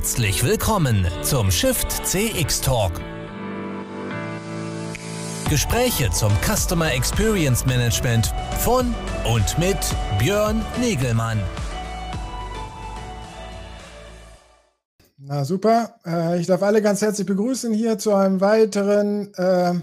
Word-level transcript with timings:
Herzlich 0.00 0.42
willkommen 0.42 1.06
zum 1.20 1.50
Shift 1.50 2.06
CX 2.06 2.62
Talk. 2.62 2.92
Gespräche 5.50 6.08
zum 6.10 6.32
Customer 6.42 6.90
Experience 6.94 7.66
Management 7.66 8.32
von 8.60 8.94
und 9.30 9.58
mit 9.58 9.76
Björn 10.18 10.64
Negelmann. 10.80 11.38
Na 15.18 15.44
super. 15.44 15.96
Äh, 16.06 16.40
ich 16.40 16.46
darf 16.46 16.62
alle 16.62 16.80
ganz 16.80 17.02
herzlich 17.02 17.26
begrüßen 17.26 17.74
hier 17.74 17.98
zu 17.98 18.14
einem 18.14 18.40
weiteren 18.40 19.34
äh, 19.34 19.74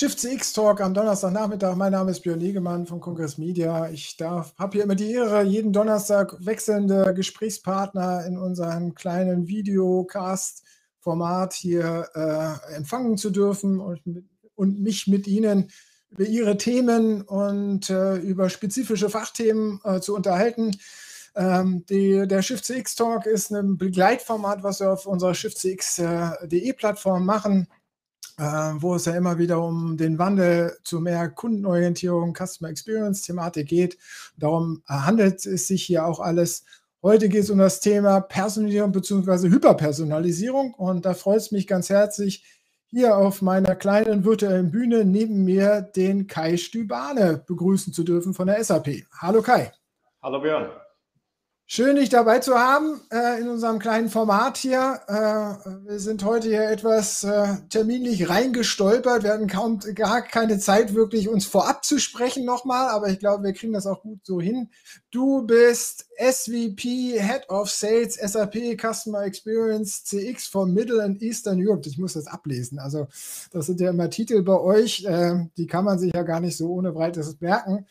Shift 0.00 0.20
CX 0.20 0.52
Talk 0.52 0.80
am 0.80 0.94
Donnerstagnachmittag. 0.94 1.74
Mein 1.74 1.90
Name 1.90 2.12
ist 2.12 2.20
Björn 2.20 2.38
Legemann 2.38 2.86
von 2.86 3.00
Kongress 3.00 3.36
Media. 3.36 3.88
Ich 3.88 4.16
habe 4.20 4.70
hier 4.70 4.84
immer 4.84 4.94
die 4.94 5.10
Ehre, 5.10 5.42
jeden 5.42 5.72
Donnerstag 5.72 6.36
wechselnde 6.38 7.12
Gesprächspartner 7.14 8.24
in 8.24 8.38
unserem 8.38 8.94
kleinen 8.94 9.48
Videocast-Format 9.48 11.54
hier 11.54 12.08
äh, 12.14 12.76
empfangen 12.76 13.18
zu 13.18 13.30
dürfen 13.30 13.80
und, 13.80 14.00
und, 14.54 14.80
mich 14.80 15.08
mit 15.08 15.26
Ihnen 15.26 15.68
über 16.10 16.26
Ihre 16.26 16.56
Themen 16.58 17.22
und 17.22 17.90
äh, 17.90 18.18
über 18.18 18.50
spezifische 18.50 19.10
Fachthemen 19.10 19.80
äh, 19.82 19.98
zu 19.98 20.14
unterhalten. 20.14 20.76
Ähm, 21.34 21.84
die, 21.90 22.28
der 22.28 22.42
Shift 22.42 22.66
CX 22.66 22.94
Talk 22.94 23.26
ist 23.26 23.50
ein 23.50 23.76
Begleitformat, 23.76 24.62
was 24.62 24.78
wir 24.78 24.92
auf 24.92 25.06
unserer 25.06 25.34
shiftcx.de 25.34 26.72
Plattform 26.74 27.26
machen 27.26 27.66
äh, 27.66 27.77
wo 28.36 28.94
es 28.94 29.04
ja 29.06 29.16
immer 29.16 29.38
wieder 29.38 29.60
um 29.60 29.96
den 29.96 30.18
Wandel 30.18 30.76
zu 30.84 31.00
mehr 31.00 31.28
Kundenorientierung, 31.28 32.34
Customer 32.34 32.70
Experience 32.70 33.22
Thematik 33.22 33.68
geht. 33.68 33.98
Darum 34.36 34.82
handelt 34.86 35.44
es 35.44 35.66
sich 35.66 35.82
hier 35.82 36.06
auch 36.06 36.20
alles. 36.20 36.64
Heute 37.02 37.28
geht 37.28 37.42
es 37.42 37.50
um 37.50 37.58
das 37.58 37.80
Thema 37.80 38.20
Personalisierung 38.20 38.92
bzw. 38.92 39.48
Hyperpersonalisierung 39.48 40.74
und 40.74 41.04
da 41.04 41.14
freut 41.14 41.38
es 41.38 41.52
mich 41.52 41.66
ganz 41.66 41.90
herzlich, 41.90 42.44
hier 42.90 43.16
auf 43.16 43.42
meiner 43.42 43.74
kleinen 43.76 44.24
virtuellen 44.24 44.70
Bühne 44.70 45.04
neben 45.04 45.44
mir 45.44 45.82
den 45.82 46.26
Kai 46.26 46.56
Stübane 46.56 47.44
begrüßen 47.46 47.92
zu 47.92 48.02
dürfen 48.02 48.34
von 48.34 48.46
der 48.46 48.62
SAP. 48.64 49.04
Hallo 49.20 49.42
Kai. 49.42 49.72
Hallo 50.22 50.40
Björn. 50.40 50.70
Schön, 51.70 51.96
dich 51.96 52.08
dabei 52.08 52.38
zu 52.38 52.54
haben 52.54 52.98
äh, 53.12 53.42
in 53.42 53.46
unserem 53.46 53.78
kleinen 53.78 54.08
Format 54.08 54.56
hier. 54.56 55.00
Äh, 55.06 55.86
wir 55.86 56.00
sind 56.00 56.24
heute 56.24 56.48
hier 56.48 56.70
etwas 56.70 57.24
äh, 57.24 57.56
terminlich 57.68 58.30
reingestolpert. 58.30 59.22
Wir 59.22 59.34
hatten 59.34 59.48
kaum 59.48 59.78
gar 59.94 60.22
keine 60.22 60.58
Zeit, 60.58 60.94
wirklich 60.94 61.28
uns 61.28 61.44
vorab 61.44 61.84
zu 61.84 61.98
sprechen 61.98 62.46
nochmal, 62.46 62.88
aber 62.88 63.10
ich 63.10 63.18
glaube, 63.18 63.44
wir 63.44 63.52
kriegen 63.52 63.74
das 63.74 63.86
auch 63.86 64.00
gut 64.00 64.20
so 64.22 64.40
hin. 64.40 64.70
Du 65.10 65.42
bist 65.42 66.06
SVP 66.16 67.20
Head 67.20 67.50
of 67.50 67.68
Sales 67.68 68.14
SAP 68.14 68.80
Customer 68.80 69.24
Experience 69.24 70.04
CX 70.04 70.46
for 70.46 70.64
Middle 70.64 71.02
and 71.02 71.20
Eastern 71.20 71.58
Europe. 71.60 71.86
Ich 71.86 71.98
muss 71.98 72.14
das 72.14 72.28
ablesen. 72.28 72.78
Also, 72.78 73.08
das 73.50 73.66
sind 73.66 73.78
ja 73.82 73.90
immer 73.90 74.08
Titel 74.08 74.40
bei 74.40 74.58
euch, 74.58 75.04
äh, 75.04 75.44
die 75.58 75.66
kann 75.66 75.84
man 75.84 75.98
sich 75.98 76.14
ja 76.14 76.22
gar 76.22 76.40
nicht 76.40 76.56
so 76.56 76.70
ohne 76.70 76.92
breites 76.92 77.38
merken. 77.42 77.84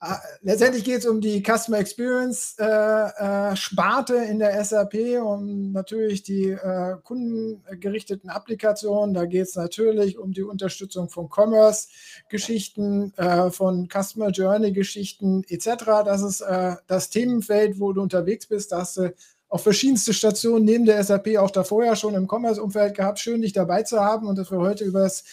Ah, 0.00 0.20
letztendlich 0.42 0.84
geht 0.84 0.98
es 0.98 1.06
um 1.06 1.20
die 1.20 1.42
Customer 1.42 1.78
Experience 1.78 2.54
äh, 2.60 2.64
äh, 2.64 3.56
Sparte 3.56 4.14
in 4.14 4.38
der 4.38 4.64
SAP, 4.64 4.94
um 5.20 5.72
natürlich 5.72 6.22
die 6.22 6.50
äh, 6.50 6.94
kundengerichteten 7.02 8.30
Applikationen. 8.30 9.12
Da 9.12 9.26
geht 9.26 9.48
es 9.48 9.56
natürlich 9.56 10.16
um 10.16 10.32
die 10.32 10.44
Unterstützung 10.44 11.08
von 11.08 11.28
Commerce-Geschichten, 11.28 13.12
äh, 13.16 13.50
von 13.50 13.88
Customer 13.88 14.30
Journey-Geschichten 14.30 15.42
etc. 15.48 15.86
Das 16.04 16.22
ist 16.22 16.42
äh, 16.42 16.76
das 16.86 17.10
Themenfeld, 17.10 17.80
wo 17.80 17.92
du 17.92 18.00
unterwegs 18.00 18.46
bist. 18.46 18.70
Da 18.70 18.82
hast 18.82 18.98
du 18.98 19.12
auf 19.48 19.64
verschiedenste 19.64 20.12
Stationen 20.12 20.64
neben 20.64 20.84
der 20.84 21.02
SAP 21.02 21.38
auch 21.38 21.50
davor 21.50 21.84
ja 21.84 21.96
schon 21.96 22.14
im 22.14 22.28
Commerce-Umfeld 22.28 22.94
gehabt. 22.94 23.18
Schön, 23.18 23.42
dich 23.42 23.52
dabei 23.52 23.82
zu 23.82 23.98
haben 23.98 24.28
und 24.28 24.38
dass 24.38 24.52
wir 24.52 24.58
heute 24.58 24.84
über 24.84 25.00
das 25.00 25.24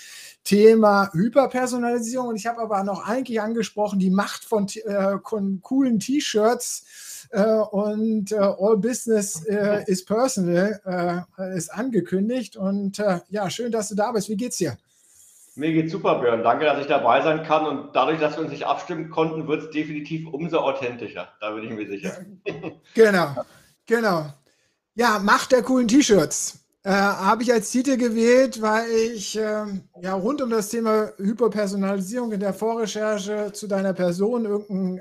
Thema 0.46 1.10
Hyperpersonalisierung. 1.12 2.30
Und 2.30 2.36
ich 2.38 2.46
habe 2.46 2.62
aber 2.62 2.84
noch 2.84 3.06
eigentlich 3.06 3.42
angesprochen, 3.42 4.00
die 4.00 4.12
Macht 4.12 4.46
von, 4.46 4.68
äh, 4.68 5.18
von 5.28 5.60
coolen 5.62 6.00
T-Shirts 6.00 7.28
äh, 7.32 7.44
und 7.44 8.32
äh, 8.32 8.36
All 8.36 8.78
Business 8.78 9.44
äh, 9.46 9.84
is 9.88 10.06
Personal 10.06 11.26
äh, 11.38 11.58
ist 11.58 11.74
angekündigt. 11.74 12.56
Und 12.56 13.00
äh, 13.00 13.20
ja, 13.30 13.50
schön, 13.50 13.72
dass 13.72 13.90
du 13.90 13.96
da 13.96 14.12
bist. 14.12 14.30
Wie 14.30 14.38
geht's 14.38 14.58
dir? 14.58 14.78
Mir 15.56 15.72
geht's 15.72 15.92
super, 15.92 16.20
Björn. 16.20 16.44
Danke, 16.44 16.66
dass 16.66 16.80
ich 16.80 16.88
dabei 16.88 17.22
sein 17.22 17.44
kann. 17.44 17.66
Und 17.66 17.96
dadurch, 17.96 18.20
dass 18.20 18.36
wir 18.36 18.44
uns 18.44 18.52
nicht 18.52 18.66
abstimmen 18.66 19.10
konnten, 19.10 19.48
wird 19.48 19.64
es 19.64 19.70
definitiv 19.72 20.28
umso 20.28 20.60
authentischer. 20.60 21.30
Da 21.42 21.52
bin 21.52 21.64
ich 21.64 21.72
mir 21.72 21.88
sicher. 21.88 22.18
genau, 22.94 23.36
genau. 23.86 24.28
Ja, 24.96 25.18
Macht 25.20 25.54
der 25.54 25.64
coolen 25.64 25.88
T-Shirts. 25.88 26.65
Äh, 26.86 26.92
habe 26.92 27.42
ich 27.42 27.52
als 27.52 27.72
Titel 27.72 27.98
gewählt, 27.98 28.62
weil 28.62 28.88
ich 28.92 29.36
äh, 29.36 29.66
ja 30.02 30.14
rund 30.14 30.40
um 30.44 30.52
das 30.52 30.70
Thema 30.70 31.12
Hyperpersonalisierung 31.18 32.32
in 32.32 32.40
der 32.40 32.54
Vorrecherche 32.54 33.52
zu 33.54 33.66
deiner 33.66 33.94
Person 33.94 34.46
irgendeinen 34.46 35.00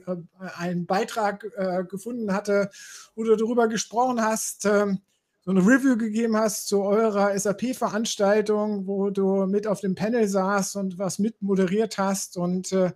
äh, 0.62 0.86
Beitrag 0.86 1.44
äh, 1.54 1.84
gefunden 1.84 2.32
hatte, 2.32 2.70
wo 3.14 3.24
du 3.24 3.36
darüber 3.36 3.68
gesprochen 3.68 4.22
hast, 4.22 4.64
ähm, 4.64 5.00
so 5.42 5.50
eine 5.50 5.60
Review 5.60 5.98
gegeben 5.98 6.38
hast 6.38 6.68
zu 6.68 6.80
eurer 6.80 7.38
SAP-Veranstaltung, 7.38 8.86
wo 8.86 9.10
du 9.10 9.44
mit 9.44 9.66
auf 9.66 9.80
dem 9.80 9.94
Panel 9.94 10.26
saßt 10.26 10.76
und 10.76 10.96
was 10.96 11.18
mit 11.18 11.42
moderiert 11.42 11.98
hast 11.98 12.38
und 12.38 12.72
äh, 12.72 12.92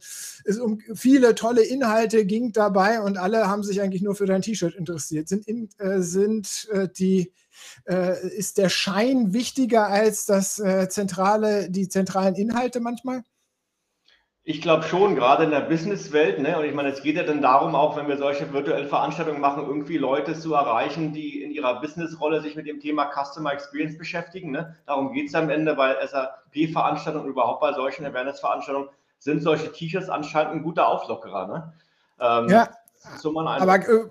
es 0.46 0.58
um 0.58 0.80
viele 0.94 1.34
tolle 1.34 1.62
Inhalte 1.62 2.24
ging 2.24 2.52
dabei 2.52 3.02
und 3.02 3.18
alle 3.18 3.48
haben 3.48 3.64
sich 3.64 3.82
eigentlich 3.82 4.00
nur 4.00 4.14
für 4.14 4.24
dein 4.24 4.40
T-Shirt 4.40 4.74
interessiert. 4.74 5.28
Sind, 5.28 5.46
in, 5.46 5.68
sind 5.98 6.70
die 6.98 7.34
äh, 7.86 8.26
ist 8.28 8.58
der 8.58 8.68
Schein 8.68 9.32
wichtiger 9.32 9.86
als 9.86 10.26
das 10.26 10.58
äh, 10.58 10.88
zentrale, 10.88 11.70
die 11.70 11.88
zentralen 11.88 12.34
Inhalte 12.34 12.80
manchmal? 12.80 13.22
Ich 14.44 14.62
glaube 14.62 14.84
schon, 14.84 15.14
gerade 15.14 15.44
in 15.44 15.50
der 15.50 15.60
Businesswelt. 15.60 16.38
Ne? 16.38 16.58
Und 16.58 16.64
ich 16.64 16.72
meine, 16.72 16.88
es 16.88 17.02
geht 17.02 17.16
ja 17.16 17.22
dann 17.22 17.42
darum, 17.42 17.74
auch 17.74 17.98
wenn 17.98 18.08
wir 18.08 18.16
solche 18.16 18.50
virtuellen 18.50 18.88
Veranstaltungen 18.88 19.42
machen, 19.42 19.66
irgendwie 19.66 19.98
Leute 19.98 20.32
zu 20.32 20.54
erreichen, 20.54 21.12
die 21.12 21.42
in 21.42 21.50
ihrer 21.50 21.82
Businessrolle 21.82 22.40
sich 22.40 22.56
mit 22.56 22.66
dem 22.66 22.80
Thema 22.80 23.10
Customer 23.12 23.52
Experience 23.52 23.98
beschäftigen. 23.98 24.50
Ne? 24.50 24.74
Darum 24.86 25.12
geht 25.12 25.28
es 25.28 25.34
am 25.34 25.50
Ende 25.50 25.74
bei 25.74 25.94
SAP-Veranstaltungen 26.06 27.26
und 27.26 27.32
überhaupt 27.32 27.60
bei 27.60 27.74
solchen 27.74 28.06
Awareness-Veranstaltungen 28.06 28.88
sind 29.18 29.42
solche 29.42 29.70
T-Shirts 29.70 30.08
anscheinend 30.08 30.54
ein 30.54 30.62
guter 30.62 30.88
Auflockerer. 30.88 31.46
Ne? 31.46 31.72
Ähm, 32.18 32.48
ja, 32.48 32.70
so 33.18 33.38
aber 33.38 33.76
äh, 33.76 34.10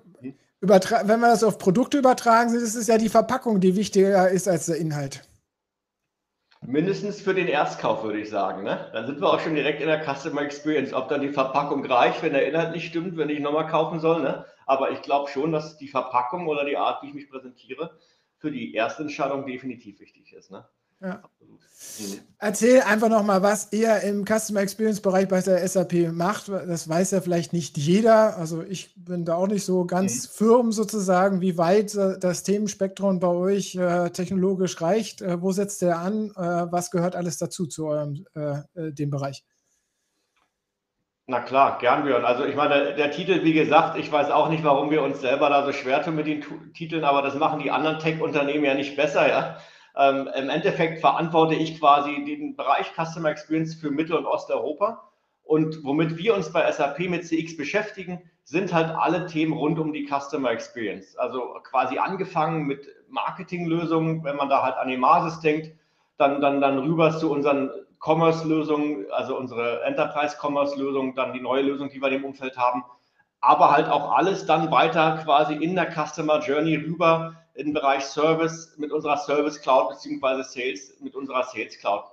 wenn 0.62 1.20
wir 1.20 1.28
das 1.28 1.44
auf 1.44 1.58
Produkte 1.58 1.98
übertragen, 1.98 2.54
ist 2.54 2.76
es 2.76 2.88
ja 2.88 2.98
die 2.98 3.10
Verpackung, 3.10 3.60
die 3.60 3.76
wichtiger 3.76 4.30
ist 4.30 4.48
als 4.48 4.66
der 4.66 4.78
Inhalt. 4.78 5.24
Mindestens 6.62 7.22
für 7.22 7.36
den 7.36 7.48
Erstkauf, 7.48 8.04
würde 8.04 8.20
ich 8.20 8.30
sagen. 8.30 8.64
Ne? 8.64 8.90
Dann 8.92 9.06
sind 9.06 9.22
wir 9.22 9.32
auch 9.32 9.40
schon 9.40 9.54
direkt 9.54 9.80
in 9.80 9.88
der 9.88 10.04
Customer 10.04 10.42
Experience. 10.42 10.92
Ob 10.92 11.08
dann 11.08 11.22
die 11.22 11.30
Verpackung 11.30 11.86
reicht, 11.86 12.24
wenn 12.24 12.34
der 12.34 12.48
Inhalt 12.48 12.72
nicht 12.72 12.88
stimmt, 12.88 13.16
wenn 13.16 13.30
ich 13.30 13.40
nochmal 13.40 13.68
kaufen 13.68 14.00
soll. 14.00 14.24
Ne? 14.24 14.44
Aber 14.66 14.92
ich 14.92 15.02
glaube 15.04 15.30
schon, 15.30 15.52
dass 15.52 15.78
die 15.78 15.88
Verpackung 15.88 16.48
oder 16.48 16.66
die 16.66 16.76
Art, 16.76 17.04
wie 17.04 17.10
ich 17.10 17.14
mich 17.14 17.30
präsentiere, 17.30 17.98
für 18.38 18.52
die 18.52 18.74
erste 18.74 19.04
Entscheidung 19.04 19.46
definitiv 19.46 20.00
wichtig 20.00 20.34
ist. 20.34 20.50
Ne? 20.50 20.68
Ja. 21.02 21.22
Mhm. 22.00 22.20
Erzähl 22.40 22.82
einfach 22.82 23.10
nochmal, 23.10 23.42
was 23.42 23.72
ihr 23.72 24.02
im 24.02 24.26
Customer 24.26 24.62
Experience 24.62 25.02
Bereich 25.02 25.28
bei 25.28 25.42
der 25.42 25.68
SAP 25.68 26.12
macht. 26.12 26.50
Das 26.50 26.88
weiß 26.88 27.12
ja 27.12 27.22
vielleicht 27.22 27.54
nicht 27.54 27.78
jeder. 27.78 28.38
Also 28.38 28.64
ich 28.64 28.94
bin 28.96 29.26
da 29.26 29.36
auch 29.36 29.48
nicht 29.48 29.66
so 29.66 29.86
ganz 29.86 30.26
okay. 30.26 30.34
firm 30.38 30.72
sozusagen, 30.72 31.42
wie 31.42 31.58
weit 31.58 31.96
äh, 31.96 32.20
das 32.20 32.44
Themenspektrum 32.44 33.20
bei 33.20 33.28
euch 33.28 33.76
äh, 33.76 34.10
technologisch 34.12 34.80
reicht. 34.82 35.22
Äh, 35.22 35.42
wo 35.42 35.52
setzt 35.52 35.82
der 35.82 36.00
an? 36.00 36.32
Äh, 36.36 36.72
was 36.72 36.92
gehört 36.92 37.16
alles 37.16 37.38
dazu 37.38 37.66
zu 37.66 37.88
eurem 37.88 38.26
dem 38.76 39.10
Bereich? 39.10 39.44
Na 41.28 41.42
klar, 41.42 41.78
gern 41.80 42.04
Björn. 42.04 42.24
Also 42.24 42.46
ich 42.46 42.56
meine, 42.56 42.96
der 42.96 43.12
Titel, 43.12 43.44
wie 43.44 43.54
gesagt, 43.54 43.98
ich 43.98 44.12
weiß 44.12 44.32
auch 44.32 44.50
nicht, 44.50 44.64
warum 44.64 44.92
wir 44.92 45.02
uns 45.02 45.20
selber 45.20 45.50
da 45.50 45.66
so 45.66 45.74
schwer 45.74 46.02
tun 46.02 46.16
mit 46.16 46.28
den 46.28 46.44
Titeln, 46.74 47.04
aber 47.04 47.22
das 47.22 47.36
machen 47.36 47.60
die 47.60 47.72
anderen 47.72 48.00
Tech-Unternehmen 48.00 48.64
ja 48.64 48.74
nicht 48.74 48.96
besser, 48.96 49.28
ja. 49.28 49.58
Ähm, 49.98 50.30
Im 50.36 50.50
Endeffekt 50.50 51.00
verantworte 51.00 51.56
ich 51.56 51.80
quasi 51.80 52.24
den 52.24 52.56
Bereich 52.56 52.92
Customer 52.94 53.30
Experience 53.30 53.74
für 53.76 53.90
Mittel- 53.90 54.18
und 54.18 54.26
Osteuropa. 54.26 55.10
Und 55.44 55.84
womit 55.84 56.18
wir 56.18 56.36
uns 56.36 56.52
bei 56.52 56.70
SAP 56.72 57.10
mit 57.10 57.26
CX 57.26 57.58
beschäftigen, 57.58 58.22
sind 58.44 58.74
halt 58.74 58.90
alle 58.90 59.26
Themen 59.26 59.54
rund 59.54 59.80
um 59.80 59.94
die 59.94 60.08
Customer 60.08 60.52
Experience. 60.52 61.18
Also 61.18 61.56
quasi 61.64 61.98
angefangen 61.98 62.68
mit 62.68 62.88
Marketinglösungen, 63.10 64.24
wenn 64.24 64.36
man 64.36 64.50
da 64.50 64.62
halt 64.62 64.76
an 64.76 64.90
die 64.90 64.98
Masis 64.98 65.40
denkt, 65.40 65.72
dann, 66.18 66.42
dann, 66.42 66.62
dann 66.62 66.80
rüber 66.80 67.18
zu 67.18 67.32
unseren 67.32 67.72
Commerce-Lösungen, 68.00 69.06
also 69.12 69.38
unsere 69.38 69.84
Enterprise-Commerce-Lösung, 69.84 71.16
dann 71.16 71.34
die 71.34 71.42
neue 71.42 71.64
Lösung, 71.64 71.90
die 71.90 72.02
wir 72.02 72.08
in 72.10 72.16
dem 72.16 72.26
Umfeld 72.26 72.58
haben, 72.58 72.84
aber 73.42 73.72
halt 73.72 73.88
auch 73.88 74.12
alles 74.12 74.46
dann 74.46 74.72
weiter 74.72 75.20
quasi 75.24 75.54
in 75.54 75.76
der 75.76 75.92
Customer 75.92 76.40
Journey 76.40 76.76
rüber 76.76 77.36
im 77.54 77.74
Bereich 77.74 78.04
Service 78.04 78.76
mit 78.78 78.92
unserer 78.92 79.18
Service 79.18 79.62
Cloud 79.62 79.90
beziehungsweise 79.90 80.44
Sales 80.44 81.00
mit 81.00 81.16
unserer 81.16 81.44
Sales 81.44 81.78
Cloud. 81.80 82.04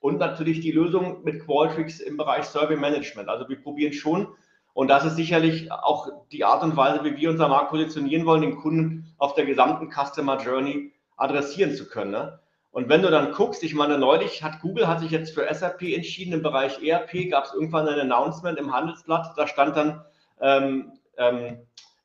Und 0.00 0.18
natürlich 0.18 0.60
die 0.60 0.72
Lösung 0.72 1.22
mit 1.24 1.44
Qualtrics 1.44 2.00
im 2.00 2.16
Bereich 2.16 2.44
Survey 2.44 2.76
Management. 2.76 3.28
Also 3.28 3.48
wir 3.48 3.60
probieren 3.60 3.92
schon, 3.92 4.28
und 4.72 4.88
das 4.88 5.04
ist 5.04 5.16
sicherlich 5.16 5.70
auch 5.72 6.08
die 6.32 6.44
Art 6.44 6.62
und 6.62 6.76
Weise, 6.76 7.04
wie 7.04 7.16
wir 7.16 7.30
unser 7.30 7.48
Markt 7.48 7.70
positionieren 7.70 8.24
wollen, 8.24 8.42
den 8.42 8.56
Kunden 8.56 9.14
auf 9.18 9.34
der 9.34 9.44
gesamten 9.44 9.90
Customer 9.90 10.38
Journey 10.38 10.92
adressieren 11.16 11.74
zu 11.74 11.88
können. 11.88 12.12
Ne? 12.12 12.38
Und 12.70 12.88
wenn 12.88 13.02
du 13.02 13.10
dann 13.10 13.32
guckst, 13.32 13.62
ich 13.64 13.74
meine, 13.74 13.98
neulich 13.98 14.42
hat 14.42 14.60
Google 14.60 14.86
hat 14.86 15.00
sich 15.00 15.10
jetzt 15.10 15.34
für 15.34 15.52
SAP 15.52 15.82
entschieden 15.82 16.32
im 16.32 16.42
Bereich 16.42 16.82
ERP, 16.82 17.30
gab 17.30 17.44
es 17.44 17.52
irgendwann 17.52 17.88
ein 17.88 17.98
Announcement 17.98 18.58
im 18.58 18.72
Handelsblatt, 18.72 19.34
da 19.36 19.46
stand 19.48 19.76
dann, 19.76 20.04
ähm, 20.40 20.92
ähm, 21.16 21.58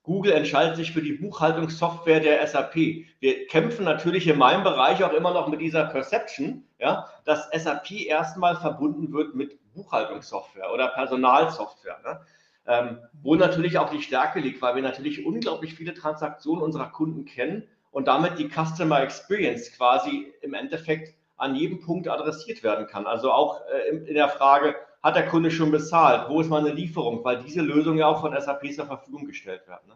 Google 0.06 0.34
entscheidet 0.34 0.76
sich 0.76 0.92
für 0.92 1.02
die 1.02 1.14
Buchhaltungssoftware 1.14 2.20
der 2.20 2.46
SAP. 2.46 2.76
Wir 3.20 3.48
kämpfen 3.48 3.86
natürlich 3.86 4.28
in 4.28 4.38
meinem 4.38 4.64
Bereich 4.64 5.04
auch 5.04 5.14
immer 5.14 5.34
noch 5.34 5.48
mit 5.48 5.62
dieser 5.62 5.86
Perception, 5.86 6.64
ja, 6.80 7.10
dass 7.26 7.50
SAP 7.52 7.92
erstmal 7.92 8.56
verbunden 8.56 9.12
wird 9.12 9.34
mit 9.34 9.58
Buchhaltungssoftware 9.74 10.72
oder 10.72 10.90
Personalsoftware. 10.90 12.00
Ne? 12.04 12.20
Ähm, 12.68 13.00
wo 13.22 13.36
natürlich 13.36 13.78
auch 13.80 13.90
die 13.90 14.02
Stärke 14.02 14.40
liegt, 14.40 14.62
weil 14.62 14.76
wir 14.76 14.84
natürlich 14.84 15.26
unglaublich 15.26 15.74
viele 15.74 15.94
Transaktionen 15.94 16.64
unserer 16.64 16.88
Kunden 16.88 17.26
kennen 17.26 17.68
und 17.92 18.08
damit 18.08 18.38
die 18.38 18.50
Customer 18.50 19.02
Experience 19.02 19.72
quasi 19.72 20.34
im 20.42 20.54
Endeffekt 20.54 21.16
an 21.38 21.56
jedem 21.56 21.80
Punkt 21.80 22.08
adressiert 22.08 22.64
werden 22.64 22.88
kann. 22.88 23.08
Also 23.08 23.31
auch 23.31 23.62
äh, 23.68 23.90
in 23.90 24.14
der 24.16 24.30
Frage, 24.30 24.76
hat 25.06 25.16
der 25.16 25.28
Kunde 25.28 25.52
schon 25.52 25.69
bezahlt? 25.69 26.30
Wo 26.30 26.42
ist 26.42 26.50
meine 26.50 26.72
Lieferung? 26.72 27.24
Weil 27.24 27.44
diese 27.44 27.62
Lösung 27.62 27.96
ja 27.96 28.07
auch 28.07 28.22
von 28.22 28.34
SAP 28.34 28.74
zur 28.74 28.88
Verfügung 28.88 29.28
gestellt 29.28 29.62
wird. 29.68 29.88
Ne? 29.88 29.94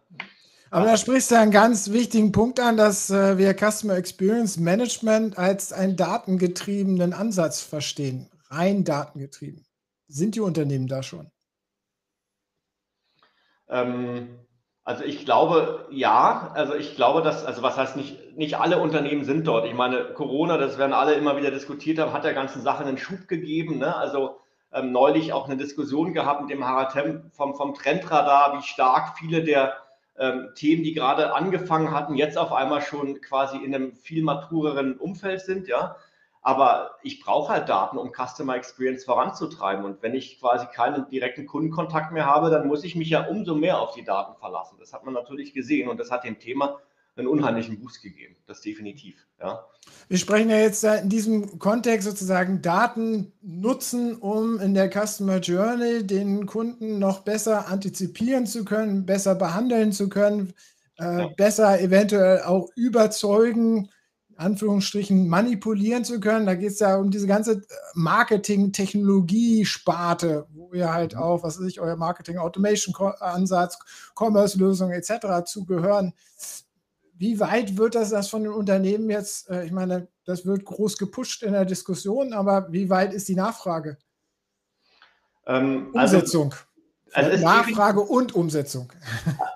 Aber 0.70 0.86
da 0.86 0.98
sprichst 0.98 1.32
du 1.32 1.40
einen 1.40 1.50
ganz 1.50 1.92
wichtigen 1.92 2.32
Punkt 2.32 2.60
an, 2.60 2.78
dass 2.78 3.10
äh, 3.10 3.40
wir 3.40 3.56
Customer 3.56 3.96
Experience 3.96 4.58
Management 4.58 5.36
als 5.40 5.74
einen 5.74 5.96
datengetriebenen 5.96 7.14
Ansatz 7.14 7.60
verstehen. 7.64 8.30
Rein 8.52 8.84
datengetrieben. 8.84 9.66
Sind 10.08 10.36
die 10.36 10.42
Unternehmen 10.42 10.86
da 10.86 11.02
schon? 11.02 11.32
Ähm, 13.68 14.30
also 14.84 15.04
ich 15.04 15.26
glaube, 15.26 15.88
ja. 15.90 16.52
Also 16.54 16.76
ich 16.76 16.96
glaube, 16.96 17.24
dass, 17.24 17.44
also 17.44 17.64
was 17.64 17.78
heißt 17.78 17.96
nicht, 17.96 18.38
nicht 18.38 18.58
alle 18.60 18.78
Unternehmen 18.78 19.24
sind 19.24 19.48
dort. 19.48 19.66
Ich 19.66 19.74
meine, 19.74 20.14
Corona, 20.14 20.60
das 20.60 20.78
werden 20.78 20.94
alle 20.94 21.16
immer 21.16 21.36
wieder 21.36 21.50
diskutiert 21.50 21.98
haben, 21.98 22.14
hat 22.14 22.26
der 22.26 22.36
ganzen 22.36 22.62
Sache 22.62 22.86
einen 22.86 23.00
Schub 23.00 23.28
gegeben. 23.28 23.80
Ne? 23.80 23.96
Also 23.96 24.38
ähm, 24.74 24.92
neulich 24.92 25.34
auch 25.34 25.46
eine 25.46 25.58
Diskussion 25.58 26.14
gehabt 26.14 26.42
mit 26.42 26.50
dem 26.50 26.66
Haratem 26.66 27.32
vom, 27.32 27.56
vom 27.56 27.74
Trendradar, 27.74 28.58
wie 28.58 28.64
stark 28.64 29.18
viele 29.18 29.44
der 29.44 29.78
ähm, 30.18 30.50
Themen, 30.56 30.84
die 30.84 30.94
gerade 30.94 31.34
angefangen 31.34 31.92
hatten, 31.92 32.16
jetzt 32.16 32.38
auf 32.38 32.52
einmal 32.52 32.82
schon 32.82 33.22
quasi 33.22 33.58
in 33.58 33.74
einem 33.74 33.94
viel 33.94 34.24
matureren 34.24 34.98
Umfeld 34.98 35.42
sind, 35.42 35.68
ja. 35.68 35.96
Aber 36.42 36.92
ich 37.04 37.20
brauche 37.20 37.52
halt 37.52 37.68
Daten, 37.68 37.98
um 37.98 38.14
Customer 38.14 38.56
Experience 38.56 39.04
voranzutreiben. 39.04 39.84
Und 39.84 40.02
wenn 40.02 40.16
ich 40.16 40.40
quasi 40.40 40.68
keinen 40.68 41.10
direkten 41.10 41.46
Kundenkontakt 41.46 42.14
mehr 42.14 42.26
habe, 42.26 42.50
dann 42.50 42.68
muss 42.68 42.86
ich 42.86 42.96
mich 42.96 43.10
ja 43.10 43.28
umso 43.28 43.56
mehr 43.56 43.80
auf 43.82 43.94
die 43.94 44.06
Daten 44.06 44.38
verlassen. 44.38 44.78
Das 44.80 44.94
hat 44.94 45.04
man 45.04 45.14
natürlich 45.14 45.54
gesehen 45.54 45.90
und 45.90 46.00
das 46.00 46.12
hat 46.12 46.24
dem 46.24 46.40
Thema 46.40 46.80
einen 47.20 47.28
unheimlichen 47.28 47.80
Boost 47.80 48.02
gegeben. 48.02 48.36
Das 48.48 48.62
definitiv. 48.62 49.16
Ja. 49.40 49.66
Wir 50.08 50.18
sprechen 50.18 50.50
ja 50.50 50.58
jetzt 50.58 50.84
in 50.84 51.10
diesem 51.10 51.60
Kontext 51.60 52.08
sozusagen 52.08 52.62
Daten 52.62 53.32
nutzen, 53.42 54.16
um 54.16 54.60
in 54.60 54.74
der 54.74 54.90
Customer 54.90 55.38
Journey 55.38 56.06
den 56.06 56.46
Kunden 56.46 57.00
noch 57.00 57.20
besser 57.20 57.68
antizipieren 57.68 58.46
zu 58.46 58.66
können, 58.66 59.06
besser 59.06 59.36
behandeln 59.36 59.92
zu 59.92 60.10
können, 60.10 60.54
äh, 61.00 61.20
ja. 61.20 61.28
besser 61.38 61.80
eventuell 61.80 62.42
auch 62.42 62.70
überzeugen 62.76 63.90
Anführungsstrichen 64.40 65.28
manipulieren 65.28 66.06
zu 66.06 66.20
können. 66.20 66.46
Da 66.46 66.54
geht 66.56 66.72
es 66.72 66.80
ja 66.80 66.96
um 66.96 67.12
diese 67.12 67.28
ganze 67.28 67.62
Marketing-Technologie-Sparte, 67.94 70.48
wo 70.54 70.74
ihr 70.74 70.94
halt 70.94 71.16
mhm. 71.16 71.20
auch, 71.20 71.44
was 71.44 71.60
weiß 71.60 71.68
ich, 71.68 71.82
euer 71.82 71.98
Marketing-Automation-Ansatz, 71.98 73.78
Commerce-Lösungen 74.16 74.94
etc. 74.94 75.44
zugehören. 75.46 76.14
Wie 77.20 77.40
weit 77.40 77.78
wird 77.78 77.96
das, 77.96 78.10
das 78.10 78.30
von 78.30 78.44
den 78.44 78.54
Unternehmen 78.54 79.10
jetzt, 79.10 79.50
äh, 79.50 79.66
ich 79.66 79.72
meine, 79.72 80.08
das 80.26 80.46
wird 80.46 80.66
groß 80.66 80.98
gepusht 80.98 81.44
in 81.44 81.54
der 81.54 81.66
Diskussion, 81.66 82.34
aber 82.34 82.72
wie 82.72 82.90
weit 82.90 83.14
ist 83.14 83.28
die 83.28 83.36
Nachfrage? 83.36 83.98
Ähm, 85.46 85.92
also 85.94 86.16
Umsetzung. 86.16 86.56
Also, 87.12 87.32
also 87.32 87.44
Nachfrage 87.44 88.02
und 88.02 88.34
Umsetzung. 88.34 88.92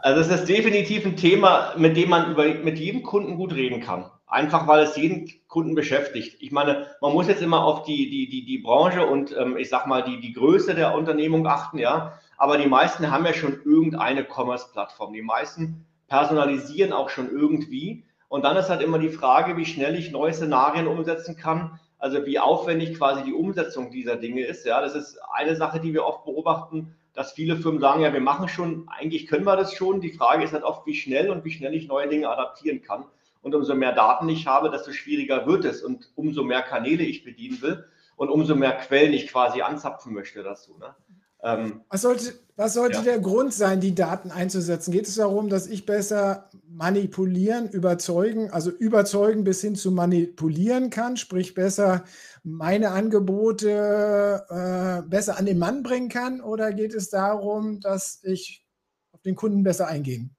Also 0.01 0.19
es 0.19 0.41
ist 0.41 0.49
definitiv 0.49 1.05
ein 1.05 1.15
Thema, 1.15 1.75
mit 1.77 1.95
dem 1.95 2.09
man 2.09 2.31
über, 2.31 2.43
mit 2.43 2.77
jedem 2.77 3.03
Kunden 3.03 3.37
gut 3.37 3.53
reden 3.53 3.79
kann 3.79 4.11
einfach 4.33 4.67
weil 4.67 4.83
es 4.83 4.95
jeden 4.97 5.29
Kunden 5.47 5.75
beschäftigt. 5.75 6.37
Ich 6.41 6.51
meine, 6.51 6.87
man 7.01 7.13
muss 7.13 7.27
jetzt 7.27 7.41
immer 7.41 7.63
auf 7.63 7.83
die, 7.83 8.09
die, 8.09 8.27
die, 8.27 8.45
die 8.45 8.57
Branche 8.57 9.05
und 9.05 9.35
ähm, 9.37 9.57
ich 9.57 9.69
sag 9.69 9.85
mal 9.85 10.01
die, 10.03 10.19
die 10.19 10.33
Größe 10.33 10.73
der 10.73 10.95
Unternehmung 10.95 11.45
achten, 11.45 11.77
ja. 11.77 12.19
Aber 12.37 12.57
die 12.57 12.67
meisten 12.67 13.11
haben 13.11 13.25
ja 13.25 13.33
schon 13.33 13.61
irgendeine 13.63 14.25
Commerce-Plattform. 14.25 15.13
Die 15.13 15.21
meisten 15.21 15.85
personalisieren 16.13 16.93
auch 16.93 17.09
schon 17.09 17.31
irgendwie. 17.31 18.05
Und 18.27 18.45
dann 18.45 18.55
ist 18.55 18.69
halt 18.69 18.83
immer 18.83 18.99
die 18.99 19.09
Frage, 19.09 19.57
wie 19.57 19.65
schnell 19.65 19.95
ich 19.95 20.11
neue 20.11 20.31
Szenarien 20.31 20.85
umsetzen 20.85 21.35
kann. 21.35 21.79
Also 21.97 22.23
wie 22.27 22.37
aufwendig 22.37 22.99
quasi 22.99 23.23
die 23.23 23.33
Umsetzung 23.33 23.89
dieser 23.89 24.15
Dinge 24.15 24.45
ist. 24.45 24.63
Ja, 24.63 24.79
das 24.79 24.93
ist 24.93 25.17
eine 25.33 25.55
Sache, 25.55 25.79
die 25.79 25.91
wir 25.91 26.05
oft 26.05 26.23
beobachten, 26.23 26.95
dass 27.15 27.31
viele 27.31 27.55
Firmen 27.55 27.81
sagen, 27.81 28.01
ja, 28.01 28.13
wir 28.13 28.21
machen 28.21 28.47
schon, 28.47 28.87
eigentlich 28.89 29.25
können 29.25 29.45
wir 29.45 29.55
das 29.55 29.73
schon. 29.73 30.01
Die 30.01 30.11
Frage 30.11 30.43
ist 30.43 30.53
halt 30.53 30.63
oft, 30.63 30.85
wie 30.85 30.93
schnell 30.93 31.31
und 31.31 31.45
wie 31.45 31.51
schnell 31.51 31.73
ich 31.73 31.87
neue 31.87 32.07
Dinge 32.07 32.29
adaptieren 32.29 32.83
kann. 32.83 33.05
Und 33.41 33.55
umso 33.55 33.73
mehr 33.73 33.93
Daten 33.93 34.29
ich 34.29 34.45
habe, 34.45 34.69
desto 34.69 34.91
schwieriger 34.91 35.47
wird 35.47 35.65
es. 35.65 35.81
Und 35.81 36.11
umso 36.13 36.43
mehr 36.43 36.61
Kanäle 36.61 37.01
ich 37.01 37.23
bedienen 37.23 37.59
will 37.63 37.85
und 38.17 38.29
umso 38.29 38.53
mehr 38.53 38.73
Quellen 38.73 39.13
ich 39.13 39.29
quasi 39.29 39.63
anzapfen 39.63 40.13
möchte 40.13 40.43
dazu. 40.43 40.77
Ne? 40.77 40.93
Ähm, 41.43 41.81
was 41.89 42.01
sollte, 42.01 42.33
was 42.55 42.73
sollte 42.73 42.97
ja. 42.97 43.03
der 43.03 43.19
Grund 43.19 43.53
sein, 43.53 43.81
die 43.81 43.93
Daten 43.93 44.31
einzusetzen? 44.31 44.91
Geht 44.91 45.07
es 45.07 45.15
darum, 45.15 45.49
dass 45.49 45.67
ich 45.67 45.85
besser 45.85 46.49
manipulieren, 46.67 47.69
überzeugen, 47.69 48.49
also 48.49 48.71
überzeugen 48.71 49.43
bis 49.43 49.61
hin 49.61 49.75
zu 49.75 49.91
manipulieren 49.91 50.89
kann, 50.89 51.17
sprich 51.17 51.53
besser 51.53 52.05
meine 52.43 52.91
Angebote 52.91 54.45
äh, 54.49 55.07
besser 55.07 55.37
an 55.37 55.45
den 55.45 55.59
Mann 55.59 55.83
bringen 55.83 56.09
kann? 56.09 56.41
Oder 56.41 56.71
geht 56.71 56.93
es 56.93 57.09
darum, 57.09 57.79
dass 57.81 58.21
ich 58.23 58.65
auf 59.11 59.21
den 59.21 59.35
Kunden 59.35 59.63
besser 59.63 59.87
eingehen 59.87 60.35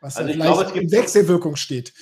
was 0.00 0.16
also 0.16 0.30
ich 0.30 0.36
glaube, 0.36 0.64
es 0.64 0.72
gibt 0.72 0.84
in 0.84 0.92
Wechselwirkung 0.92 1.56
steht. 1.56 1.92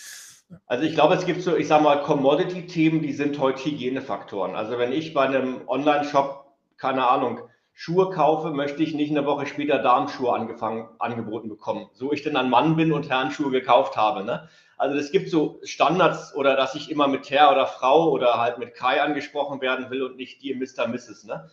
Also 0.66 0.84
ich 0.84 0.94
glaube, 0.94 1.14
es 1.14 1.26
gibt 1.26 1.42
so, 1.42 1.56
ich 1.56 1.66
sage 1.66 1.82
mal, 1.82 2.02
Commodity-Themen, 2.02 3.02
die 3.02 3.12
sind 3.12 3.38
heute 3.38 3.64
Hygienefaktoren. 3.64 4.54
Also 4.54 4.78
wenn 4.78 4.92
ich 4.92 5.12
bei 5.12 5.24
einem 5.24 5.66
Online-Shop, 5.66 6.56
keine 6.76 7.08
Ahnung, 7.08 7.40
Schuhe 7.78 8.08
kaufe, 8.08 8.52
möchte 8.52 8.82
ich 8.82 8.94
nicht 8.94 9.10
eine 9.10 9.26
Woche 9.26 9.44
später 9.44 9.78
Darmschuhe 9.78 10.32
angefangen, 10.32 10.88
angeboten 10.98 11.50
bekommen. 11.50 11.90
So 11.92 12.10
ich 12.10 12.22
denn 12.22 12.34
ein 12.34 12.48
Mann 12.48 12.74
bin 12.74 12.90
und 12.90 13.10
Herrenschuhe 13.10 13.50
gekauft 13.50 13.98
habe. 13.98 14.24
Ne? 14.24 14.48
Also 14.78 14.96
es 14.96 15.12
gibt 15.12 15.28
so 15.28 15.60
Standards 15.62 16.34
oder 16.34 16.56
dass 16.56 16.74
ich 16.74 16.90
immer 16.90 17.06
mit 17.06 17.28
Herr 17.28 17.52
oder 17.52 17.66
Frau 17.66 18.08
oder 18.10 18.40
halt 18.40 18.56
mit 18.56 18.74
Kai 18.74 19.02
angesprochen 19.02 19.60
werden 19.60 19.90
will 19.90 20.02
und 20.04 20.16
nicht 20.16 20.42
die 20.42 20.54
Mr. 20.54 20.88
Mrs. 20.88 21.24
Ne? 21.24 21.50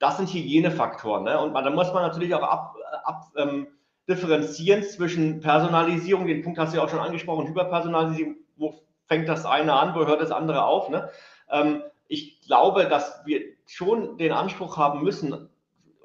Das 0.00 0.16
sind 0.16 0.28
Hygienefaktoren. 0.34 1.22
Ne? 1.22 1.40
Und 1.40 1.52
man, 1.52 1.62
da 1.62 1.70
muss 1.70 1.92
man 1.92 2.02
natürlich 2.02 2.34
auch 2.34 2.42
ab, 2.42 2.74
ab 3.04 3.30
ähm, 3.36 3.68
differenzieren 4.08 4.82
zwischen 4.82 5.38
Personalisierung, 5.38 6.26
den 6.26 6.42
Punkt 6.42 6.58
hast 6.58 6.72
du 6.72 6.78
ja 6.78 6.84
auch 6.84 6.88
schon 6.88 6.98
angesprochen, 6.98 7.46
Hyperpersonalisierung, 7.46 8.34
wo 8.56 8.74
fängt 9.06 9.28
das 9.28 9.46
eine 9.46 9.74
an, 9.74 9.94
wo 9.94 10.04
hört 10.04 10.20
das 10.20 10.32
andere 10.32 10.64
auf? 10.64 10.88
Ne? 10.88 11.08
Ähm, 11.48 11.84
ich 12.08 12.40
glaube, 12.40 12.86
dass 12.86 13.24
wir 13.24 13.40
schon 13.66 14.18
den 14.18 14.32
Anspruch 14.32 14.76
haben 14.76 15.04
müssen, 15.04 15.48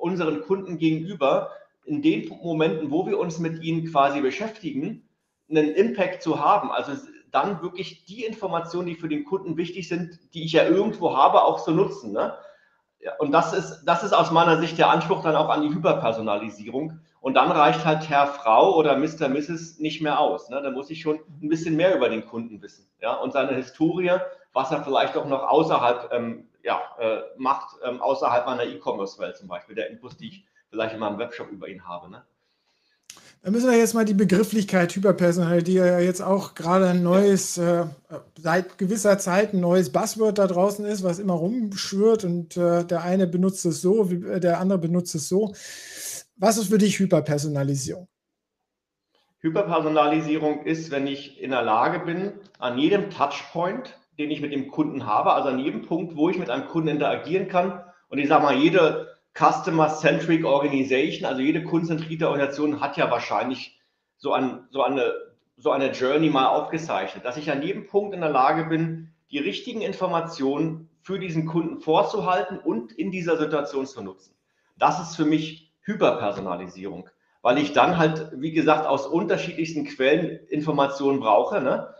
unseren 0.06 0.42
Kunden 0.44 0.78
gegenüber 0.78 1.50
in 1.84 2.04
den 2.04 2.30
Momenten, 2.30 2.92
wo 2.92 3.08
wir 3.08 3.18
uns 3.18 3.40
mit 3.40 3.64
ihnen 3.64 3.92
quasi 3.92 4.22
beschäftigen, 4.22 5.10
einen 5.50 5.74
Impact 5.74 6.22
zu 6.22 6.40
haben. 6.40 6.72
Also 6.72 6.92
dann 7.32 7.62
wirklich 7.64 8.06
die 8.06 8.24
Informationen, 8.24 8.88
die 8.88 8.96
für 8.96 9.10
den 9.10 9.26
Kunden 9.26 9.58
wichtig 9.58 9.90
sind, 9.90 10.20
die 10.36 10.46
ich 10.46 10.54
ja 10.54 10.64
irgendwo 10.64 11.18
habe, 11.18 11.44
auch 11.44 11.64
zu 11.64 11.72
nutzen. 11.72 12.14
Ne? 12.14 12.34
Und 13.18 13.32
das 13.32 13.52
ist, 13.54 13.84
das 13.86 14.04
ist 14.04 14.14
aus 14.14 14.32
meiner 14.32 14.60
Sicht 14.60 14.78
der 14.78 14.92
Anspruch 14.92 15.24
dann 15.24 15.36
auch 15.36 15.50
an 15.50 15.64
die 15.64 15.74
Hyperpersonalisierung. 15.74 17.00
Und 17.20 17.34
dann 17.34 17.52
reicht 17.52 17.84
halt 17.84 18.08
Herr, 18.08 18.28
Frau 18.28 18.76
oder 18.76 18.96
Mr. 18.98 19.28
Mrs. 19.28 19.80
nicht 19.80 20.02
mehr 20.04 20.20
aus. 20.20 20.50
Ne? 20.50 20.62
Da 20.62 20.70
muss 20.70 20.92
ich 20.92 21.02
schon 21.02 21.20
ein 21.42 21.50
bisschen 21.50 21.76
mehr 21.76 21.96
über 21.96 22.10
den 22.10 22.28
Kunden 22.28 22.62
wissen. 22.62 22.88
Ja? 23.02 23.16
Und 23.16 23.34
seine 23.34 23.56
Historie, 23.56 24.18
was 24.54 24.72
er 24.72 24.84
vielleicht 24.84 25.18
auch 25.18 25.26
noch 25.26 25.44
außerhalb 25.44 26.12
ähm, 26.14 26.48
ja, 26.66 26.82
äh, 27.00 27.22
macht, 27.38 27.78
ähm, 27.84 28.02
außerhalb 28.02 28.46
meiner 28.46 28.64
E-Commerce-Welt 28.64 29.38
zum 29.38 29.48
Beispiel, 29.48 29.76
der 29.76 29.90
Infos, 29.90 30.18
die 30.18 30.28
ich 30.30 30.46
vielleicht 30.70 30.96
in 30.96 31.00
meinem 31.00 31.20
Webshop 31.20 31.52
über 31.52 31.68
ihn 31.68 31.88
habe. 31.88 32.10
Ne? 32.10 32.24
Da 33.44 33.52
müssen 33.52 33.70
wir 33.70 33.78
jetzt 33.78 33.94
mal 33.94 34.06
die 34.06 34.16
Begrifflichkeit 34.16 34.96
Hyperpersonal, 34.96 35.62
die 35.62 35.74
ja 35.74 36.00
jetzt 36.00 36.22
auch 36.22 36.56
gerade 36.56 36.88
ein 36.90 37.04
neues, 37.04 37.60
äh, 37.60 37.86
seit 38.36 38.80
gewisser 38.80 39.20
Zeit 39.20 39.54
ein 39.54 39.60
neues 39.60 39.92
Buzzword 39.92 40.40
da 40.40 40.48
draußen 40.48 40.84
ist, 40.84 41.04
was 41.04 41.20
immer 41.20 41.36
rumschwört 41.36 42.24
und 42.24 42.58
äh, 42.58 42.84
der 42.84 43.04
eine 43.04 43.28
benutzt 43.28 43.64
es 43.66 43.82
so, 43.82 44.10
äh, 44.10 44.40
der 44.40 44.60
andere 44.60 44.80
benutzt 44.80 45.14
es 45.14 45.30
so. 45.30 45.54
Was 46.38 46.58
ist 46.58 46.70
für 46.70 46.80
dich 46.80 46.98
Hyperpersonalisierung? 46.98 48.08
Hyperpersonalisierung 49.42 50.66
ist, 50.66 50.90
wenn 50.90 51.06
ich 51.06 51.40
in 51.40 51.52
der 51.52 51.62
Lage 51.62 52.00
bin, 52.00 52.34
an 52.58 52.80
jedem 52.80 53.12
Touchpoint, 53.12 53.96
den 54.18 54.32
ich 54.32 54.42
mit 54.42 54.52
dem 54.52 54.70
Kunden 54.70 55.06
habe, 55.06 55.34
also 55.34 55.50
an 55.50 55.60
jedem 55.60 55.82
Punkt, 55.82 56.16
wo 56.16 56.30
ich 56.30 56.38
mit 56.38 56.50
einem 56.50 56.68
Kunden 56.68 56.90
interagieren 56.90 57.48
kann, 57.48 57.84
und 58.08 58.20
ich 58.20 58.28
sage 58.28 58.44
mal, 58.44 58.56
jede 58.56 59.18
Customer-Centric 59.34 60.46
Organization, 60.46 61.26
also 61.26 61.42
jede 61.42 61.64
kundenzentrierte 61.64 62.28
Organisation 62.30 62.80
hat 62.80 62.98
ja 62.98 63.12
wahrscheinlich 63.12 63.80
so, 64.18 64.32
ein, 64.32 64.68
so 64.70 64.84
eine 64.84 65.14
so 65.58 65.72
eine 65.72 65.92
Journey 65.92 66.30
mal 66.30 66.48
aufgezeichnet, 66.48 67.26
dass 67.26 67.38
ich 67.38 67.52
an 67.52 67.62
jedem 67.62 67.88
Punkt 67.88 68.14
in 68.14 68.22
der 68.22 68.30
Lage 68.30 68.66
bin, 68.66 69.12
die 69.32 69.40
richtigen 69.40 69.82
Informationen 69.82 70.90
für 71.02 71.20
diesen 71.20 71.46
Kunden 71.46 71.80
vorzuhalten 71.80 72.58
und 72.58 72.92
in 72.92 73.12
dieser 73.12 73.38
Situation 73.38 73.86
zu 73.86 74.02
nutzen. 74.02 74.36
Das 74.78 75.00
ist 75.00 75.16
für 75.16 75.26
mich 75.26 75.74
Hyperpersonalisierung, 75.82 77.10
weil 77.42 77.58
ich 77.58 77.74
dann 77.74 77.98
halt, 77.98 78.32
wie 78.36 78.52
gesagt, 78.52 78.86
aus 78.86 79.08
unterschiedlichsten 79.08 79.86
Quellen 79.86 80.46
Informationen 80.48 81.20
brauche 81.20 81.62
ne? 81.62 81.94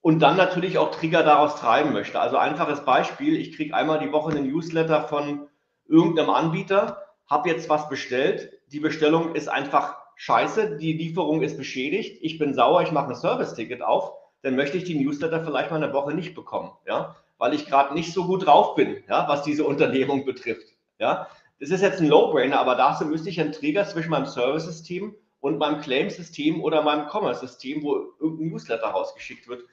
Und 0.00 0.20
dann 0.20 0.36
natürlich 0.36 0.78
auch 0.78 0.92
Trigger 0.92 1.22
daraus 1.22 1.56
treiben 1.56 1.92
möchte. 1.92 2.20
Also 2.20 2.36
einfaches 2.36 2.84
Beispiel, 2.84 3.36
ich 3.36 3.56
kriege 3.56 3.74
einmal 3.74 3.98
die 3.98 4.12
Woche 4.12 4.30
einen 4.30 4.48
Newsletter 4.48 5.02
von 5.02 5.48
irgendeinem 5.88 6.30
Anbieter, 6.30 7.02
habe 7.28 7.48
jetzt 7.48 7.68
was 7.68 7.88
bestellt, 7.88 8.52
die 8.68 8.80
Bestellung 8.80 9.34
ist 9.34 9.48
einfach 9.48 9.96
scheiße, 10.16 10.76
die 10.76 10.92
Lieferung 10.92 11.42
ist 11.42 11.56
beschädigt, 11.56 12.18
ich 12.22 12.38
bin 12.38 12.54
sauer, 12.54 12.82
ich 12.82 12.92
mache 12.92 13.10
ein 13.10 13.16
Service-Ticket 13.16 13.82
auf, 13.82 14.12
dann 14.42 14.56
möchte 14.56 14.78
ich 14.78 14.84
die 14.84 14.98
Newsletter 14.98 15.44
vielleicht 15.44 15.70
mal 15.70 15.82
eine 15.82 15.92
Woche 15.92 16.14
nicht 16.14 16.34
bekommen, 16.34 16.70
ja, 16.86 17.16
weil 17.38 17.54
ich 17.54 17.66
gerade 17.66 17.94
nicht 17.94 18.12
so 18.12 18.26
gut 18.26 18.46
drauf 18.46 18.74
bin, 18.74 19.02
ja, 19.08 19.28
was 19.28 19.42
diese 19.42 19.64
Unternehmung 19.64 20.24
betrifft, 20.24 20.74
ja. 20.98 21.28
Das 21.58 21.70
ist 21.70 21.80
jetzt 21.80 22.00
ein 22.00 22.08
Low-Brainer, 22.08 22.60
aber 22.60 22.74
dazu 22.74 23.06
müsste 23.06 23.30
ich 23.30 23.40
einen 23.40 23.52
Träger 23.52 23.86
zwischen 23.86 24.10
meinem 24.10 24.26
Service-System 24.26 25.14
und 25.40 25.58
meinem 25.58 25.80
Claim-System 25.80 26.62
oder 26.62 26.82
meinem 26.82 27.08
Commerce-System, 27.08 27.82
wo 27.82 28.12
irgendein 28.20 28.50
Newsletter 28.50 28.88
rausgeschickt 28.88 29.48
wird, 29.48 29.64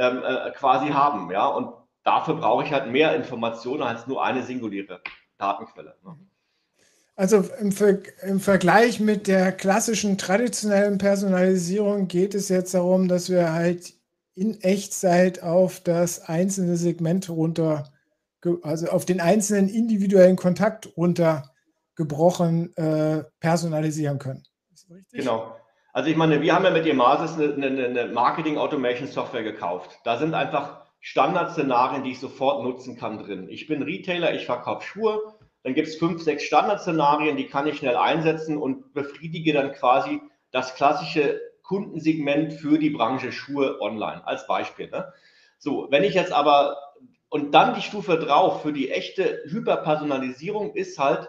ähm, 0.00 0.22
äh, 0.24 0.50
quasi 0.52 0.88
haben, 0.88 1.30
ja. 1.30 1.46
Und 1.46 1.72
dafür 2.02 2.34
brauche 2.34 2.64
ich 2.64 2.72
halt 2.72 2.90
mehr 2.90 3.14
Informationen 3.14 3.82
als 3.82 4.06
nur 4.06 4.24
eine 4.24 4.42
singuläre 4.42 5.00
Datenquelle. 5.38 5.94
Ne? 6.04 6.16
Also 7.16 7.44
im, 7.60 7.70
Ver 7.70 7.98
im, 8.22 8.40
Vergleich 8.40 8.98
mit 8.98 9.26
der 9.26 9.52
klassischen 9.52 10.16
traditionellen 10.16 10.96
Personalisierung 10.96 12.08
geht 12.08 12.34
es 12.34 12.48
jetzt 12.48 12.72
darum, 12.72 13.08
dass 13.08 13.28
wir 13.28 13.52
halt 13.52 13.92
in 14.34 14.58
Echtzeit 14.62 15.42
auf 15.42 15.80
das 15.80 16.22
einzelne 16.22 16.78
Segment 16.78 17.28
runter, 17.28 17.92
also 18.62 18.88
auf 18.88 19.04
den 19.04 19.20
einzelnen 19.20 19.68
individuellen 19.68 20.36
Kontakt 20.36 20.96
runtergebrochen 20.96 22.74
äh, 22.78 23.24
personalisieren 23.38 24.18
können. 24.18 24.44
Genau. 25.12 25.59
Also 25.92 26.10
ich 26.10 26.16
meine, 26.16 26.40
wir 26.40 26.54
haben 26.54 26.64
ja 26.64 26.70
mit 26.70 26.86
Emasis 26.86 27.38
eine, 27.38 27.54
eine, 27.54 27.86
eine 27.86 28.06
Marketing 28.06 28.58
Automation 28.58 29.08
Software 29.08 29.42
gekauft. 29.42 29.98
Da 30.04 30.18
sind 30.18 30.34
einfach 30.34 30.82
Standardszenarien, 31.00 32.04
die 32.04 32.12
ich 32.12 32.20
sofort 32.20 32.62
nutzen 32.62 32.96
kann 32.96 33.18
drin. 33.18 33.48
Ich 33.48 33.66
bin 33.66 33.82
Retailer, 33.82 34.34
ich 34.34 34.46
verkaufe 34.46 34.86
Schuhe 34.86 35.20
dann 35.62 35.74
gibt 35.74 35.88
es 35.88 35.96
fünf, 35.96 36.22
sechs 36.22 36.44
Standardszenarien, 36.44 37.36
die 37.36 37.46
kann 37.46 37.66
ich 37.66 37.78
schnell 37.78 37.96
einsetzen 37.96 38.56
und 38.56 38.94
befriedige 38.94 39.52
dann 39.52 39.72
quasi 39.72 40.20
das 40.50 40.74
klassische 40.74 41.40
Kundensegment 41.62 42.54
für 42.54 42.78
die 42.78 42.90
Branche 42.90 43.30
Schuhe 43.30 43.80
online 43.80 44.26
als 44.26 44.46
Beispiel. 44.46 44.90
Ne? 44.90 45.12
So, 45.58 45.88
wenn 45.90 46.04
ich 46.04 46.14
jetzt 46.14 46.32
aber 46.32 46.76
und 47.28 47.54
dann 47.54 47.74
die 47.74 47.82
Stufe 47.82 48.18
drauf 48.18 48.62
für 48.62 48.72
die 48.72 48.90
echte 48.90 49.42
Hyperpersonalisierung 49.46 50.74
ist 50.74 50.98
halt, 50.98 51.28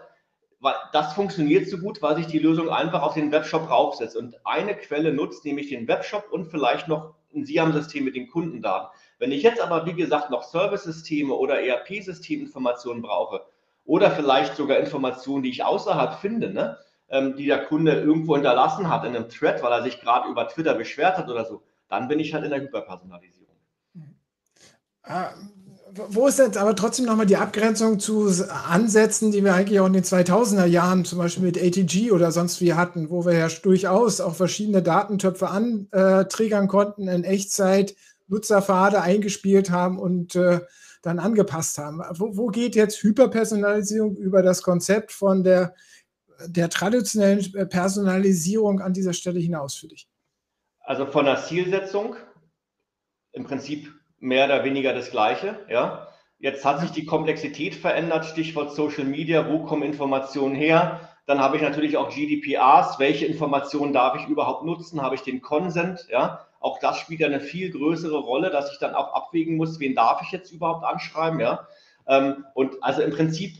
das 0.92 1.14
funktioniert 1.14 1.68
so 1.68 1.78
gut, 1.78 2.00
weil 2.02 2.16
sich 2.16 2.26
die 2.26 2.38
Lösung 2.38 2.70
einfach 2.70 3.02
auf 3.02 3.14
den 3.14 3.32
Webshop 3.32 3.68
raufsetzt 3.68 4.16
und 4.16 4.38
eine 4.44 4.76
Quelle 4.76 5.12
nutzt, 5.12 5.44
nämlich 5.44 5.68
den 5.68 5.88
Webshop 5.88 6.30
und 6.30 6.46
vielleicht 6.46 6.88
noch 6.88 7.14
ein 7.34 7.44
SIAM-System 7.44 8.04
mit 8.04 8.14
den 8.14 8.28
Kundendaten. 8.28 8.88
Wenn 9.18 9.32
ich 9.32 9.42
jetzt 9.42 9.60
aber, 9.60 9.86
wie 9.86 9.94
gesagt, 9.94 10.30
noch 10.30 10.42
Service-Systeme 10.42 11.34
oder 11.34 11.60
ERP-Systeminformationen 11.62 13.02
brauche, 13.02 13.42
oder 13.84 14.10
vielleicht 14.10 14.56
sogar 14.56 14.78
Informationen, 14.78 15.42
die 15.42 15.50
ich 15.50 15.64
außerhalb 15.64 16.14
finde, 16.14 16.52
ne? 16.52 16.78
ähm, 17.08 17.36
die 17.36 17.46
der 17.46 17.64
Kunde 17.64 17.92
irgendwo 17.92 18.34
hinterlassen 18.34 18.88
hat 18.88 19.04
in 19.04 19.16
einem 19.16 19.28
Thread, 19.28 19.62
weil 19.62 19.72
er 19.72 19.82
sich 19.82 20.00
gerade 20.00 20.28
über 20.28 20.48
Twitter 20.48 20.74
beschwert 20.74 21.18
hat 21.18 21.28
oder 21.28 21.44
so, 21.44 21.62
dann 21.88 22.08
bin 22.08 22.20
ich 22.20 22.32
halt 22.32 22.44
in 22.44 22.50
der 22.50 22.60
Hyperpersonalisierung. 22.60 23.56
Ah, 25.02 25.32
wo 25.94 26.26
ist 26.26 26.38
jetzt 26.38 26.56
aber 26.56 26.74
trotzdem 26.74 27.04
nochmal 27.04 27.26
die 27.26 27.36
Abgrenzung 27.36 27.98
zu 27.98 28.30
Ansätzen, 28.48 29.30
die 29.30 29.44
wir 29.44 29.54
eigentlich 29.54 29.80
auch 29.80 29.86
in 29.86 29.92
den 29.92 30.04
2000er 30.04 30.64
Jahren 30.64 31.04
zum 31.04 31.18
Beispiel 31.18 31.44
mit 31.44 31.58
ATG 31.58 32.12
oder 32.12 32.32
sonst 32.32 32.60
wie 32.62 32.72
hatten, 32.72 33.10
wo 33.10 33.26
wir 33.26 33.34
ja 33.34 33.48
durchaus 33.48 34.20
auch 34.20 34.34
verschiedene 34.34 34.82
Datentöpfe 34.82 35.48
antriggern 35.48 36.68
konnten, 36.68 37.08
in 37.08 37.24
Echtzeit 37.24 37.94
Nutzerpfade 38.28 39.02
eingespielt 39.02 39.70
haben 39.70 39.98
und 39.98 40.34
äh, 40.34 40.60
dann 41.02 41.18
angepasst 41.18 41.76
haben. 41.76 42.00
Wo, 42.12 42.36
wo 42.36 42.46
geht 42.46 42.74
jetzt 42.74 43.02
Hyperpersonalisierung 43.02 44.16
über 44.16 44.42
das 44.42 44.62
Konzept 44.62 45.12
von 45.12 45.44
der, 45.44 45.74
der 46.46 46.70
traditionellen 46.70 47.68
Personalisierung 47.68 48.80
an 48.80 48.94
dieser 48.94 49.12
Stelle 49.12 49.40
hinaus 49.40 49.74
für 49.74 49.88
dich? 49.88 50.08
Also 50.80 51.06
von 51.06 51.26
der 51.26 51.44
Zielsetzung 51.44 52.16
im 53.32 53.44
Prinzip 53.44 53.92
mehr 54.22 54.46
oder 54.46 54.64
weniger 54.64 54.94
das 54.94 55.10
Gleiche. 55.10 55.58
Ja. 55.68 56.08
Jetzt 56.38 56.64
hat 56.64 56.80
sich 56.80 56.90
die 56.90 57.04
Komplexität 57.04 57.74
verändert, 57.74 58.24
Stichwort 58.24 58.72
Social 58.72 59.04
Media, 59.04 59.48
wo 59.48 59.64
kommen 59.64 59.82
Informationen 59.82 60.54
her? 60.54 61.08
Dann 61.26 61.40
habe 61.40 61.56
ich 61.56 61.62
natürlich 61.62 61.96
auch 61.96 62.08
GDPRs, 62.08 62.98
welche 62.98 63.26
Informationen 63.26 63.92
darf 63.92 64.16
ich 64.16 64.28
überhaupt 64.28 64.64
nutzen? 64.64 65.02
Habe 65.02 65.14
ich 65.14 65.22
den 65.22 65.40
Consent? 65.40 66.06
Ja? 66.10 66.46
Auch 66.60 66.78
das 66.78 66.98
spielt 66.98 67.22
eine 67.22 67.40
viel 67.40 67.70
größere 67.70 68.18
Rolle, 68.18 68.50
dass 68.50 68.72
ich 68.72 68.78
dann 68.78 68.94
auch 68.94 69.12
abwägen 69.14 69.56
muss, 69.56 69.80
wen 69.80 69.94
darf 69.94 70.22
ich 70.22 70.30
jetzt 70.30 70.52
überhaupt 70.52 70.84
anschreiben, 70.84 71.40
ja. 71.40 71.66
Ähm, 72.06 72.44
und 72.54 72.82
also 72.82 73.02
im 73.02 73.10
Prinzip 73.10 73.56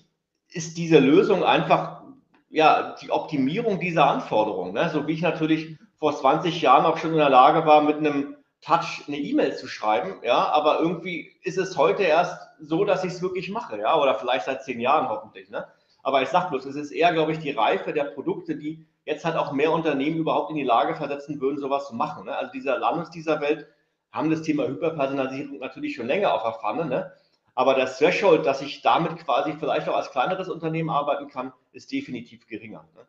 ist 0.49 0.77
diese 0.77 0.99
Lösung 0.99 1.45
einfach 1.45 2.03
ja 2.51 2.97
die 3.01 3.11
Optimierung 3.11 3.79
dieser 3.79 4.07
Anforderungen. 4.07 4.73
Ne? 4.73 4.91
So 4.91 5.07
wie 5.07 5.13
ich 5.13 5.23
natürlich 5.23 5.77
vor 5.99 6.15
20 6.17 6.61
Jahren 6.61 6.85
auch 6.85 6.99
schon 6.99 7.13
in 7.13 7.19
der 7.19 7.31
Lage 7.31 7.65
war, 7.67 7.83
mit 7.83 7.97
einem 7.97 8.37
Touch 8.63 9.05
eine 9.09 9.19
E-Mail 9.19 9.57
zu 9.57 9.67
schreiben, 9.67 10.21
ja, 10.23 10.49
aber 10.53 10.81
irgendwie 10.81 11.33
ist 11.43 11.59
es 11.59 11.77
heute 11.77 12.05
erst 12.05 12.39
so, 12.61 12.85
dass 12.85 13.05
ich 13.05 13.13
es 13.13 13.23
wirklich 13.23 13.51
mache, 13.51 13.79
ja, 13.79 13.99
oder 14.01 14.15
vielleicht 14.15 14.47
seit 14.47 14.65
zehn 14.65 14.81
Jahren 14.81 15.09
hoffentlich, 15.09 15.51
ne? 15.51 15.67
Aber 16.03 16.23
ich 16.23 16.29
sage 16.29 16.51
bloß, 16.51 16.65
es 16.67 16.77
ist 16.77 16.91
eher, 16.91 17.13
glaube 17.13 17.33
ich, 17.33 17.39
die 17.39 17.53
Reife 17.53 17.93
der 17.93 18.05
Produkte, 18.05 18.57
die 18.57 18.87
jetzt 19.05 19.25
halt 19.25 19.37
auch 19.37 19.53
mehr 19.53 19.73
Unternehmen 19.73 20.17
überhaupt 20.17 20.51
in 20.51 20.57
die 20.57 20.65
Lage 20.65 20.95
versetzen 20.95 21.41
würden, 21.41 21.59
sowas 21.59 21.87
zu 21.89 21.95
machen. 21.95 22.25
Ne? 22.27 22.37
Also 22.37 22.53
dieser 22.53 22.79
Landes 22.79 23.11
dieser 23.11 23.41
Welt 23.41 23.67
haben 24.11 24.31
das 24.31 24.43
Thema 24.43 24.67
Hyperpersonalisierung 24.67 25.59
natürlich 25.59 25.95
schon 25.95 26.07
länger 26.07 26.35
auf 26.35 26.43
der 26.43 26.61
Pfanne. 26.61 26.87
Ne? 26.87 27.13
Aber 27.55 27.75
das 27.75 27.99
Threshold, 27.99 28.47
dass 28.47 28.63
ich 28.63 28.83
damit 28.83 29.17
quasi 29.25 29.55
vielleicht 29.55 29.89
auch 29.89 29.97
als 29.97 30.11
kleineres 30.11 30.49
Unternehmen 30.49 30.91
arbeiten 30.91 31.29
kann, 31.29 31.53
ist 31.73 31.93
definitiv 31.93 32.47
geringer. 32.47 32.85
Ne? 32.95 33.07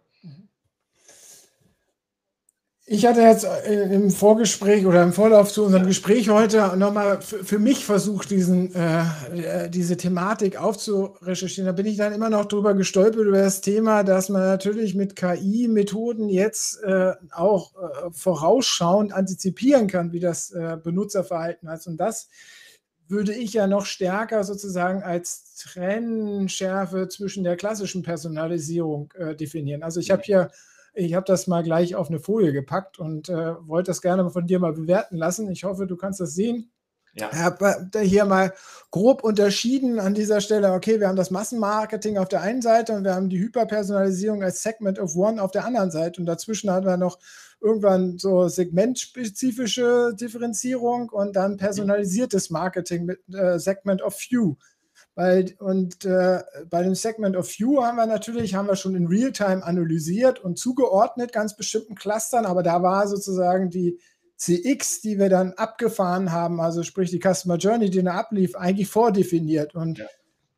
Ich 2.94 3.08
hatte 3.08 3.22
jetzt 3.22 3.44
äh, 3.44 3.92
im 3.92 4.12
Vorgespräch 4.12 4.86
oder 4.86 5.02
im 5.02 5.14
Vorlauf 5.14 5.52
zu 5.52 5.66
unserem 5.66 5.88
Gespräch 5.88 6.30
heute 6.30 6.78
nochmal 6.78 7.20
für 7.24 7.58
mich 7.58 7.86
versucht, 7.86 8.30
diesen, 8.30 8.72
äh, 8.76 9.02
äh, 9.66 9.70
diese 9.72 9.98
Thematik 9.98 10.62
aufzurecherchieren. 10.62 11.66
Da 11.66 11.72
bin 11.72 11.88
ich 11.88 11.98
dann 11.98 12.14
immer 12.14 12.30
noch 12.30 12.46
drüber 12.46 12.76
gestolpert 12.76 13.26
über 13.26 13.40
das 13.40 13.62
Thema, 13.62 14.04
dass 14.04 14.30
man 14.30 14.44
natürlich 14.44 14.94
mit 14.94 15.16
KI-Methoden 15.16 16.30
jetzt 16.30 16.84
äh, 16.84 17.14
auch 17.32 17.74
äh, 17.74 18.12
vorausschauend 18.12 19.12
antizipieren 19.12 19.88
kann, 19.88 20.12
wie 20.12 20.20
das 20.20 20.52
äh, 20.52 20.78
Benutzerverhalten 20.78 21.70
ist. 21.70 21.88
Und 21.88 21.98
das 21.98 22.30
würde 23.08 23.34
ich 23.34 23.54
ja 23.54 23.66
noch 23.66 23.88
stärker 23.88 24.44
sozusagen 24.44 25.02
als 25.02 25.56
Trennschärfe 25.56 27.08
zwischen 27.08 27.44
der 27.44 27.58
klassischen 27.58 28.04
Personalisierung 28.04 29.12
definieren. 29.40 29.82
Also 29.82 30.00
ich 30.00 30.12
habe 30.12 30.22
hier 30.24 30.52
ich 30.94 31.14
habe 31.14 31.26
das 31.26 31.48
mal 31.48 31.64
gleich 31.64 31.96
auf 31.96 32.10
eine 32.10 32.20
Folie 32.20 32.54
gepackt 32.54 33.00
und 33.00 33.30
äh, 33.30 33.56
wollte 33.68 33.92
das 33.92 34.02
gerne 34.02 34.30
von 34.30 34.48
dir 34.48 34.60
mal 34.60 34.74
bewerten 34.74 35.18
lassen. 35.18 35.50
Ich 35.52 35.64
hoffe, 35.64 35.88
du 35.88 35.96
kannst 35.96 36.20
das 36.20 36.34
sehen. 36.34 36.72
Ja. 37.16 37.30
Ich 37.32 37.40
habe 37.40 37.90
hier 38.02 38.26
mal 38.26 38.54
grob 38.90 39.24
unterschieden 39.24 40.00
an 40.00 40.16
dieser 40.16 40.42
Stelle. 40.42 40.74
Okay, 40.74 41.00
wir 41.00 41.08
haben 41.08 41.16
das 41.16 41.30
Massenmarketing 41.30 42.18
auf 42.18 42.28
der 42.28 42.42
einen 42.42 42.64
Seite 42.64 42.94
und 42.94 43.04
wir 43.04 43.14
haben 43.14 43.30
die 43.30 43.40
Hyperpersonalisierung 43.40 44.42
als 44.42 44.64
Segment 44.64 44.98
of 44.98 45.16
One 45.16 45.42
auf 45.42 45.52
der 45.52 45.66
anderen 45.66 45.92
Seite. 45.92 46.20
Und 46.20 46.26
dazwischen 46.26 46.72
haben 46.72 46.88
wir 46.88 46.98
noch 46.98 47.20
irgendwann 47.62 48.18
so 48.18 48.48
segmentspezifische 48.48 50.16
Differenzierung 50.20 51.10
und 51.10 51.36
dann 51.36 51.58
personalisiertes 51.58 52.50
Marketing 52.50 53.06
mit 53.06 53.20
äh, 53.32 53.60
Segment 53.60 54.02
of 54.02 54.16
Few. 54.16 54.56
Weil, 55.16 55.54
und 55.60 56.06
äh, 56.06 56.42
bei 56.70 56.82
dem 56.82 56.96
Segment 56.96 57.36
of 57.36 57.48
View 57.48 57.84
haben 57.84 57.98
wir 57.98 58.08
natürlich, 58.08 58.56
haben 58.56 58.68
wir 58.68 58.76
schon 58.76 58.96
in 58.96 59.06
Realtime 59.06 59.64
analysiert 59.64 60.40
und 60.40 60.58
zugeordnet 60.58 61.32
ganz 61.32 61.56
bestimmten 61.56 61.94
Clustern, 61.94 62.46
aber 62.46 62.64
da 62.64 62.82
war 62.82 63.08
sozusagen 63.08 63.70
die 63.70 64.00
CX, 64.38 65.02
die 65.02 65.20
wir 65.20 65.30
dann 65.30 65.54
abgefahren 65.54 66.32
haben, 66.32 66.60
also 66.60 66.82
sprich 66.82 67.12
die 67.12 67.22
Customer 67.22 67.58
Journey, 67.58 67.90
die 67.90 68.04
da 68.04 68.16
ablief, 68.16 68.56
eigentlich 68.56 68.90
vordefiniert. 68.90 69.76
Und 69.76 70.00
ja. 70.00 70.06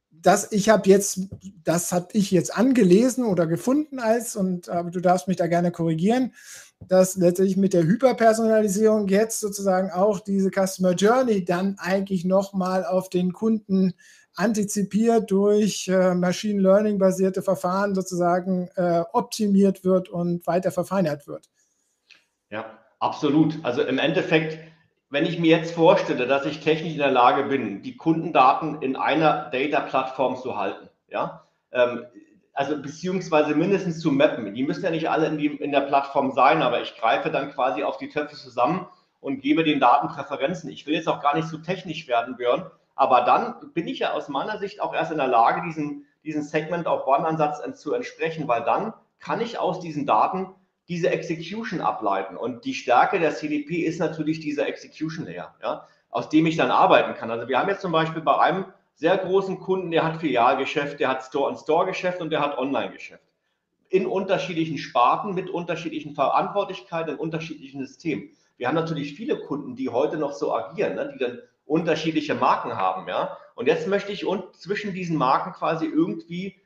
das, 0.10 0.52
ich 0.54 0.70
habe 0.70 0.90
jetzt, 0.90 1.20
das 1.64 1.92
habe 1.92 2.08
ich 2.14 2.32
jetzt 2.32 2.58
angelesen 2.58 3.26
oder 3.26 3.48
gefunden 3.48 4.00
als, 4.00 4.38
und 4.38 4.70
aber 4.70 4.90
du 4.90 5.02
darfst 5.02 5.28
mich 5.28 5.38
da 5.38 5.48
gerne 5.48 5.72
korrigieren, 5.72 6.34
dass 6.88 7.18
letztendlich 7.18 7.58
mit 7.58 7.74
der 7.74 7.84
Hyperpersonalisierung 7.84 9.08
jetzt 9.08 9.42
sozusagen 9.42 9.92
auch 9.92 10.20
diese 10.20 10.50
Customer 10.50 10.94
Journey 10.94 11.44
dann 11.44 11.76
eigentlich 11.78 12.24
nochmal 12.24 12.86
auf 12.86 13.10
den 13.10 13.34
Kunden 13.34 13.94
antizipiert 14.36 15.32
durch 15.32 15.88
äh, 15.88 16.14
Machine 16.14 16.62
Learning 16.62 16.98
basierte 16.98 17.42
Verfahren 17.42 17.96
sozusagen 17.96 18.70
äh, 18.76 19.04
optimiert 19.14 19.84
wird 19.84 20.10
und 20.10 20.46
weiter 20.46 20.72
verfeinert 20.72 21.28
wird. 21.28 21.50
Ja, 22.50 22.80
Absolut. 23.06 23.60
Also 23.64 23.84
im 23.84 24.00
Endeffekt, 24.00 24.58
wenn 25.10 25.26
ich 25.26 25.40
mir 25.40 25.58
jetzt 25.58 25.76
vorstelle, 25.76 26.26
dass 26.26 26.46
ich 26.46 26.62
technisch 26.62 26.94
in 26.94 26.98
der 26.98 27.12
Lage 27.12 27.44
bin, 27.44 27.84
die 27.84 27.98
Kundendaten 27.98 28.82
in 28.82 28.96
einer 28.96 29.50
Data-Plattform 29.52 30.38
zu 30.38 30.58
halten, 30.58 30.90
ja, 31.08 31.46
ähm, 31.72 32.06
also 32.54 32.82
beziehungsweise 32.82 33.54
mindestens 33.54 34.00
zu 34.00 34.12
mappen. 34.12 34.56
Die 34.56 34.64
müssen 34.64 34.84
ja 34.84 34.90
nicht 34.90 35.10
alle 35.10 35.28
in, 35.28 35.38
die, 35.38 35.48
in 35.48 35.72
der 35.72 35.82
Plattform 35.82 36.32
sein, 36.32 36.64
aber 36.64 36.82
ich 36.82 36.96
greife 36.96 37.30
dann 37.30 37.52
quasi 37.52 37.84
auf 37.84 37.98
die 37.98 38.10
Töpfe 38.10 38.38
zusammen 38.38 38.88
und 39.20 39.42
gebe 39.42 39.64
den 39.64 39.80
Daten 39.80 40.08
Präferenzen. 40.08 40.70
Ich 40.70 40.88
will 40.88 40.96
jetzt 40.96 41.10
auch 41.10 41.22
gar 41.22 41.36
nicht 41.36 41.50
so 41.50 41.58
technisch 41.58 42.08
werden, 42.08 42.38
Björn, 42.38 42.72
aber 42.96 43.22
dann 43.22 43.74
bin 43.74 43.88
ich 43.88 44.00
ja 44.00 44.14
aus 44.14 44.30
meiner 44.30 44.58
Sicht 44.58 44.82
auch 44.82 44.94
erst 44.94 45.12
in 45.12 45.18
der 45.18 45.28
Lage, 45.28 45.62
diesen, 45.62 46.06
diesen 46.24 46.42
Segment 46.42 46.88
of 46.88 47.06
One-Ansatz 47.06 47.62
zu 47.80 47.94
entsprechen, 47.94 48.48
weil 48.48 48.64
dann 48.64 48.94
kann 49.20 49.42
ich 49.42 49.60
aus 49.60 49.80
diesen 49.80 50.06
Daten 50.06 50.56
diese 50.88 51.10
Execution 51.10 51.82
ableiten. 51.82 52.38
Und 52.38 52.64
die 52.66 52.74
Stärke 52.74 53.20
der 53.20 53.36
CDP 53.36 53.82
ist 53.82 54.00
natürlich 54.00 54.40
dieser 54.40 54.68
Execution 54.68 55.26
Layer, 55.26 55.56
ja, 55.62 55.88
aus 56.10 56.30
dem 56.30 56.46
ich 56.46 56.56
dann 56.56 56.72
arbeiten 56.72 57.16
kann. 57.16 57.32
Also 57.32 57.48
wir 57.48 57.60
haben 57.60 57.70
jetzt 57.70 57.82
zum 57.82 57.92
Beispiel 57.92 58.22
bei 58.22 58.38
einem 58.40 58.66
sehr 58.94 59.18
großen 59.18 59.60
Kunden, 59.60 59.92
der 59.92 60.06
hat 60.06 60.22
Filialgeschäft, 60.22 61.00
der 61.00 61.10
hat 61.10 61.24
Store-on-Store-Geschäft 61.24 62.22
und 62.22 62.30
der 62.30 62.40
hat 62.40 62.58
Online-Geschäft. 62.58 63.24
In 63.90 64.06
unterschiedlichen 64.06 64.78
Sparten, 64.78 65.34
mit 65.34 65.50
unterschiedlichen 65.50 66.16
Verantwortlichkeiten, 66.16 67.14
in 67.14 67.20
unterschiedlichen 67.20 67.86
Systemen. 67.86 68.30
Wir 68.58 68.68
haben 68.68 68.76
natürlich 68.76 69.16
viele 69.16 69.40
Kunden, 69.42 69.76
die 69.76 69.90
heute 69.90 70.18
noch 70.18 70.32
so 70.32 70.56
agieren, 70.56 70.96
ne, 70.96 71.12
die 71.14 71.20
dann 71.20 71.40
unterschiedliche 71.66 72.36
Marken 72.36 72.76
haben, 72.76 73.08
ja. 73.08 73.38
Und 73.56 73.68
jetzt 73.68 73.88
möchte 73.88 74.12
ich 74.12 74.26
zwischen 74.54 74.94
diesen 74.94 75.18
Marken 75.18 75.54
quasi 75.54 75.86
irgendwie 75.86 76.62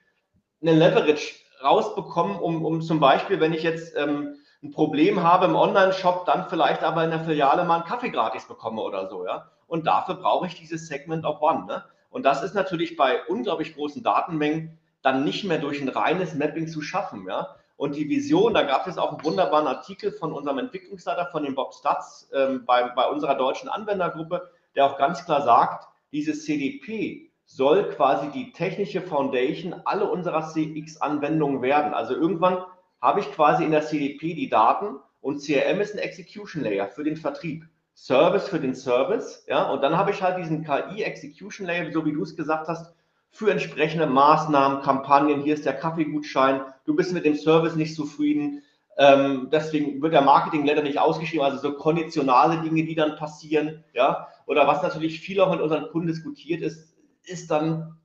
eine 0.61 0.73
Leverage 0.73 1.35
rausbekommen, 1.63 2.37
um, 2.37 2.65
um 2.65 2.81
zum 2.81 2.99
Beispiel, 2.99 3.39
wenn 3.39 3.53
ich 3.53 3.63
jetzt 3.63 3.95
ähm, 3.95 4.35
ein 4.63 4.71
Problem 4.71 5.23
habe 5.23 5.45
im 5.45 5.55
Online-Shop, 5.55 6.25
dann 6.25 6.49
vielleicht 6.49 6.83
aber 6.83 7.03
in 7.03 7.11
der 7.11 7.23
Filiale 7.23 7.63
mal 7.63 7.75
einen 7.75 7.85
Kaffee 7.85 8.09
gratis 8.09 8.45
bekomme 8.45 8.81
oder 8.81 9.07
so, 9.09 9.25
ja. 9.25 9.49
Und 9.69 9.85
dafür 9.85 10.15
brauche 10.15 10.47
ich 10.47 10.55
dieses 10.55 10.87
Segment 10.87 11.25
of 11.25 11.41
One. 11.41 11.65
Ne? 11.67 11.83
Und 12.09 12.23
das 12.23 12.43
ist 12.43 12.55
natürlich 12.55 12.97
bei 12.97 13.23
unglaublich 13.27 13.75
großen 13.75 14.01
Datenmengen 14.03 14.79
dann 15.03 15.23
nicht 15.23 15.45
mehr 15.45 15.59
durch 15.59 15.79
ein 15.79 15.89
reines 15.89 16.33
Mapping 16.33 16.67
zu 16.67 16.81
schaffen. 16.81 17.25
Ja? 17.27 17.55
Und 17.77 17.95
die 17.95 18.09
Vision, 18.09 18.55
da 18.55 18.63
gab 18.63 18.87
es 18.87 18.97
auch 18.97 19.13
einen 19.13 19.23
wunderbaren 19.23 19.67
Artikel 19.67 20.11
von 20.11 20.33
unserem 20.33 20.57
Entwicklungsleiter, 20.57 21.27
von 21.27 21.43
dem 21.43 21.53
Bob 21.53 21.75
Statz, 21.75 22.29
ähm, 22.33 22.65
bei, 22.65 22.89
bei 22.89 23.07
unserer 23.07 23.35
deutschen 23.35 23.69
Anwendergruppe, 23.69 24.49
der 24.75 24.85
auch 24.85 24.97
ganz 24.97 25.25
klar 25.25 25.43
sagt, 25.43 25.87
dieses 26.11 26.45
CDP 26.45 27.31
soll 27.45 27.89
quasi 27.89 28.29
die 28.29 28.51
technische 28.51 29.01
Foundation 29.01 29.73
aller 29.85 30.11
unserer 30.11 30.47
CX-Anwendungen 30.47 31.61
werden. 31.61 31.93
Also 31.93 32.15
irgendwann 32.15 32.63
habe 33.01 33.21
ich 33.21 33.31
quasi 33.31 33.63
in 33.63 33.71
der 33.71 33.85
CDP 33.85 34.33
die 34.33 34.49
Daten 34.49 34.97
und 35.21 35.39
CRM 35.39 35.81
ist 35.81 35.93
ein 35.93 35.99
Execution 35.99 36.63
Layer 36.63 36.87
für 36.87 37.03
den 37.03 37.17
Vertrieb. 37.17 37.65
Service 37.95 38.47
für 38.47 38.59
den 38.59 38.75
Service, 38.75 39.43
ja, 39.49 39.69
und 39.69 39.81
dann 39.81 39.97
habe 39.97 40.11
ich 40.11 40.21
halt 40.21 40.37
diesen 40.37 40.63
KI 40.63 41.03
Execution 41.03 41.67
Layer, 41.67 41.91
so 41.91 42.05
wie 42.05 42.13
du 42.13 42.23
es 42.23 42.35
gesagt 42.35 42.69
hast, 42.69 42.93
für 43.31 43.51
entsprechende 43.51 44.07
Maßnahmen, 44.07 44.81
Kampagnen. 44.81 45.41
Hier 45.41 45.53
ist 45.53 45.65
der 45.65 45.73
Kaffeegutschein. 45.73 46.61
Du 46.85 46.95
bist 46.95 47.13
mit 47.13 47.25
dem 47.25 47.35
Service 47.35 47.75
nicht 47.75 47.95
zufrieden. 47.95 48.63
Ähm, 48.97 49.49
deswegen 49.51 50.01
wird 50.01 50.13
der 50.13 50.21
Marketing 50.21 50.65
leider 50.65 50.81
nicht 50.81 50.99
ausgeschrieben. 50.99 51.45
Also 51.45 51.57
so 51.59 51.73
konditionale 51.73 52.61
Dinge, 52.61 52.85
die 52.85 52.95
dann 52.95 53.15
passieren, 53.15 53.83
ja. 53.93 54.27
Oder 54.49 54.65
was 54.65 54.81
natürlich 54.81 55.19
viel 55.19 55.39
auch 55.41 55.51
mit 55.51 55.61
unseren 55.61 55.89
Kunden 55.89 56.07
diskutiert 56.07 56.63
ist, 56.63 56.91
ist 57.23 57.51
dann 57.51 57.99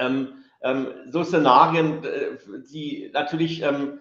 ähm, 0.00 0.42
ähm, 0.62 0.88
so 1.10 1.22
Szenarien, 1.22 2.02
äh, 2.02 2.38
die 2.72 3.08
natürlich, 3.14 3.62
ähm, 3.62 4.00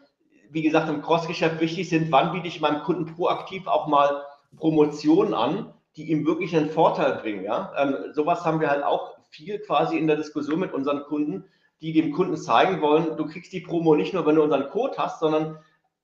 wie 0.49 0.63
gesagt, 0.63 0.89
im 0.89 1.03
Crossgeschäft 1.03 1.61
wichtig 1.61 1.87
sind. 1.87 2.11
Wann 2.11 2.31
biete 2.31 2.47
ich 2.47 2.59
meinem 2.59 2.81
Kunden 2.81 3.05
proaktiv 3.05 3.67
auch 3.67 3.85
mal 3.85 4.23
Promotionen 4.57 5.35
an, 5.35 5.71
die 5.95 6.09
ihm 6.09 6.25
wirklich 6.25 6.57
einen 6.57 6.71
Vorteil 6.71 7.19
bringen. 7.19 7.43
Ja? 7.43 7.71
Ähm, 7.77 8.13
sowas 8.13 8.43
haben 8.45 8.61
wir 8.61 8.71
halt 8.71 8.83
auch 8.83 9.19
viel 9.29 9.59
quasi 9.59 9.95
in 9.95 10.07
der 10.07 10.15
Diskussion 10.15 10.59
mit 10.59 10.73
unseren 10.73 11.03
Kunden, 11.03 11.45
die 11.81 11.93
dem 11.93 12.13
Kunden 12.13 12.35
zeigen 12.35 12.81
wollen, 12.81 13.15
du 13.15 13.27
kriegst 13.27 13.53
die 13.53 13.61
Promo 13.61 13.95
nicht 13.95 14.15
nur, 14.15 14.25
wenn 14.25 14.37
du 14.37 14.41
unseren 14.41 14.69
Code 14.71 14.95
hast, 14.97 15.19
sondern 15.19 15.59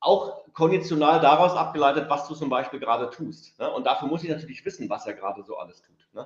auch 0.06 0.46
konditional 0.54 1.20
daraus 1.20 1.54
abgeleitet, 1.54 2.06
was 2.10 2.28
du 2.28 2.36
zum 2.36 2.50
Beispiel 2.50 2.80
gerade 2.80 3.10
tust. 3.10 3.60
Ne? 3.60 3.70
Und 3.72 3.86
dafür 3.86 4.08
muss 4.08 4.24
ich 4.24 4.30
natürlich 4.30 4.64
wissen, 4.66 4.90
was 4.90 5.06
er 5.06 5.14
gerade 5.14 5.44
so 5.44 5.58
alles 5.58 5.82
tut. 5.82 5.96
Ne? 6.14 6.26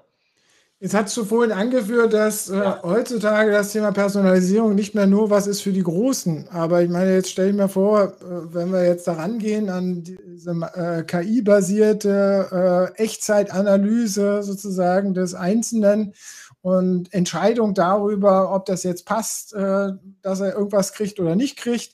Jetzt 0.82 0.94
hast 0.94 1.18
du 1.18 1.26
vorhin 1.26 1.52
angeführt, 1.52 2.13
dass 2.13 2.50
äh, 2.50 2.56
ja. 2.56 2.80
heutzutage 2.84 3.52
das 3.52 3.74
Thema 3.74 3.92
Personalisierung 3.92 4.76
nicht 4.76 4.96
mehr 4.96 5.08
nur 5.08 5.30
was 5.30 5.46
ist 5.46 5.62
für 5.62 5.74
die 5.74 5.84
Großen. 5.84 6.48
Aber 6.50 6.82
ich 6.82 6.89
meine, 6.89 7.13
jetzt 7.15 7.32
stell 7.32 7.50
ich 7.50 7.56
mir 7.56 7.68
vor, 7.68 8.04
äh, 8.04 8.54
wenn 8.54 8.72
wir 8.72 8.86
jetzt 8.86 9.06
daran 9.08 9.39
gehen 9.39 9.70
an 9.70 10.04
diese 10.04 10.52
äh, 10.52 11.04
KI-basierte 11.04 12.94
äh, 12.96 13.02
Echtzeitanalyse 13.02 14.42
sozusagen 14.42 15.13
des 15.13 15.34
Einzelnen 15.34 16.13
und 16.62 17.13
Entscheidung 17.13 17.74
darüber, 17.74 18.54
ob 18.54 18.65
das 18.65 18.84
jetzt 18.84 19.06
passt, 19.06 19.54
äh, 19.54 19.92
dass 20.22 20.39
er 20.39 20.54
irgendwas 20.54 20.94
kriegt 20.94 21.20
oder 21.20 21.36
nicht 21.36 21.58
kriegt, 21.58 21.94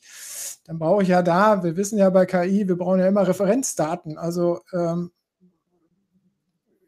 dann 0.65 0.80
brauche 0.80 1.04
ich 1.04 1.10
ja 1.10 1.21
da, 1.21 1.63
wir 1.63 1.78
wissen 1.78 1.99
ja 1.99 2.10
bei 2.10 2.25
KI, 2.25 2.67
wir 2.67 2.78
brauchen 2.78 2.99
ja 2.99 3.08
immer 3.08 3.28
Referenzdaten. 3.28 4.17
Also 4.17 4.62
ähm, 4.73 5.12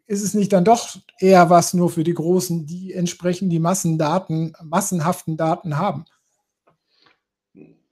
ist 0.08 0.24
es 0.24 0.34
nicht 0.34 0.52
dann 0.52 0.66
doch 0.66 0.96
eher 1.20 1.50
was 1.50 1.74
nur 1.74 1.90
für 1.90 2.04
die 2.04 2.14
Großen, 2.14 2.66
die 2.66 2.94
entsprechend 2.94 3.52
die 3.52 3.60
Massendaten, 3.60 4.56
massenhaften 4.64 5.38
Daten 5.38 5.78
haben? 5.78 6.06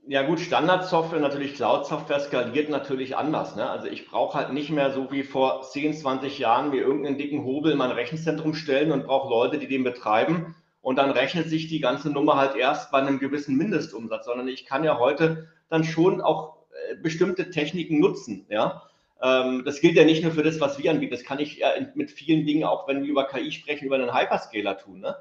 Ja 0.08 0.24
gut, 0.24 0.40
Standardsoftware, 0.40 1.20
natürlich 1.20 1.56
Cloud-Software 1.56 2.20
skaliert 2.20 2.70
natürlich 2.70 3.18
anders. 3.18 3.56
Ne? 3.56 3.68
Also 3.70 3.88
ich 3.88 4.08
brauche 4.08 4.38
halt 4.38 4.54
nicht 4.54 4.70
mehr 4.70 4.92
so 4.92 5.12
wie 5.12 5.24
vor 5.24 5.64
10, 5.64 5.94
20 5.94 6.40
Jahren 6.40 6.70
mir 6.70 6.82
irgendeinen 6.82 7.18
dicken 7.18 7.44
Hobel 7.44 7.72
in 7.72 7.78
mein 7.78 7.92
Rechenzentrum 7.92 8.54
stellen 8.54 8.92
und 8.92 9.06
brauche 9.06 9.30
Leute, 9.30 9.58
die 9.58 9.68
den 9.68 9.84
betreiben. 9.84 10.56
Und 10.82 10.98
dann 10.98 11.10
rechnet 11.10 11.50
sich 11.50 11.68
die 11.68 11.80
ganze 11.80 12.12
Nummer 12.12 12.38
halt 12.38 12.56
erst 12.56 12.92
bei 12.92 13.00
einem 13.00 13.20
gewissen 13.20 13.58
Mindestumsatz, 13.58 14.26
sondern 14.26 14.48
ich 14.48 14.66
kann 14.66 14.84
ja 14.84 15.00
heute 15.00 15.48
dann 15.70 15.84
schon 15.84 16.22
auch 16.22 16.58
äh, 16.90 16.96
bestimmte 16.96 17.50
Techniken 17.50 18.00
nutzen. 18.00 18.46
Ja? 18.50 18.84
Ähm, 19.22 19.64
das 19.66 19.82
gilt 19.82 19.96
ja 19.96 20.06
nicht 20.06 20.24
nur 20.24 20.32
für 20.32 20.44
das, 20.44 20.60
was 20.60 20.78
wir 20.78 20.92
anbieten. 20.92 21.14
Das 21.14 21.24
kann 21.24 21.40
ich 21.40 21.58
ja 21.58 21.70
mit 21.96 22.12
vielen 22.12 22.46
Dingen, 22.46 22.64
auch 22.64 22.88
wenn 22.88 23.02
wir 23.04 23.10
über 23.10 23.28
KI 23.28 23.52
sprechen, 23.52 23.86
über 23.86 23.96
einen 23.96 24.14
Hyperscaler 24.14 24.78
tun. 24.78 25.00
Ne? 25.00 25.16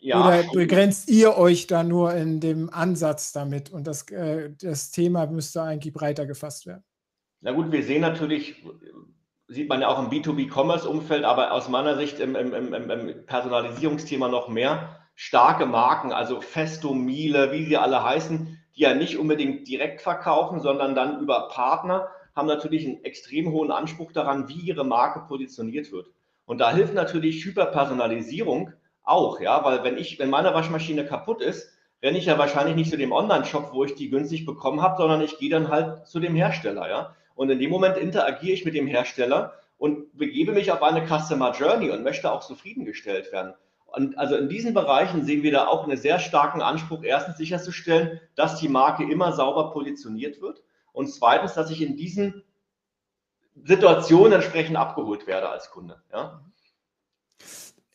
Ja. 0.00 0.20
Oder 0.20 0.42
begrenzt 0.52 1.08
ihr 1.08 1.38
euch 1.38 1.66
da 1.66 1.82
nur 1.82 2.12
in 2.12 2.38
dem 2.38 2.68
Ansatz 2.68 3.32
damit 3.32 3.72
und 3.72 3.86
das, 3.86 4.06
äh, 4.10 4.50
das 4.60 4.90
Thema 4.90 5.26
müsste 5.26 5.62
eigentlich 5.62 5.94
breiter 5.94 6.26
gefasst 6.26 6.66
werden? 6.66 6.84
Na 7.40 7.52
gut, 7.52 7.72
wir 7.72 7.82
sehen 7.82 8.02
natürlich, 8.02 8.62
sieht 9.48 9.70
man 9.70 9.80
ja 9.80 9.88
auch 9.88 9.98
im 9.98 10.10
B2B-Commerce-Umfeld, 10.10 11.24
aber 11.24 11.52
aus 11.52 11.70
meiner 11.70 11.96
Sicht 11.96 12.20
im, 12.20 12.36
im, 12.36 12.52
im, 12.52 12.74
im, 12.74 13.24
Personalisierungsthema 13.24 14.28
noch 14.28 14.48
mehr 14.48 15.00
starke 15.14 15.64
Marken, 15.64 16.12
also 16.12 16.42
Festo, 16.42 16.92
Miele, 16.92 17.52
wie 17.52 17.64
sie 17.64 17.78
alle 17.78 18.04
heißen, 18.04 18.58
die 18.76 18.82
ja 18.82 18.94
nicht 18.94 19.18
unbedingt 19.18 19.68
direkt 19.68 20.00
verkaufen, 20.00 20.60
sondern 20.60 20.94
dann 20.94 21.20
über 21.20 21.48
Partner, 21.48 22.08
haben 22.34 22.48
natürlich 22.48 22.84
einen 22.84 23.04
extrem 23.04 23.52
hohen 23.52 23.70
Anspruch 23.70 24.12
daran, 24.12 24.48
wie 24.48 24.60
ihre 24.60 24.84
Marke 24.84 25.20
positioniert 25.28 25.92
wird. 25.92 26.08
Und 26.46 26.58
da 26.58 26.72
hilft 26.72 26.94
natürlich 26.94 27.44
Hyperpersonalisierung 27.44 28.72
auch, 29.04 29.40
ja, 29.40 29.64
weil 29.64 29.84
wenn 29.84 29.96
ich, 29.96 30.18
wenn 30.18 30.30
meine 30.30 30.52
Waschmaschine 30.54 31.06
kaputt 31.06 31.40
ist, 31.40 31.70
renne 32.02 32.18
ich 32.18 32.26
ja 32.26 32.38
wahrscheinlich 32.38 32.74
nicht 32.74 32.90
zu 32.90 32.98
dem 32.98 33.12
Online-Shop, 33.12 33.70
wo 33.72 33.84
ich 33.84 33.94
die 33.94 34.10
günstig 34.10 34.44
bekommen 34.44 34.82
habe, 34.82 34.96
sondern 34.96 35.20
ich 35.22 35.38
gehe 35.38 35.50
dann 35.50 35.68
halt 35.68 36.06
zu 36.06 36.20
dem 36.20 36.34
Hersteller, 36.34 36.88
ja. 36.88 37.16
Und 37.34 37.50
in 37.50 37.58
dem 37.58 37.70
Moment 37.70 37.96
interagiere 37.96 38.52
ich 38.52 38.64
mit 38.64 38.74
dem 38.74 38.86
Hersteller 38.86 39.54
und 39.78 40.16
begebe 40.16 40.52
mich 40.52 40.70
auf 40.70 40.82
eine 40.82 41.06
Customer 41.06 41.52
Journey 41.52 41.90
und 41.90 42.02
möchte 42.02 42.30
auch 42.30 42.40
zufriedengestellt 42.40 43.32
werden. 43.32 43.54
Und 43.96 44.18
also 44.18 44.36
in 44.36 44.48
diesen 44.48 44.74
Bereichen 44.74 45.24
sehen 45.24 45.42
wir 45.42 45.52
da 45.52 45.66
auch 45.66 45.84
einen 45.84 45.96
sehr 45.96 46.18
starken 46.18 46.62
Anspruch, 46.62 47.02
erstens 47.02 47.36
sicherzustellen, 47.36 48.20
dass 48.34 48.58
die 48.58 48.68
Marke 48.68 49.04
immer 49.04 49.32
sauber 49.32 49.72
positioniert 49.72 50.40
wird 50.40 50.62
und 50.92 51.08
zweitens, 51.12 51.54
dass 51.54 51.70
ich 51.70 51.82
in 51.82 51.96
diesen 51.96 52.42
Situationen 53.62 54.32
entsprechend 54.32 54.76
abgeholt 54.76 55.26
werde 55.26 55.48
als 55.48 55.70
Kunde. 55.70 56.02
Ja? 56.12 56.40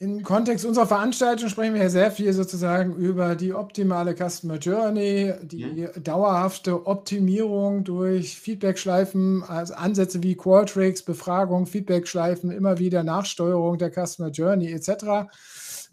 Im 0.01 0.23
Kontext 0.23 0.65
unserer 0.65 0.87
Veranstaltung 0.87 1.49
sprechen 1.49 1.73
wir 1.73 1.83
ja 1.83 1.89
sehr 1.89 2.09
viel 2.09 2.31
sozusagen 2.31 2.95
über 2.95 3.35
die 3.35 3.53
optimale 3.53 4.15
Customer 4.15 4.55
Journey, 4.55 5.33
die 5.41 5.65
mhm. 5.65 5.89
dauerhafte 6.01 6.87
Optimierung 6.87 7.83
durch 7.83 8.39
Feedback-Schleifen, 8.39 9.43
also 9.43 9.73
Ansätze 9.73 10.23
wie 10.23 10.35
Qualtrics, 10.35 11.03
Befragung, 11.03 11.65
Feedback-Schleifen, 11.65 12.49
immer 12.49 12.79
wieder 12.79 13.03
Nachsteuerung 13.03 13.77
der 13.77 13.91
Customer 13.91 14.29
Journey 14.29 14.71
etc. 14.71 15.27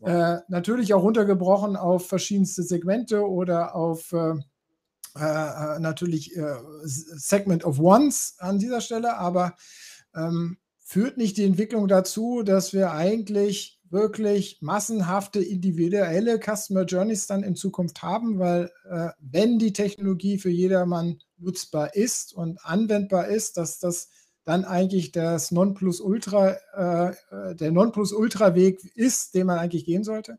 Äh, 0.02 0.38
natürlich 0.48 0.92
auch 0.94 1.02
runtergebrochen 1.02 1.76
auf 1.76 2.06
verschiedenste 2.08 2.62
Segmente 2.62 3.26
oder 3.26 3.74
auf 3.74 4.12
äh, 4.12 4.34
äh, 5.18 5.78
natürlich 5.78 6.36
äh, 6.36 6.56
Segment 6.84 7.64
of 7.64 7.78
Ones 7.78 8.34
an 8.38 8.58
dieser 8.58 8.80
Stelle, 8.80 9.16
aber 9.16 9.56
ähm, 10.14 10.58
führt 10.78 11.16
nicht 11.16 11.36
die 11.36 11.44
Entwicklung 11.44 11.88
dazu, 11.88 12.42
dass 12.42 12.72
wir 12.72 12.92
eigentlich 12.92 13.80
wirklich 13.88 14.58
massenhafte 14.60 15.40
individuelle 15.40 16.38
Customer 16.38 16.84
Journeys 16.84 17.26
dann 17.26 17.42
in 17.42 17.54
Zukunft 17.54 18.02
haben, 18.02 18.38
weil 18.38 18.70
äh, 18.90 19.08
wenn 19.20 19.58
die 19.58 19.72
Technologie 19.72 20.38
für 20.38 20.50
jedermann 20.50 21.18
nutzbar 21.38 21.94
ist 21.94 22.34
und 22.34 22.64
anwendbar 22.64 23.28
ist, 23.28 23.56
dass 23.56 23.78
das 23.78 24.10
dann 24.46 24.64
eigentlich 24.64 25.12
das 25.12 25.50
Nonplusultra, 25.50 26.56
äh, 26.74 27.10
äh 27.10 27.54
der 27.54 27.72
Nonplusultra-Weg 27.72 28.80
ist, 28.94 29.34
den 29.34 29.48
man 29.48 29.58
eigentlich 29.58 29.84
gehen 29.84 30.04
sollte? 30.04 30.38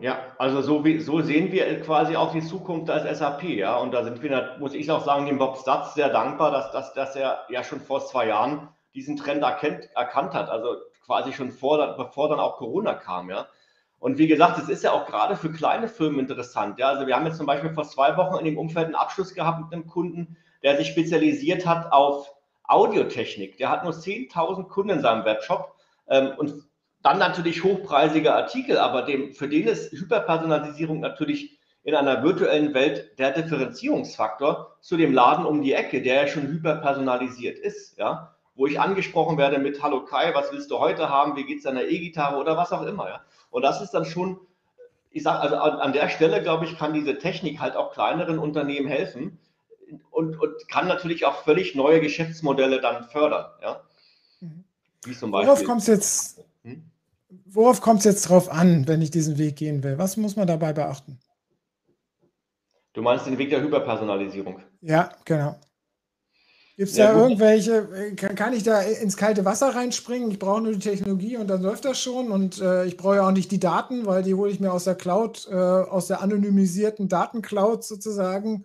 Ja, 0.00 0.34
also 0.38 0.60
so, 0.62 0.84
wie, 0.84 1.00
so 1.00 1.20
sehen 1.20 1.52
wir 1.52 1.80
quasi 1.82 2.16
auch 2.16 2.32
die 2.32 2.42
Zukunft 2.42 2.90
als 2.90 3.18
SAP, 3.18 3.44
ja. 3.44 3.76
Und 3.76 3.92
da 3.92 4.02
sind 4.02 4.22
wir, 4.22 4.56
muss 4.58 4.74
ich 4.74 4.90
auch 4.90 5.04
sagen, 5.04 5.26
dem 5.26 5.38
Bob 5.38 5.58
Stutz 5.58 5.94
sehr 5.94 6.08
dankbar, 6.08 6.50
dass, 6.50 6.72
dass, 6.72 6.94
dass 6.94 7.16
er 7.16 7.40
ja 7.48 7.62
schon 7.62 7.80
vor 7.80 8.04
zwei 8.04 8.26
Jahren 8.28 8.68
diesen 8.94 9.16
Trend 9.16 9.42
erkennt, 9.42 9.88
erkannt 9.94 10.34
hat. 10.34 10.48
Also 10.48 10.76
quasi 11.04 11.32
schon 11.32 11.50
vor, 11.50 11.96
bevor 11.96 12.28
dann 12.28 12.40
auch 12.40 12.56
Corona 12.56 12.94
kam, 12.94 13.30
ja. 13.30 13.48
Und 13.98 14.18
wie 14.18 14.26
gesagt, 14.26 14.58
es 14.58 14.68
ist 14.68 14.84
ja 14.84 14.92
auch 14.92 15.06
gerade 15.06 15.34
für 15.34 15.50
kleine 15.50 15.88
Firmen 15.88 16.20
interessant. 16.20 16.78
Ja? 16.78 16.90
Also 16.90 17.06
wir 17.06 17.16
haben 17.16 17.24
jetzt 17.24 17.38
zum 17.38 17.46
Beispiel 17.46 17.72
vor 17.72 17.84
zwei 17.84 18.16
Wochen 18.18 18.36
in 18.36 18.44
dem 18.44 18.58
Umfeld 18.58 18.86
einen 18.86 18.94
Abschluss 18.94 19.34
gehabt 19.34 19.60
mit 19.60 19.72
einem 19.72 19.86
Kunden, 19.86 20.36
der 20.62 20.76
sich 20.76 20.88
spezialisiert 20.88 21.64
hat 21.64 21.90
auf 21.90 22.30
Audiotechnik. 22.64 23.56
Der 23.58 23.70
hat 23.70 23.84
nur 23.84 23.92
10.000 23.92 24.68
Kunden 24.68 24.90
in 24.90 25.00
seinem 25.00 25.24
Webshop 25.24 25.74
ähm, 26.08 26.32
und 26.36 26.64
dann 27.02 27.18
natürlich 27.18 27.62
hochpreisige 27.62 28.34
Artikel, 28.34 28.78
aber 28.78 29.02
dem, 29.02 29.34
für 29.34 29.48
den 29.48 29.66
ist 29.66 29.92
Hyperpersonalisierung 29.92 31.00
natürlich 31.00 31.58
in 31.82 31.94
einer 31.94 32.22
virtuellen 32.22 32.72
Welt 32.72 33.18
der 33.18 33.32
Differenzierungsfaktor 33.32 34.76
zu 34.80 34.96
dem 34.96 35.12
Laden 35.12 35.44
um 35.44 35.62
die 35.62 35.74
Ecke, 35.74 36.00
der 36.00 36.22
ja 36.22 36.26
schon 36.26 36.46
hyperpersonalisiert 36.46 37.58
ist. 37.58 37.98
Ja? 37.98 38.34
wo 38.54 38.66
ich 38.66 38.80
angesprochen 38.80 39.36
werde 39.36 39.58
mit 39.58 39.82
Hallo 39.82 40.04
Kai, 40.04 40.32
was 40.34 40.52
willst 40.52 40.70
du 40.70 40.78
heute 40.78 41.08
haben, 41.08 41.36
wie 41.36 41.44
geht 41.44 41.58
es 41.58 41.64
deiner 41.64 41.84
E-Gitarre 41.84 42.36
oder 42.36 42.56
was 42.56 42.72
auch 42.72 42.82
immer. 42.82 43.08
Ja? 43.08 43.20
Und 43.50 43.62
das 43.62 43.82
ist 43.82 43.90
dann 43.90 44.04
schon, 44.04 44.38
ich 45.10 45.22
sage, 45.22 45.40
also 45.40 45.56
an, 45.56 45.80
an, 45.80 45.92
der 45.92 46.08
Stelle, 46.08 46.42
glaube 46.42 46.64
ich, 46.64 46.78
kann 46.78 46.92
diese 46.92 47.18
Technik 47.18 47.60
halt 47.60 47.76
auch 47.76 47.92
kleineren 47.92 48.38
Unternehmen 48.38 48.86
helfen 48.86 49.38
und, 50.10 50.38
und 50.38 50.68
kann 50.68 50.88
natürlich 50.88 51.24
auch 51.24 51.42
völlig 51.44 51.74
neue 51.74 52.00
Geschäftsmodelle 52.00 52.80
dann 52.80 53.04
fördern. 53.04 53.46
Ja? 53.62 53.80
Mhm. 54.40 54.64
Wie 55.04 55.16
zum 55.16 55.30
Beispiel. 55.30 55.48
Worauf 55.48 55.64
kommt 55.64 55.80
es 55.82 55.86
jetzt, 55.86 56.44
hm? 56.62 56.84
worauf 57.46 58.04
jetzt 58.04 58.28
drauf 58.28 58.50
an, 58.50 58.86
wenn 58.88 59.02
ich 59.02 59.10
diesen 59.10 59.38
Weg 59.38 59.56
gehen 59.56 59.82
will? 59.82 59.98
Was 59.98 60.16
muss 60.16 60.36
man 60.36 60.46
dabei 60.46 60.72
beachten? 60.72 61.18
Du 62.92 63.02
meinst 63.02 63.26
den 63.26 63.38
Weg 63.38 63.50
der 63.50 63.60
Hyperpersonalisierung? 63.60 64.60
Ja, 64.80 65.10
genau. 65.24 65.56
Gibt 66.76 66.90
es 66.90 66.96
ja, 66.96 67.12
da 67.12 67.20
irgendwelche, 67.20 67.88
äh, 67.94 68.14
kann, 68.16 68.34
kann, 68.34 68.52
ich 68.52 68.64
da 68.64 68.80
ins 68.80 69.16
kalte 69.16 69.44
Wasser 69.44 69.76
reinspringen? 69.76 70.30
Ich 70.32 70.40
brauche 70.40 70.60
nur 70.60 70.72
die 70.72 70.80
Technologie 70.80 71.36
und 71.36 71.46
dann 71.46 71.62
läuft 71.62 71.84
das 71.84 72.00
schon. 72.00 72.32
Und 72.32 72.60
äh, 72.60 72.84
ich 72.84 72.96
brauche 72.96 73.16
ja 73.16 73.28
auch 73.28 73.32
nicht 73.32 73.52
die 73.52 73.60
Daten, 73.60 74.06
weil 74.06 74.24
die 74.24 74.34
hole 74.34 74.50
ich 74.50 74.58
mir 74.58 74.72
aus 74.72 74.84
der 74.84 74.96
Cloud, 74.96 75.48
äh, 75.50 75.54
aus 75.54 76.08
der 76.08 76.20
anonymisierten 76.20 77.08
Datencloud 77.08 77.84
sozusagen. 77.84 78.64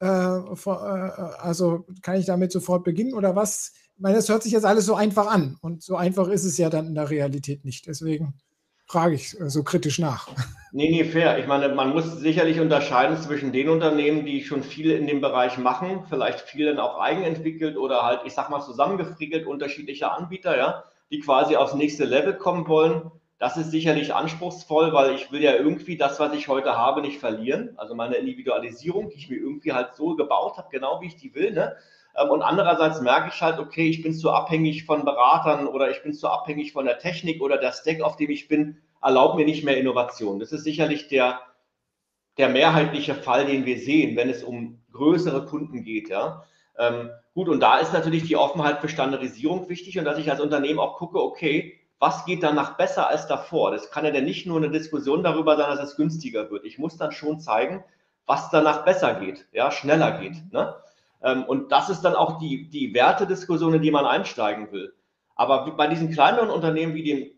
Äh, 0.00 0.06
äh, 0.06 0.70
also 0.70 1.86
kann 2.02 2.16
ich 2.16 2.26
damit 2.26 2.52
sofort 2.52 2.84
beginnen 2.84 3.14
oder 3.14 3.36
was? 3.36 3.72
Ich 3.94 4.00
meine, 4.00 4.16
das 4.16 4.28
hört 4.28 4.42
sich 4.42 4.52
jetzt 4.52 4.64
alles 4.64 4.86
so 4.86 4.94
einfach 4.94 5.26
an. 5.26 5.58
Und 5.60 5.82
so 5.82 5.96
einfach 5.96 6.28
ist 6.28 6.44
es 6.44 6.56
ja 6.56 6.70
dann 6.70 6.86
in 6.86 6.94
der 6.94 7.10
Realität 7.10 7.64
nicht. 7.64 7.86
Deswegen 7.86 8.34
frage 8.86 9.14
ich 9.14 9.38
äh, 9.38 9.50
so 9.50 9.62
kritisch 9.62 9.98
nach. 9.98 10.28
Nee, 10.72 10.88
nee, 10.88 11.02
fair. 11.02 11.36
Ich 11.40 11.48
meine, 11.48 11.68
man 11.70 11.90
muss 11.90 12.18
sicherlich 12.18 12.60
unterscheiden 12.60 13.16
zwischen 13.20 13.52
den 13.52 13.68
Unternehmen, 13.70 14.24
die 14.24 14.44
schon 14.44 14.62
viel 14.62 14.92
in 14.92 15.08
dem 15.08 15.20
Bereich 15.20 15.58
machen, 15.58 16.04
vielleicht 16.08 16.42
viel 16.42 16.66
dann 16.66 16.78
auch 16.78 17.00
eigenentwickelt 17.00 17.76
oder 17.76 18.04
halt, 18.04 18.20
ich 18.24 18.34
sag 18.34 18.50
mal, 18.50 18.60
zusammengefriegelt, 18.60 19.48
unterschiedliche 19.48 20.12
Anbieter, 20.12 20.56
ja, 20.56 20.84
die 21.10 21.18
quasi 21.18 21.56
aufs 21.56 21.74
nächste 21.74 22.04
Level 22.04 22.34
kommen 22.34 22.68
wollen. 22.68 23.10
Das 23.40 23.56
ist 23.56 23.70
sicherlich 23.70 24.14
anspruchsvoll, 24.14 24.92
weil 24.92 25.14
ich 25.14 25.32
will 25.32 25.42
ja 25.42 25.54
irgendwie 25.54 25.96
das, 25.96 26.20
was 26.20 26.34
ich 26.34 26.48
heute 26.48 26.76
habe, 26.76 27.00
nicht 27.00 27.18
verlieren. 27.18 27.72
Also 27.78 27.94
meine 27.94 28.16
Individualisierung, 28.16 29.08
die 29.08 29.16
ich 29.16 29.30
mir 29.30 29.38
irgendwie 29.38 29.72
halt 29.72 29.94
so 29.94 30.14
gebaut 30.14 30.58
habe, 30.58 30.68
genau 30.70 31.00
wie 31.00 31.06
ich 31.06 31.16
die 31.16 31.34
will. 31.34 31.52
Ne? 31.52 31.74
Ähm, 32.18 32.28
und 32.28 32.42
andererseits 32.42 33.00
merke 33.00 33.30
ich 33.32 33.40
halt, 33.40 33.58
okay, 33.58 33.88
ich 33.88 34.02
bin 34.02 34.12
zu 34.12 34.30
abhängig 34.30 34.84
von 34.84 35.06
Beratern 35.06 35.66
oder 35.66 35.90
ich 35.90 36.02
bin 36.02 36.12
zu 36.12 36.28
abhängig 36.28 36.72
von 36.72 36.84
der 36.84 36.98
Technik 36.98 37.40
oder 37.40 37.56
der 37.56 37.72
Stack, 37.72 38.02
auf 38.02 38.16
dem 38.16 38.28
ich 38.28 38.46
bin 38.46 38.76
erlaubt 39.02 39.36
mir 39.36 39.46
nicht 39.46 39.64
mehr 39.64 39.78
Innovation. 39.78 40.38
Das 40.38 40.52
ist 40.52 40.64
sicherlich 40.64 41.08
der, 41.08 41.40
der 42.36 42.50
mehrheitliche 42.50 43.14
Fall, 43.14 43.46
den 43.46 43.64
wir 43.64 43.78
sehen, 43.78 44.16
wenn 44.16 44.28
es 44.28 44.44
um 44.44 44.82
größere 44.92 45.46
Kunden 45.46 45.82
geht. 45.82 46.10
Ja. 46.10 46.44
Ähm, 46.78 47.08
gut, 47.32 47.48
und 47.48 47.60
da 47.60 47.78
ist 47.78 47.94
natürlich 47.94 48.24
die 48.24 48.36
Offenheit 48.36 48.80
für 48.82 48.90
Standardisierung 48.90 49.70
wichtig 49.70 49.98
und 49.98 50.04
dass 50.04 50.18
ich 50.18 50.30
als 50.30 50.42
Unternehmen 50.42 50.78
auch 50.78 50.98
gucke, 50.98 51.18
okay, 51.22 51.79
was 52.00 52.24
geht 52.24 52.42
danach 52.42 52.76
besser 52.76 53.08
als 53.08 53.26
davor? 53.26 53.70
Das 53.70 53.90
kann 53.90 54.06
ja 54.06 54.10
dann 54.10 54.24
nicht 54.24 54.46
nur 54.46 54.56
eine 54.56 54.70
Diskussion 54.70 55.22
darüber 55.22 55.56
sein, 55.56 55.76
dass 55.76 55.90
es 55.90 55.96
günstiger 55.96 56.50
wird. 56.50 56.64
Ich 56.64 56.78
muss 56.78 56.96
dann 56.96 57.12
schon 57.12 57.40
zeigen, 57.40 57.84
was 58.26 58.50
danach 58.50 58.84
besser 58.84 59.14
geht, 59.14 59.46
ja, 59.52 59.70
schneller 59.70 60.18
geht. 60.18 60.50
Ne? 60.52 60.74
Ähm, 61.22 61.44
und 61.44 61.70
das 61.70 61.90
ist 61.90 62.00
dann 62.02 62.14
auch 62.14 62.38
die, 62.38 62.68
die 62.70 62.94
Wertediskussion, 62.94 63.74
in 63.74 63.82
die 63.82 63.90
man 63.90 64.06
einsteigen 64.06 64.72
will. 64.72 64.94
Aber 65.36 65.70
bei 65.72 65.86
diesen 65.88 66.10
kleineren 66.10 66.50
Unternehmen 66.50 66.94
wie 66.94 67.02
dem 67.02 67.30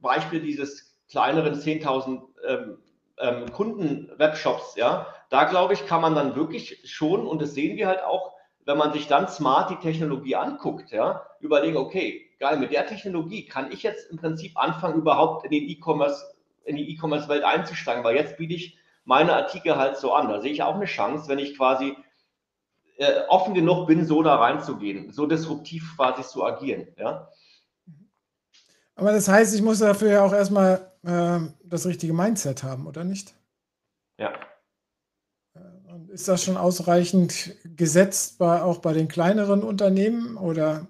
Beispiel 0.00 0.40
dieses 0.40 0.96
kleineren 1.10 1.54
10.000 1.54 2.22
ähm, 2.46 2.78
ähm, 3.18 3.52
Kunden-Webshops, 3.52 4.74
ja, 4.76 5.06
da 5.28 5.44
glaube 5.44 5.74
ich, 5.74 5.86
kann 5.86 6.00
man 6.00 6.14
dann 6.14 6.34
wirklich 6.34 6.90
schon, 6.90 7.26
und 7.26 7.42
das 7.42 7.52
sehen 7.52 7.76
wir 7.76 7.88
halt 7.88 8.02
auch, 8.02 8.32
wenn 8.64 8.78
man 8.78 8.92
sich 8.92 9.06
dann 9.06 9.28
smart 9.28 9.70
die 9.70 9.76
Technologie 9.76 10.36
anguckt, 10.36 10.92
ja, 10.92 11.26
überlegen, 11.40 11.76
okay, 11.76 12.31
geil, 12.42 12.58
mit 12.58 12.72
der 12.72 12.86
Technologie 12.86 13.46
kann 13.46 13.70
ich 13.70 13.84
jetzt 13.84 14.10
im 14.10 14.16
Prinzip 14.18 14.58
anfangen, 14.58 14.98
überhaupt 14.98 15.44
in 15.44 15.52
den 15.52 15.68
E-Commerce, 15.68 16.34
in 16.64 16.74
die 16.74 16.92
E-Commerce-Welt 16.92 17.44
einzusteigen, 17.44 18.02
weil 18.02 18.16
jetzt 18.16 18.36
biete 18.36 18.54
ich 18.54 18.76
meine 19.04 19.32
Artikel 19.32 19.76
halt 19.76 19.96
so 19.96 20.12
an. 20.12 20.28
Da 20.28 20.40
sehe 20.40 20.50
ich 20.50 20.62
auch 20.62 20.74
eine 20.74 20.86
Chance, 20.86 21.28
wenn 21.28 21.38
ich 21.38 21.56
quasi 21.56 21.96
äh, 22.96 23.20
offen 23.28 23.54
genug 23.54 23.86
bin, 23.86 24.04
so 24.04 24.24
da 24.24 24.34
reinzugehen, 24.34 25.12
so 25.12 25.26
disruptiv 25.26 25.94
quasi 25.96 26.22
zu 26.22 26.44
agieren, 26.44 26.88
ja. 26.98 27.28
Aber 28.96 29.12
das 29.12 29.28
heißt, 29.28 29.54
ich 29.54 29.62
muss 29.62 29.78
dafür 29.78 30.10
ja 30.10 30.24
auch 30.24 30.32
erstmal 30.32 30.92
äh, 31.04 31.38
das 31.64 31.86
richtige 31.86 32.12
Mindset 32.12 32.64
haben, 32.64 32.88
oder 32.88 33.04
nicht? 33.04 33.34
Ja. 34.18 34.32
Äh, 35.54 36.12
ist 36.12 36.26
das 36.26 36.42
schon 36.42 36.56
ausreichend 36.56 37.54
gesetzt, 37.76 38.38
bei, 38.38 38.62
auch 38.62 38.78
bei 38.78 38.92
den 38.92 39.06
kleineren 39.06 39.62
Unternehmen? 39.62 40.36
Oder 40.36 40.88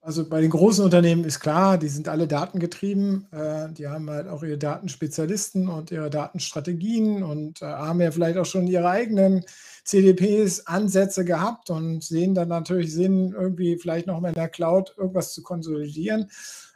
also 0.00 0.28
bei 0.28 0.40
den 0.40 0.50
großen 0.50 0.84
Unternehmen 0.84 1.24
ist 1.24 1.40
klar, 1.40 1.76
die 1.76 1.88
sind 1.88 2.08
alle 2.08 2.28
datengetrieben, 2.28 3.26
äh, 3.32 3.72
die 3.72 3.88
haben 3.88 4.08
halt 4.08 4.28
auch 4.28 4.42
ihre 4.42 4.56
Datenspezialisten 4.56 5.68
und 5.68 5.90
ihre 5.90 6.08
Datenstrategien 6.08 7.22
und 7.22 7.60
äh, 7.62 7.66
haben 7.66 8.00
ja 8.00 8.10
vielleicht 8.10 8.38
auch 8.38 8.46
schon 8.46 8.66
ihre 8.66 8.88
eigenen 8.88 9.44
CDPs, 9.84 10.66
Ansätze 10.66 11.24
gehabt 11.24 11.70
und 11.70 12.04
sehen 12.04 12.34
dann 12.34 12.48
natürlich 12.48 12.94
Sinn, 12.94 13.32
irgendwie 13.32 13.76
vielleicht 13.76 14.06
noch 14.06 14.20
mal 14.20 14.28
in 14.28 14.34
der 14.34 14.48
Cloud 14.48 14.94
irgendwas 14.96 15.32
zu 15.34 15.42
konsolidieren. 15.42 16.30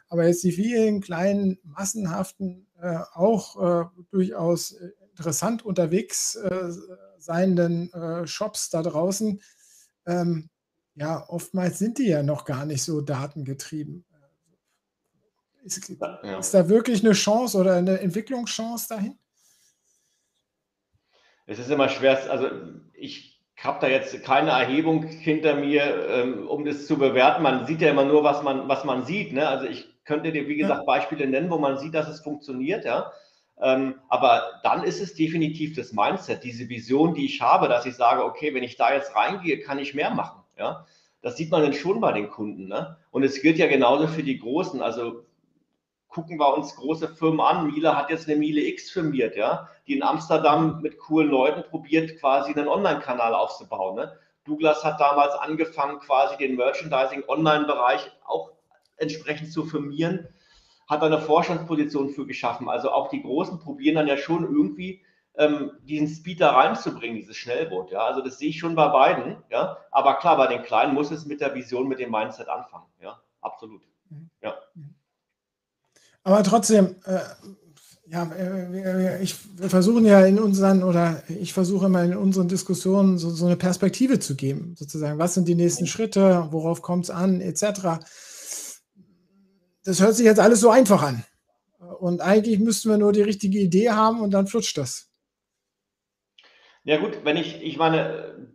Aber 0.09 0.27
jetzt 0.27 0.43
die 0.43 0.51
vielen 0.51 1.01
kleinen, 1.01 1.57
massenhaften, 1.63 2.67
äh, 2.81 2.99
auch 3.13 3.83
äh, 3.83 3.85
durchaus 4.11 4.75
interessant 5.11 5.63
unterwegs 5.63 6.35
äh, 6.35 6.71
seienden 7.19 7.91
äh, 7.93 8.27
Shops 8.27 8.69
da 8.69 8.81
draußen, 8.81 9.41
ähm, 10.05 10.49
ja, 10.95 11.27
oftmals 11.27 11.79
sind 11.79 11.97
die 11.97 12.07
ja 12.07 12.23
noch 12.23 12.45
gar 12.45 12.65
nicht 12.65 12.83
so 12.83 13.01
datengetrieben. 13.01 14.05
Ist, 15.63 15.89
ja. 15.89 16.39
ist 16.39 16.53
da 16.53 16.67
wirklich 16.67 17.03
eine 17.03 17.13
Chance 17.13 17.57
oder 17.57 17.75
eine 17.75 17.99
Entwicklungschance 17.99 18.89
dahin? 18.89 19.17
Es 21.45 21.59
ist 21.59 21.69
immer 21.69 21.89
schwer, 21.89 22.29
also 22.29 22.49
ich 22.93 23.41
habe 23.57 23.79
da 23.79 23.87
jetzt 23.87 24.23
keine 24.23 24.51
Erhebung 24.51 25.03
hinter 25.03 25.55
mir, 25.55 26.07
ähm, 26.09 26.47
um 26.47 26.65
das 26.65 26.85
zu 26.85 26.97
bewerten. 26.97 27.43
Man 27.43 27.65
sieht 27.65 27.81
ja 27.81 27.91
immer 27.91 28.05
nur, 28.05 28.23
was 28.23 28.43
man, 28.43 28.67
was 28.67 28.83
man 28.83 29.05
sieht. 29.05 29.31
Ne? 29.31 29.47
Also 29.47 29.65
ich 29.65 29.87
könnte 30.03 30.31
dir, 30.33 30.47
wie 30.47 30.57
gesagt, 30.57 30.85
Beispiele 30.85 31.27
nennen, 31.27 31.49
wo 31.49 31.57
man 31.57 31.77
sieht, 31.77 31.93
dass 31.93 32.09
es 32.09 32.19
funktioniert, 32.19 32.83
ja. 32.83 33.11
Ähm, 33.61 33.95
aber 34.09 34.59
dann 34.63 34.83
ist 34.83 34.99
es 34.99 35.13
definitiv 35.13 35.75
das 35.75 35.93
Mindset, 35.93 36.43
diese 36.43 36.67
Vision, 36.67 37.13
die 37.13 37.25
ich 37.25 37.39
habe, 37.41 37.69
dass 37.69 37.85
ich 37.85 37.95
sage, 37.95 38.25
okay, 38.25 38.53
wenn 38.53 38.63
ich 38.63 38.75
da 38.75 38.93
jetzt 38.93 39.15
reingehe, 39.15 39.59
kann 39.59 39.79
ich 39.79 39.93
mehr 39.93 40.09
machen, 40.09 40.42
ja. 40.57 40.85
Das 41.21 41.37
sieht 41.37 41.51
man 41.51 41.61
dann 41.61 41.73
schon 41.73 42.01
bei 42.01 42.11
den 42.11 42.29
Kunden, 42.29 42.67
ne? 42.67 42.97
Und 43.11 43.23
es 43.23 43.41
gilt 43.41 43.57
ja 43.57 43.67
genauso 43.67 44.07
für 44.07 44.23
die 44.23 44.39
Großen. 44.39 44.81
Also 44.81 45.23
gucken 46.09 46.37
wir 46.37 46.53
uns 46.53 46.75
große 46.75 47.15
Firmen 47.15 47.39
an. 47.39 47.67
Miele 47.67 47.95
hat 47.97 48.09
jetzt 48.09 48.27
eine 48.27 48.37
Miele 48.37 48.61
X 48.61 48.91
firmiert, 48.91 49.35
ja, 49.35 49.69
die 49.87 49.95
in 49.95 50.03
Amsterdam 50.03 50.81
mit 50.81 50.99
coolen 50.99 51.29
Leuten 51.29 51.63
probiert, 51.69 52.19
quasi 52.19 52.53
einen 52.53 52.67
Online-Kanal 52.67 53.33
aufzubauen. 53.33 53.95
Ne? 53.95 54.17
Douglas 54.45 54.83
hat 54.83 54.99
damals 54.99 55.33
angefangen, 55.35 55.99
quasi 55.99 56.37
den 56.37 56.55
Merchandising-Online-Bereich 56.55 58.11
auch 58.25 58.51
entsprechend 58.97 59.51
zu 59.51 59.65
firmieren, 59.65 60.27
hat 60.87 61.01
eine 61.01 61.19
Forschungsposition 61.19 62.09
für 62.09 62.27
geschaffen. 62.27 62.69
Also 62.69 62.91
auch 62.91 63.09
die 63.09 63.21
Großen 63.21 63.59
probieren 63.59 63.95
dann 63.95 64.07
ja 64.07 64.17
schon 64.17 64.43
irgendwie 64.43 65.01
ähm, 65.35 65.71
diesen 65.83 66.07
Speed 66.07 66.41
da 66.41 66.51
reinzubringen, 66.51 67.17
dieses 67.17 67.35
Schnellboot. 67.35 67.91
Ja? 67.91 68.05
Also 68.05 68.21
das 68.21 68.37
sehe 68.37 68.49
ich 68.49 68.59
schon 68.59 68.75
bei 68.75 68.87
beiden. 68.89 69.37
Ja? 69.49 69.77
Aber 69.91 70.15
klar, 70.15 70.37
bei 70.37 70.47
den 70.47 70.63
Kleinen 70.63 70.93
muss 70.93 71.11
es 71.11 71.25
mit 71.25 71.41
der 71.41 71.55
Vision, 71.55 71.87
mit 71.87 71.99
dem 71.99 72.11
Mindset 72.11 72.49
anfangen. 72.49 72.87
Ja, 73.01 73.19
absolut. 73.41 73.81
Ja. 74.41 74.55
Aber 76.23 76.43
trotzdem, 76.43 76.95
äh, 77.05 77.19
ja, 78.05 78.31
ich, 79.21 79.35
wir 79.57 79.69
versuchen 79.69 80.05
ja 80.05 80.25
in 80.25 80.39
unseren 80.39 80.83
oder 80.83 81.23
ich 81.27 81.53
versuche 81.53 81.87
immer 81.87 82.03
in 82.03 82.15
unseren 82.15 82.47
Diskussionen 82.47 83.17
so, 83.17 83.31
so 83.31 83.45
eine 83.45 83.55
Perspektive 83.55 84.19
zu 84.19 84.35
geben, 84.35 84.75
sozusagen. 84.77 85.19
Was 85.19 85.33
sind 85.33 85.47
die 85.47 85.55
nächsten 85.55 85.87
Schritte? 85.87 86.47
Worauf 86.51 86.81
kommt 86.81 87.05
es 87.05 87.09
an? 87.09 87.41
Etc. 87.41 87.63
Das 89.83 89.99
hört 89.99 90.15
sich 90.15 90.25
jetzt 90.25 90.39
alles 90.39 90.59
so 90.59 90.69
einfach 90.69 91.01
an. 91.01 91.23
Und 91.99 92.21
eigentlich 92.21 92.59
müssten 92.59 92.89
wir 92.89 92.97
nur 92.97 93.13
die 93.13 93.21
richtige 93.21 93.59
Idee 93.59 93.89
haben 93.89 94.21
und 94.21 94.31
dann 94.31 94.47
flutscht 94.47 94.77
das. 94.77 95.09
Ja 96.83 96.97
gut, 96.97 97.23
wenn 97.23 97.37
ich, 97.37 97.63
ich 97.63 97.77
meine, 97.77 98.49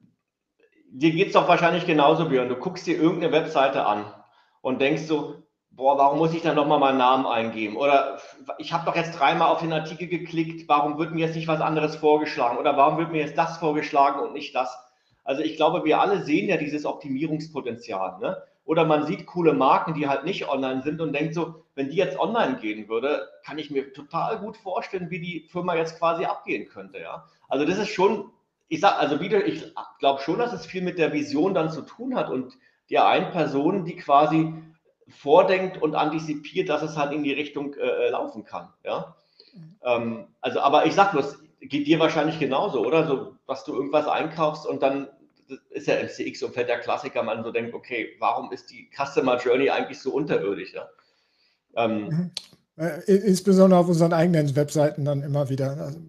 dir 0.90 1.12
geht 1.12 1.28
es 1.28 1.32
doch 1.32 1.48
wahrscheinlich 1.48 1.86
genauso, 1.86 2.28
Björn. 2.28 2.48
Du 2.48 2.56
guckst 2.56 2.86
dir 2.86 2.96
irgendeine 2.96 3.32
Webseite 3.32 3.86
an 3.86 4.12
und 4.60 4.80
denkst 4.80 5.02
so, 5.02 5.42
boah, 5.70 5.96
warum 5.96 6.18
muss 6.18 6.34
ich 6.34 6.42
da 6.42 6.54
nochmal 6.54 6.78
meinen 6.78 6.98
Namen 6.98 7.26
eingeben? 7.26 7.76
Oder 7.76 8.18
ich 8.58 8.72
habe 8.72 8.84
doch 8.84 8.96
jetzt 8.96 9.18
dreimal 9.18 9.48
auf 9.48 9.60
den 9.60 9.72
Artikel 9.72 10.08
geklickt, 10.08 10.68
warum 10.68 10.98
wird 10.98 11.12
mir 11.12 11.24
jetzt 11.24 11.36
nicht 11.36 11.48
was 11.48 11.60
anderes 11.60 11.96
vorgeschlagen? 11.96 12.58
Oder 12.58 12.76
warum 12.76 12.98
wird 12.98 13.12
mir 13.12 13.20
jetzt 13.20 13.38
das 13.38 13.58
vorgeschlagen 13.58 14.20
und 14.20 14.34
nicht 14.34 14.54
das? 14.54 14.76
Also 15.24 15.42
ich 15.42 15.56
glaube, 15.56 15.84
wir 15.84 16.00
alle 16.00 16.22
sehen 16.22 16.48
ja 16.48 16.56
dieses 16.56 16.84
Optimierungspotenzial. 16.84 18.18
Ne? 18.18 18.42
Oder 18.68 18.84
man 18.84 19.06
sieht 19.06 19.24
coole 19.24 19.54
Marken, 19.54 19.94
die 19.94 20.08
halt 20.08 20.24
nicht 20.24 20.46
online 20.46 20.82
sind 20.82 21.00
und 21.00 21.14
denkt 21.14 21.32
so, 21.32 21.64
wenn 21.74 21.88
die 21.88 21.96
jetzt 21.96 22.18
online 22.18 22.56
gehen 22.56 22.86
würde, 22.86 23.26
kann 23.42 23.56
ich 23.56 23.70
mir 23.70 23.94
total 23.94 24.40
gut 24.40 24.58
vorstellen, 24.58 25.08
wie 25.08 25.20
die 25.20 25.48
Firma 25.48 25.74
jetzt 25.74 25.98
quasi 25.98 26.26
abgehen 26.26 26.68
könnte. 26.68 26.98
Ja? 26.98 27.24
Also 27.48 27.64
das 27.64 27.78
ist 27.78 27.88
schon, 27.88 28.30
ich 28.68 28.80
sag, 28.80 28.98
also 28.98 29.20
wieder, 29.20 29.46
ich 29.46 29.72
glaube 30.00 30.20
schon, 30.20 30.38
dass 30.38 30.52
es 30.52 30.66
viel 30.66 30.82
mit 30.82 30.98
der 30.98 31.14
Vision 31.14 31.54
dann 31.54 31.70
zu 31.70 31.80
tun 31.80 32.14
hat 32.14 32.28
und 32.28 32.58
der 32.90 33.06
einen 33.06 33.30
Person, 33.30 33.86
die 33.86 33.96
quasi 33.96 34.52
vordenkt 35.08 35.80
und 35.80 35.94
antizipiert, 35.94 36.68
dass 36.68 36.82
es 36.82 36.98
halt 36.98 37.14
in 37.14 37.22
die 37.22 37.32
Richtung 37.32 37.72
äh, 37.72 37.86
äh 37.86 38.10
laufen 38.10 38.44
kann. 38.44 38.68
Ja? 38.84 39.16
Ähm, 39.82 40.26
also, 40.42 40.60
aber 40.60 40.84
ich 40.84 40.92
sag 40.92 41.12
bloß, 41.12 41.38
geht 41.62 41.86
dir 41.86 42.00
wahrscheinlich 42.00 42.38
genauso, 42.38 42.84
oder? 42.84 43.06
So, 43.06 43.34
dass 43.46 43.64
du 43.64 43.72
irgendwas 43.74 44.06
einkaufst 44.06 44.66
und 44.66 44.82
dann 44.82 45.08
ist 45.70 45.86
ja 45.86 45.94
im 45.94 46.08
CX-Umfeld 46.08 46.68
der 46.68 46.80
Klassiker, 46.80 47.22
man 47.22 47.42
so 47.42 47.52
denkt, 47.52 47.74
okay, 47.74 48.16
warum 48.18 48.52
ist 48.52 48.70
die 48.70 48.90
Customer 48.96 49.38
Journey 49.38 49.70
eigentlich 49.70 50.00
so 50.00 50.12
unterirdisch? 50.12 50.74
Ja? 50.74 50.88
Ähm, 51.76 52.08
mhm. 52.08 52.30
äh, 52.76 53.14
Insbesondere 53.14 53.80
auf 53.80 53.88
unseren 53.88 54.12
eigenen 54.12 54.54
Webseiten 54.56 55.04
dann 55.04 55.22
immer 55.22 55.48
wieder. 55.48 55.80
Also, 55.80 56.00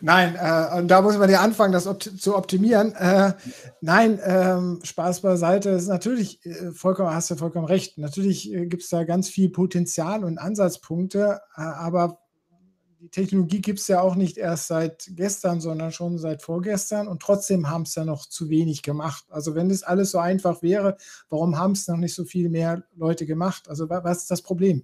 Nein, 0.00 0.36
äh, 0.36 0.78
und 0.78 0.88
da 0.88 1.02
muss 1.02 1.16
man 1.16 1.30
ja 1.30 1.40
anfangen, 1.40 1.72
das 1.72 1.86
opt 1.86 2.20
zu 2.20 2.36
optimieren. 2.36 2.94
Äh, 2.94 3.32
nein, 3.80 4.20
ähm, 4.24 4.80
Spaß 4.82 5.22
beiseite. 5.22 5.70
Ist 5.70 5.88
natürlich 5.88 6.44
äh, 6.44 6.72
vollkommen, 6.72 7.14
hast 7.14 7.30
du 7.30 7.36
vollkommen 7.36 7.66
recht. 7.66 7.98
Natürlich 7.98 8.52
äh, 8.52 8.66
gibt 8.66 8.82
es 8.82 8.88
da 8.88 9.04
ganz 9.04 9.28
viel 9.28 9.50
Potenzial 9.50 10.24
und 10.24 10.38
Ansatzpunkte, 10.38 11.40
äh, 11.56 11.60
aber 11.60 12.18
die 13.06 13.10
Technologie 13.10 13.60
gibt 13.60 13.78
es 13.78 13.86
ja 13.86 14.00
auch 14.00 14.16
nicht 14.16 14.36
erst 14.36 14.66
seit 14.66 15.10
gestern, 15.14 15.60
sondern 15.60 15.92
schon 15.92 16.18
seit 16.18 16.42
vorgestern 16.42 17.06
und 17.06 17.22
trotzdem 17.22 17.70
haben 17.70 17.82
es 17.82 17.94
ja 17.94 18.04
noch 18.04 18.26
zu 18.26 18.50
wenig 18.50 18.82
gemacht. 18.82 19.24
Also 19.30 19.54
wenn 19.54 19.68
das 19.68 19.84
alles 19.84 20.10
so 20.10 20.18
einfach 20.18 20.60
wäre, 20.60 20.96
warum 21.30 21.56
haben 21.56 21.72
es 21.72 21.86
noch 21.86 21.98
nicht 21.98 22.16
so 22.16 22.24
viel 22.24 22.48
mehr 22.48 22.82
Leute 22.96 23.24
gemacht? 23.24 23.68
Also 23.68 23.88
was 23.88 24.22
ist 24.22 24.30
das 24.30 24.42
Problem? 24.42 24.82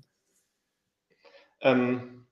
Ähm, 1.60 2.26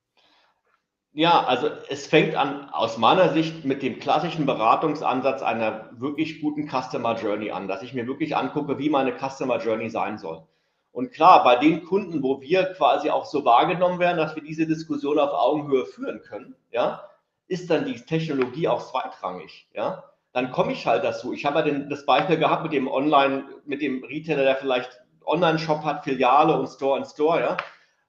ja, 1.12 1.44
also 1.44 1.68
es 1.88 2.06
fängt 2.06 2.36
an, 2.36 2.70
aus 2.70 2.96
meiner 2.96 3.32
Sicht, 3.32 3.64
mit 3.64 3.82
dem 3.82 3.98
klassischen 3.98 4.46
Beratungsansatz 4.46 5.42
einer 5.42 5.90
wirklich 5.98 6.40
guten 6.40 6.68
Customer 6.68 7.16
Journey 7.16 7.50
an, 7.50 7.66
dass 7.66 7.82
ich 7.82 7.94
mir 7.94 8.06
wirklich 8.06 8.36
angucke, 8.36 8.78
wie 8.78 8.90
meine 8.90 9.16
Customer 9.18 9.58
Journey 9.58 9.90
sein 9.90 10.18
soll. 10.18 10.46
Und 10.92 11.12
klar, 11.12 11.44
bei 11.44 11.56
den 11.56 11.84
Kunden, 11.84 12.22
wo 12.22 12.40
wir 12.40 12.64
quasi 12.74 13.10
auch 13.10 13.26
so 13.26 13.44
wahrgenommen 13.44 13.98
werden, 13.98 14.18
dass 14.18 14.34
wir 14.34 14.42
diese 14.42 14.66
Diskussion 14.66 15.18
auf 15.18 15.32
Augenhöhe 15.32 15.86
führen 15.86 16.22
können, 16.22 16.56
ja, 16.72 17.08
ist 17.46 17.70
dann 17.70 17.84
die 17.84 18.00
Technologie 18.00 18.68
auch 18.68 18.90
zweitrangig, 18.90 19.68
ja. 19.74 20.04
Dann 20.32 20.52
komme 20.52 20.72
ich 20.72 20.86
halt 20.86 21.02
dazu. 21.02 21.32
Ich 21.32 21.44
habe 21.44 21.58
ja 21.58 21.64
den, 21.64 21.90
das 21.90 22.06
Beispiel 22.06 22.36
gehabt 22.36 22.62
mit 22.62 22.72
dem 22.72 22.86
Online, 22.86 23.44
mit 23.64 23.82
dem 23.82 24.04
Retailer, 24.04 24.44
der 24.44 24.56
vielleicht 24.56 25.00
Online-Shop 25.26 25.84
hat, 25.84 26.04
Filiale 26.04 26.56
und 26.56 26.68
Store 26.68 26.98
in 26.98 27.04
Store, 27.04 27.40
ja 27.40 27.56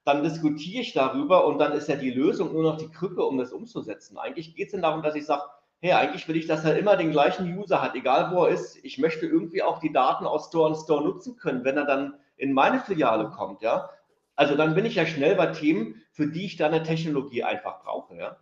dann 0.04 0.24
diskutiere 0.24 0.82
ich 0.82 0.94
darüber 0.94 1.46
und 1.46 1.60
dann 1.60 1.74
ist 1.74 1.88
ja 1.88 1.96
die 1.96 2.12
Lösung 2.12 2.54
nur 2.54 2.63
noch 2.63 2.78
die 2.78 2.89
Krücke, 2.89 3.24
um 3.24 3.38
das 3.38 3.52
umzusetzen. 3.52 4.17
Eigentlich 4.17 4.56
geht 4.56 4.67
es 4.67 4.72
dann 4.72 4.82
darum, 4.82 5.04
dass 5.04 5.15
ich 5.15 5.26
sage, 5.26 5.44
hey, 5.80 5.94
eigentlich 5.94 6.28
will 6.28 6.38
ich, 6.38 6.48
dass 6.48 6.65
er 6.65 6.78
immer 6.78 6.98
den 6.98 7.12
gleichen 7.12 7.58
User 7.58 7.82
hat, 7.82 7.96
egal 7.96 8.32
wo 8.32 8.46
er 8.46 8.50
ist. 8.52 8.84
Ich 8.84 8.98
möchte 8.98 9.26
irgendwie 9.26 9.62
auch 9.62 9.80
die 9.80 9.91
Daten 9.91 10.26
aus 10.26 10.48
Store 10.48 10.70
und 10.70 10.76
Store 10.76 11.04
nutzen 11.04 11.38
können, 11.38 11.63
wenn 11.63 11.78
er 11.78 11.86
dann 11.86 12.15
in 12.41 12.54
meine 12.54 12.80
Filiale 12.80 13.30
kommt, 13.30 13.62
ja. 13.62 13.89
Also 14.36 14.56
dann 14.56 14.73
bin 14.73 14.86
ich 14.86 14.95
ja 14.95 15.06
schnell 15.06 15.36
bei 15.36 15.47
Themen, 15.47 16.01
für 16.12 16.27
die 16.27 16.45
ich 16.45 16.58
dann 16.58 16.73
eine 16.73 16.84
Technologie 16.84 17.43
einfach 17.43 17.84
brauche, 17.84 18.15
ja. 18.15 18.38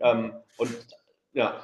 Ähm, 0.00 0.32
und 0.56 0.70
ja. 1.32 1.62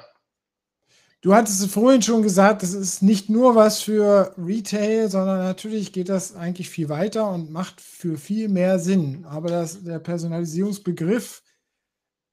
Du 1.21 1.33
hattest 1.33 1.61
es 1.61 1.73
vorhin 1.73 2.01
schon 2.01 2.21
gesagt, 2.21 2.63
das 2.63 2.73
ist 2.73 3.01
nicht 3.01 3.29
nur 3.29 3.55
was 3.55 3.81
für 3.81 4.33
Retail, 4.37 5.09
sondern 5.09 5.39
natürlich 5.39 5.91
geht 5.91 6.07
das 6.07 6.35
eigentlich 6.35 6.69
viel 6.69 6.87
weiter 6.87 7.29
und 7.29 7.51
macht 7.51 7.81
für 7.81 8.17
viel 8.17 8.47
mehr 8.47 8.79
Sinn. 8.79 9.25
Aber 9.27 9.49
das, 9.49 9.83
der 9.83 9.99
Personalisierungsbegriff 9.99 11.41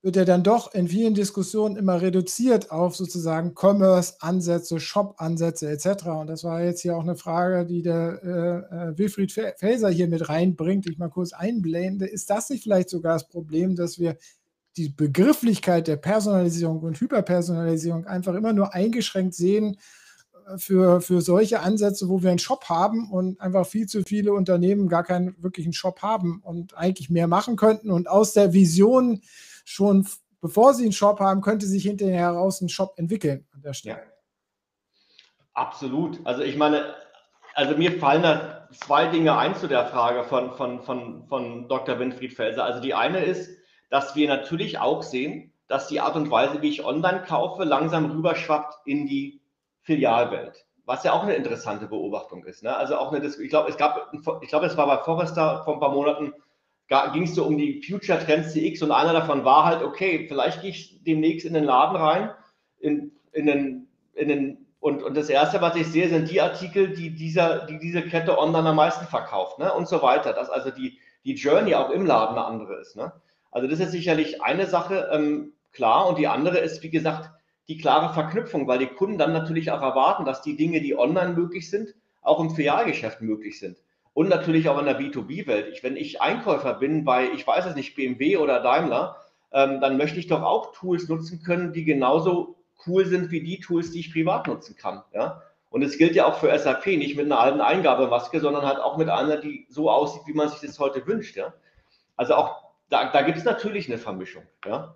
wird 0.07 0.15
ja 0.15 0.25
dann 0.25 0.45
doch 0.45 0.73
in 0.73 0.87
vielen 0.87 1.15
Diskussionen 1.15 1.75
immer 1.75 2.01
reduziert 2.01 2.71
auf 2.71 2.95
sozusagen 2.95 3.55
Commerce-Ansätze, 3.57 4.79
Shop-Ansätze 4.79 5.69
etc. 5.69 6.07
Und 6.21 6.29
das 6.29 6.45
war 6.45 6.63
jetzt 6.63 6.83
hier 6.83 6.97
auch 6.97 7.03
eine 7.03 7.17
Frage, 7.17 7.67
die 7.67 7.83
der 7.83 8.21
äh, 8.23 8.91
äh 8.93 8.99
Wilfried 8.99 9.33
Felser 9.33 9.91
hier 9.91 10.07
mit 10.07 10.29
reinbringt, 10.29 10.89
ich 10.89 10.97
mal 10.97 11.09
kurz 11.09 11.33
einblende. 11.33 12.07
Ist 12.07 12.31
das 12.31 12.51
nicht 12.51 12.63
vielleicht 12.63 12.89
sogar 12.89 13.15
das 13.15 13.27
Problem, 13.27 13.75
dass 13.75 13.99
wir 13.99 14.17
die 14.77 14.91
Begrifflichkeit 14.91 15.89
der 15.89 15.97
Personalisierung 15.97 16.83
und 16.83 17.01
Hyperpersonalisierung 17.01 18.07
einfach 18.07 18.35
immer 18.35 18.53
nur 18.53 18.75
eingeschränkt 18.75 19.35
sehen 19.35 19.77
äh, 20.47 20.57
für, 20.57 21.01
für 21.01 21.21
solche 21.21 21.59
Ansätze, 21.59 22.09
wo 22.09 22.23
wir 22.23 22.31
einen 22.31 22.39
Shop 22.39 22.67
haben 22.67 23.11
und 23.11 23.41
einfach 23.41 23.67
viel 23.67 23.89
zu 23.89 24.05
viele 24.07 24.35
Unternehmen 24.35 24.89
gar 24.89 25.03
keinen 25.03 25.35
wirklichen 25.43 25.73
Shop 25.73 26.03
haben 26.03 26.43
und 26.45 26.77
eigentlich 26.77 27.11
mehr 27.11 27.27
machen 27.27 27.57
könnten. 27.57 27.91
Und 27.91 28.09
aus 28.09 28.35
der 28.35 28.53
Vision 28.53 29.21
schon, 29.67 30.07
bevor 30.41 30.73
sie 30.75 30.85
einen 30.85 30.93
Shop 30.93 31.21
haben, 31.21 31.41
könnte 31.41 31.67
sich 31.67 31.83
hinterher 31.83 32.21
heraus 32.21 32.61
ein 32.61 32.69
Shop 32.69 32.95
entwickeln 32.97 33.47
an 33.53 33.63
der 33.63 33.75
Stelle. 33.75 33.97
Ja. 33.97 34.03
Absolut. 35.53 36.21
Also 36.25 36.43
ich 36.43 36.57
meine, 36.57 36.95
also 37.55 37.77
mir 37.77 37.99
fallen 37.99 38.23
da 38.23 38.69
zwei 38.73 39.07
Dinge 39.07 39.37
ein 39.37 39.55
zu 39.55 39.67
der 39.67 39.87
Frage 39.87 40.25
von, 40.25 40.55
von, 40.55 40.83
von, 40.83 41.27
von 41.27 41.69
Dr. 41.69 41.99
Winfried 41.99 42.35
Felser. 42.35 42.65
Also 42.65 42.81
die 42.81 42.95
eine 42.95 43.25
ist, 43.25 43.51
dass 43.91 44.15
wir 44.15 44.29
natürlich 44.29 44.79
auch 44.79 45.03
sehen, 45.03 45.53
dass 45.67 45.89
die 45.89 46.01
Art 46.01 46.15
und 46.15 46.31
Weise, 46.31 46.63
wie 46.63 46.69
ich 46.69 46.85
online 46.85 47.23
kaufe, 47.23 47.65
langsam 47.65 48.11
rüberschwappt 48.11 48.87
in 48.87 49.07
die 49.07 49.41
Filialwelt. 49.83 50.67
Was 50.85 51.03
ja 51.03 51.13
auch 51.13 51.23
eine 51.23 51.35
interessante 51.35 51.87
Beobachtung 51.87 52.45
ist. 52.45 52.63
Ne? 52.63 52.77
Also 52.77 52.97
auch 52.97 53.13
eine, 53.13 53.27
ich 53.27 53.49
glaube, 53.49 53.71
es 53.71 53.77
gab, 53.77 54.13
ich 54.43 54.49
glaube, 54.49 54.67
es 54.67 54.77
war 54.77 54.87
bei 54.87 54.99
Forrester 54.99 55.65
vor 55.65 55.75
ein 55.75 55.81
paar 55.81 55.93
Monaten, 55.93 56.35
ging 56.89 57.25
es 57.25 57.35
so 57.35 57.45
um 57.45 57.59
die 57.59 57.83
Future 57.83 58.19
Trends 58.19 58.53
CX 58.53 58.83
und 58.83 58.93
einer 58.93 59.13
davon 59.13 59.45
war 59.45 59.65
halt, 59.65 59.83
okay, 59.83 60.27
vielleicht 60.29 60.63
gehe 60.63 60.71
ich 60.71 61.03
demnächst 61.05 61.47
in 61.47 61.55
den 61.55 61.65
Laden 61.65 61.97
rein, 61.97 62.31
in, 62.79 63.13
in 63.33 63.47
den, 63.47 63.89
in 64.15 64.29
den, 64.29 64.67
und, 64.81 65.03
und 65.03 65.17
das 65.17 65.29
erste, 65.29 65.61
was 65.61 65.75
ich 65.77 65.89
sehe, 65.89 66.09
sind 66.09 66.31
die 66.31 66.41
Artikel, 66.41 66.95
die, 66.95 67.11
dieser, 67.11 67.67
die 67.67 67.79
diese 67.79 68.03
Kette 68.03 68.39
online 68.39 68.69
am 68.69 68.77
meisten 68.77 69.07
verkauft, 69.07 69.59
ne? 69.59 69.73
Und 69.73 69.89
so 69.89 70.01
weiter. 70.01 70.33
Dass 70.33 70.49
also 70.49 70.71
die, 70.71 70.99
die 71.25 71.35
Journey 71.35 71.75
auch 71.75 71.91
im 71.91 72.07
Laden 72.07 72.37
eine 72.37 72.47
andere 72.47 72.77
ist. 72.81 72.95
Ne? 72.95 73.13
Also 73.51 73.67
das 73.67 73.81
ist 73.81 73.91
sicherlich 73.91 74.43
eine 74.43 74.67
Sache, 74.67 75.09
ähm, 75.13 75.55
klar. 75.73 76.09
Und 76.09 76.19
die 76.19 76.29
andere 76.29 76.59
ist, 76.59 76.85
wie 76.85 76.91
gesagt, 76.91 77.31
die 77.69 77.79
klare 77.79 78.15
Verknüpfung, 78.15 78.69
weil 78.69 78.79
die 78.79 78.87
Kunden 78.87 79.19
dann 79.19 79.33
natürlich 79.33 79.73
auch 79.73 79.83
erwarten, 79.83 80.25
dass 80.25 80.43
die 80.43 80.57
Dinge, 80.57 80.81
die 80.81 80.97
online 80.97 81.35
möglich 81.35 81.69
sind, 81.69 81.95
auch 82.23 82.39
im 82.39 82.51
Filialgeschäft 82.51 83.21
möglich 83.23 83.59
sind. 83.59 83.79
Und 84.17 84.31
natürlich 84.31 84.71
auch 84.71 84.79
in 84.79 84.87
der 84.87 84.99
B2B-Welt. 84.99 85.83
wenn 85.83 85.95
ich 85.95 86.23
Einkäufer 86.23 86.73
bin 86.73 87.05
bei, 87.05 87.29
ich 87.33 87.47
weiß 87.47 87.67
es 87.67 87.75
nicht, 87.75 87.95
BMW 87.97 88.39
oder 88.39 88.63
Daimler, 88.63 89.21
ähm, 89.53 89.83
dann 89.83 89.99
möchte 89.99 90.19
ich 90.19 90.27
doch 90.27 90.41
auch 90.41 90.73
Tools 90.73 91.07
nutzen 91.11 91.43
können, 91.43 91.75
die 91.75 91.85
genauso 91.85 92.57
cool 92.87 93.05
sind 93.05 93.31
wie 93.31 93.43
die 93.43 93.61
Tools, 93.61 93.91
die 93.91 94.01
ich 94.01 94.11
privat 94.11 94.47
nutzen 94.47 94.75
kann. 94.75 95.03
Ja? 95.13 95.43
Und 95.69 95.83
es 95.83 95.99
gilt 95.99 96.15
ja 96.15 96.25
auch 96.25 96.39
für 96.39 96.59
SAP 96.59 96.87
nicht 96.87 97.15
mit 97.15 97.27
einer 97.27 97.39
alten 97.39 97.61
Eingabemaske, 97.61 98.41
sondern 98.41 98.65
halt 98.65 98.79
auch 98.79 98.97
mit 98.97 99.11
einer, 99.11 99.37
die 99.37 99.67
so 99.69 99.91
aussieht, 99.91 100.23
wie 100.25 100.33
man 100.33 100.49
sich 100.49 100.61
das 100.61 100.79
heute 100.79 101.07
wünscht. 101.07 101.37
Ja? 101.37 101.53
Also 102.17 102.37
auch 102.37 102.63
da, 102.89 103.13
da 103.13 103.21
gibt 103.21 103.37
es 103.37 103.45
natürlich 103.45 103.87
eine 103.87 103.99
Vermischung. 103.99 104.45
Ja? 104.65 104.95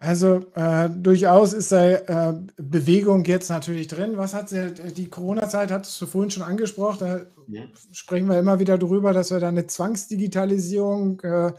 Also 0.00 0.46
äh, 0.54 0.88
durchaus 0.90 1.52
ist 1.52 1.72
da 1.72 1.90
äh, 1.90 2.34
Bewegung 2.56 3.24
jetzt 3.24 3.50
natürlich 3.50 3.88
drin. 3.88 4.16
Was 4.16 4.32
hat 4.32 4.48
sie, 4.48 4.72
die 4.96 5.08
Corona-Zeit 5.08 5.72
hattest 5.72 6.00
du 6.00 6.06
vorhin 6.06 6.30
schon 6.30 6.44
angesprochen, 6.44 6.98
da 7.00 7.20
ja. 7.48 7.62
sprechen 7.90 8.28
wir 8.28 8.38
immer 8.38 8.60
wieder 8.60 8.78
darüber, 8.78 9.12
dass 9.12 9.32
wir 9.32 9.40
da 9.40 9.48
eine 9.48 9.66
Zwangsdigitalisierung, 9.66 11.20
äh, 11.22 11.52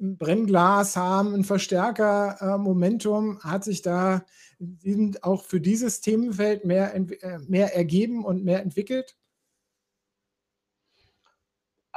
ein 0.00 0.18
Brennglas 0.18 0.96
haben, 0.96 1.32
ein 1.34 1.44
Verstärker-Momentum. 1.44 3.38
hat 3.40 3.62
sich 3.62 3.82
da 3.82 4.24
auch 5.22 5.44
für 5.44 5.60
dieses 5.60 6.00
Themenfeld 6.00 6.64
mehr, 6.64 6.92
äh, 6.94 7.38
mehr 7.46 7.76
ergeben 7.76 8.24
und 8.24 8.44
mehr 8.44 8.62
entwickelt? 8.62 9.16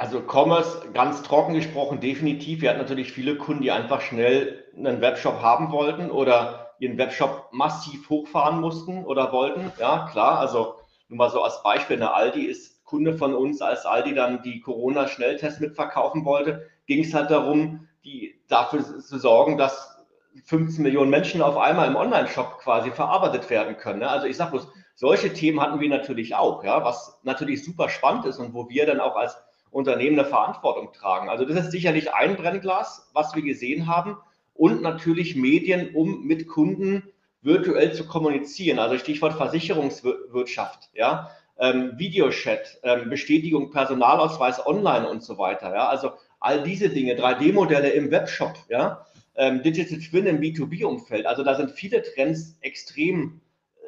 Also 0.00 0.22
Commerce, 0.26 0.88
ganz 0.94 1.22
trocken 1.22 1.52
gesprochen, 1.52 2.00
definitiv. 2.00 2.62
Wir 2.62 2.70
hatten 2.70 2.78
natürlich 2.78 3.12
viele 3.12 3.36
Kunden, 3.36 3.60
die 3.60 3.70
einfach 3.70 4.00
schnell 4.00 4.64
einen 4.74 5.02
Webshop 5.02 5.42
haben 5.42 5.72
wollten 5.72 6.10
oder 6.10 6.70
ihren 6.78 6.96
Webshop 6.96 7.48
massiv 7.52 8.08
hochfahren 8.08 8.62
mussten 8.62 9.04
oder 9.04 9.30
wollten. 9.30 9.70
Ja, 9.78 10.08
klar. 10.10 10.38
Also 10.38 10.76
nur 11.08 11.18
mal 11.18 11.28
so 11.28 11.42
als 11.42 11.62
Beispiel, 11.62 11.96
eine 11.96 12.14
Aldi 12.14 12.46
ist 12.46 12.82
Kunde 12.86 13.12
von 13.12 13.34
uns, 13.34 13.60
als 13.60 13.84
Aldi 13.84 14.14
dann 14.14 14.42
die 14.42 14.60
Corona-Schnelltests 14.60 15.60
mitverkaufen 15.60 16.24
wollte, 16.24 16.66
ging 16.86 17.04
es 17.04 17.12
halt 17.12 17.30
darum, 17.30 17.86
die, 18.02 18.40
dafür 18.48 18.82
zu 18.82 19.18
sorgen, 19.18 19.58
dass 19.58 19.98
15 20.44 20.82
Millionen 20.82 21.10
Menschen 21.10 21.42
auf 21.42 21.58
einmal 21.58 21.86
im 21.86 21.96
Online-Shop 21.96 22.60
quasi 22.60 22.90
verarbeitet 22.90 23.50
werden 23.50 23.76
können. 23.76 23.98
Ne? 23.98 24.08
Also 24.08 24.26
ich 24.26 24.38
sage 24.38 24.52
bloß, 24.52 24.66
solche 24.94 25.34
Themen 25.34 25.60
hatten 25.60 25.78
wir 25.78 25.90
natürlich 25.90 26.36
auch, 26.36 26.64
ja, 26.64 26.82
was 26.84 27.20
natürlich 27.22 27.62
super 27.62 27.90
spannend 27.90 28.24
ist 28.24 28.38
und 28.38 28.54
wo 28.54 28.70
wir 28.70 28.86
dann 28.86 29.00
auch 29.00 29.16
als 29.16 29.36
Unternehmen 29.70 30.18
eine 30.18 30.28
Verantwortung 30.28 30.92
tragen. 30.92 31.28
Also 31.28 31.44
das 31.44 31.66
ist 31.66 31.70
sicherlich 31.70 32.12
ein 32.12 32.36
Brennglas, 32.36 33.10
was 33.12 33.34
wir 33.34 33.42
gesehen 33.42 33.86
haben 33.86 34.16
und 34.54 34.82
natürlich 34.82 35.36
Medien, 35.36 35.94
um 35.94 36.26
mit 36.26 36.48
Kunden 36.48 37.04
virtuell 37.42 37.92
zu 37.92 38.06
kommunizieren. 38.06 38.78
Also 38.78 38.98
Stichwort 38.98 39.34
Versicherungswirtschaft, 39.34 40.90
ja, 40.92 41.30
ähm, 41.58 41.92
Videochat, 41.96 42.78
ähm, 42.82 43.10
Bestätigung 43.10 43.70
Personalausweis 43.70 44.66
online 44.66 45.08
und 45.08 45.22
so 45.22 45.38
weiter. 45.38 45.74
Ja, 45.74 45.88
also 45.88 46.12
all 46.40 46.62
diese 46.62 46.88
Dinge, 46.88 47.14
3D-Modelle 47.14 47.90
im 47.90 48.10
Webshop, 48.10 48.54
ja, 48.68 49.06
ähm, 49.36 49.62
Digital 49.62 49.98
Twin 49.98 50.26
im 50.26 50.40
B2B-Umfeld. 50.40 51.26
Also 51.26 51.44
da 51.44 51.54
sind 51.54 51.70
viele 51.70 52.02
Trends 52.02 52.56
extrem 52.60 53.40
äh, 53.76 53.86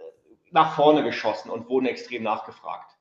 nach 0.50 0.76
vorne 0.76 1.02
geschossen 1.02 1.50
und 1.50 1.68
wurden 1.68 1.86
extrem 1.86 2.22
nachgefragt. 2.22 2.91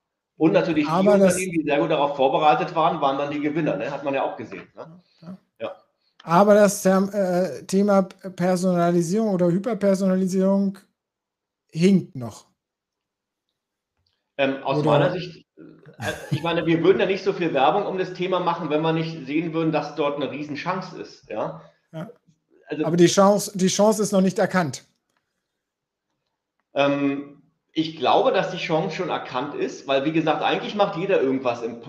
Und 0.42 0.54
natürlich 0.54 0.86
die 0.86 0.92
Aber 0.92 1.14
Unternehmen, 1.14 1.52
die 1.52 1.64
sehr 1.64 1.78
gut 1.78 1.92
darauf 1.92 2.16
vorbereitet 2.16 2.74
waren, 2.74 3.00
waren 3.00 3.20
dann 3.20 3.30
die 3.30 3.42
Gewinner. 3.42 3.78
Ne? 3.78 3.92
Hat 3.92 4.04
man 4.04 4.16
ja 4.16 4.24
auch 4.24 4.36
gesehen. 4.38 4.68
Ne? 4.76 5.38
Ja. 5.60 5.76
Aber 6.24 6.56
das 6.56 6.84
äh, 6.84 7.64
Thema 7.68 8.02
Personalisierung 8.02 9.36
oder 9.36 9.52
Hyperpersonalisierung 9.52 10.80
hinkt 11.72 12.16
noch. 12.16 12.48
Ähm, 14.40 14.64
aus 14.64 14.80
oder? 14.80 14.90
meiner 14.90 15.12
Sicht, 15.12 15.46
äh, 15.58 16.12
ich 16.32 16.42
meine, 16.42 16.66
wir 16.66 16.84
würden 16.84 17.00
ja 17.00 17.06
nicht 17.06 17.24
so 17.24 17.34
viel 17.34 17.54
Werbung 17.54 17.86
um 17.86 18.00
das 18.00 18.14
Thema 18.14 18.40
machen, 18.40 18.72
wenn 18.72 18.82
wir 18.82 18.94
nicht 18.94 19.28
sehen 19.28 19.54
würden, 19.54 19.72
dass 19.72 19.94
dort 19.94 20.16
eine 20.16 20.32
Riesenchance 20.32 21.00
ist. 21.00 21.30
Ja? 21.30 21.62
ja. 21.92 22.10
Also, 22.66 22.84
Aber 22.84 22.98
die 22.98 23.06
Chance, 23.06 23.52
die 23.54 23.68
Chance 23.68 24.02
ist 24.02 24.12
noch 24.12 24.22
nicht 24.22 24.40
erkannt. 24.40 24.86
Ähm, 26.74 27.41
ich 27.74 27.98
glaube, 27.98 28.32
dass 28.32 28.52
die 28.52 28.58
Chance 28.58 28.96
schon 28.96 29.10
erkannt 29.10 29.56
ist, 29.56 29.88
weil, 29.88 30.06
wie 30.06 30.12
gesagt, 30.12 30.44
eigentlich 30.44 30.76
macht 30.76 30.98
jeder 30.98 31.22
irgendwas 31.22 31.62
im, 31.62 31.82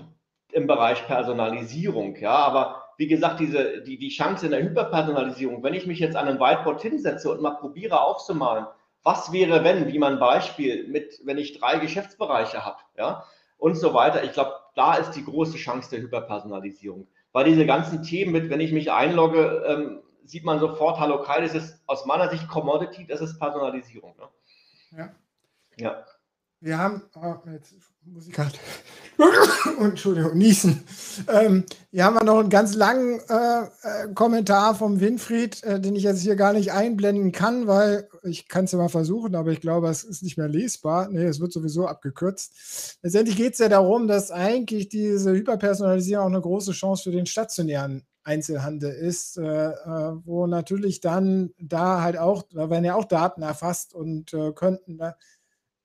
im 0.51 0.67
Bereich 0.67 1.05
Personalisierung, 1.07 2.15
ja, 2.15 2.35
aber 2.35 2.83
wie 2.97 3.07
gesagt, 3.07 3.39
diese, 3.39 3.81
die, 3.81 3.97
die 3.97 4.09
Chance 4.09 4.45
in 4.45 4.51
der 4.51 4.63
Hyperpersonalisierung, 4.63 5.63
wenn 5.63 5.73
ich 5.73 5.87
mich 5.87 5.99
jetzt 5.99 6.15
an 6.15 6.27
ein 6.27 6.39
Whiteboard 6.39 6.81
hinsetze 6.81 7.31
und 7.31 7.41
mal 7.41 7.55
probiere 7.55 8.01
aufzumalen, 8.01 8.67
was 9.03 9.33
wäre, 9.33 9.63
wenn, 9.63 9.87
wie 9.91 9.99
man 9.99 10.19
Beispiel 10.19 10.87
mit, 10.87 11.19
wenn 11.25 11.37
ich 11.37 11.59
drei 11.59 11.79
Geschäftsbereiche 11.79 12.63
habe, 12.63 12.77
ja, 12.97 13.25
und 13.57 13.75
so 13.75 13.93
weiter. 13.93 14.23
Ich 14.23 14.33
glaube, 14.33 14.53
da 14.75 14.95
ist 14.95 15.11
die 15.11 15.25
große 15.25 15.57
Chance 15.57 15.89
der 15.91 16.01
Hyperpersonalisierung. 16.01 17.07
Weil 17.31 17.45
diese 17.45 17.65
ganzen 17.65 18.03
Themen 18.03 18.31
mit, 18.31 18.49
wenn 18.49 18.59
ich 18.59 18.71
mich 18.71 18.91
einlogge, 18.91 19.63
ähm, 19.67 20.01
sieht 20.23 20.45
man 20.45 20.59
sofort, 20.59 20.99
hallo 20.99 21.21
Kai, 21.21 21.41
das 21.41 21.55
ist 21.55 21.81
aus 21.87 22.05
meiner 22.05 22.29
Sicht 22.29 22.47
Commodity, 22.47 23.05
das 23.07 23.21
ist 23.21 23.39
Personalisierung. 23.39 24.15
Ne? 24.17 24.97
Ja. 24.97 25.09
Ja. 25.77 26.05
Wir 26.63 26.77
haben, 26.77 27.01
oh, 27.15 27.35
jetzt 27.51 27.73
muss 28.05 28.25
ich 28.25 28.33
gerade, 28.33 28.53
Entschuldigung, 29.81 30.37
niesen. 30.37 30.85
Ähm, 31.27 31.65
hier 31.91 32.05
haben 32.05 32.15
wir 32.15 32.23
noch 32.23 32.39
einen 32.39 32.49
ganz 32.49 32.73
langen 32.73 33.19
äh, 33.27 33.63
äh, 33.63 34.13
Kommentar 34.13 34.73
vom 34.73 35.01
Winfried, 35.01 35.61
äh, 35.63 35.81
den 35.81 35.93
ich 35.97 36.03
jetzt 36.03 36.21
hier 36.21 36.37
gar 36.37 36.53
nicht 36.53 36.71
einblenden 36.71 37.33
kann, 37.33 37.67
weil 37.67 38.07
ich 38.23 38.47
kann 38.47 38.63
es 38.63 38.71
ja 38.71 38.77
mal 38.77 38.87
versuchen, 38.87 39.35
aber 39.35 39.51
ich 39.51 39.59
glaube, 39.59 39.89
es 39.89 40.05
ist 40.05 40.23
nicht 40.23 40.37
mehr 40.37 40.47
lesbar. 40.47 41.09
Nee, 41.09 41.25
es 41.25 41.41
wird 41.41 41.51
sowieso 41.51 41.85
abgekürzt. 41.85 42.97
Letztendlich 43.01 43.35
geht 43.35 43.53
es 43.53 43.59
ja 43.59 43.67
darum, 43.67 44.07
dass 44.07 44.31
eigentlich 44.31 44.87
diese 44.87 45.33
Hyperpersonalisierung 45.33 46.23
auch 46.23 46.29
eine 46.29 46.41
große 46.41 46.71
Chance 46.71 47.03
für 47.03 47.11
den 47.11 47.25
stationären 47.25 48.05
Einzelhandel 48.23 48.93
ist, 48.93 49.37
äh, 49.37 49.71
äh, 49.71 50.13
wo 50.23 50.47
natürlich 50.47 51.01
dann 51.01 51.51
da 51.59 52.01
halt 52.01 52.17
auch, 52.17 52.43
da 52.51 52.69
werden 52.69 52.85
ja 52.85 52.95
auch 52.95 53.05
Daten 53.05 53.41
erfasst 53.41 53.93
und 53.93 54.33
äh, 54.33 54.53
könnten 54.53 54.97
da 54.97 55.17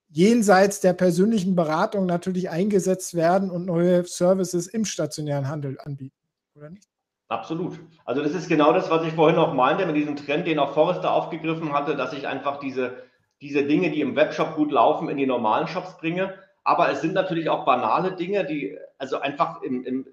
jenseits 0.09 0.81
der 0.81 0.95
persönlichen 0.95 1.55
Beratung 1.55 2.07
natürlich 2.07 2.51
eingesetzt 2.51 3.15
werden 3.15 3.51
und 3.51 3.67
neue 3.67 4.05
Services 4.05 4.67
im 4.67 4.85
stationären 4.85 5.49
Handel 5.49 5.79
anbieten, 5.81 6.17
oder 6.55 6.71
nicht? 6.71 6.89
Absolut. 7.29 7.79
Also 8.07 8.23
das 8.23 8.33
ist 8.33 8.49
genau 8.49 8.73
das, 8.73 8.91
was 8.91 9.05
ich 9.05 9.13
vorhin 9.13 9.39
auch 9.39 9.53
meinte 9.53 9.85
mit 9.85 9.97
diesem 9.97 10.17
Trend, 10.17 10.47
den 10.47 10.59
auch 10.59 10.73
Forrester 10.73 11.13
aufgegriffen 11.13 11.75
hatte, 11.75 11.95
dass 11.95 12.15
ich 12.15 12.27
einfach 12.27 12.59
diese, 12.59 13.03
diese 13.43 13.65
Dinge, 13.65 13.91
die 13.91 14.01
im 14.01 14.17
Webshop 14.17 14.57
gut 14.57 14.73
laufen, 14.73 15.11
in 15.11 15.19
die 15.19 15.27
normalen 15.27 15.69
Shops 15.69 15.99
bringe. 15.99 16.35
Aber 16.65 16.91
es 16.91 17.03
sind 17.03 17.13
natürlich 17.13 17.51
auch 17.51 17.67
banale 17.67 18.13
Dinge, 18.13 18.47
die, 18.47 18.79
also 18.97 19.21
einfach 19.21 19.61
im, 19.63 19.85
im 19.85 20.07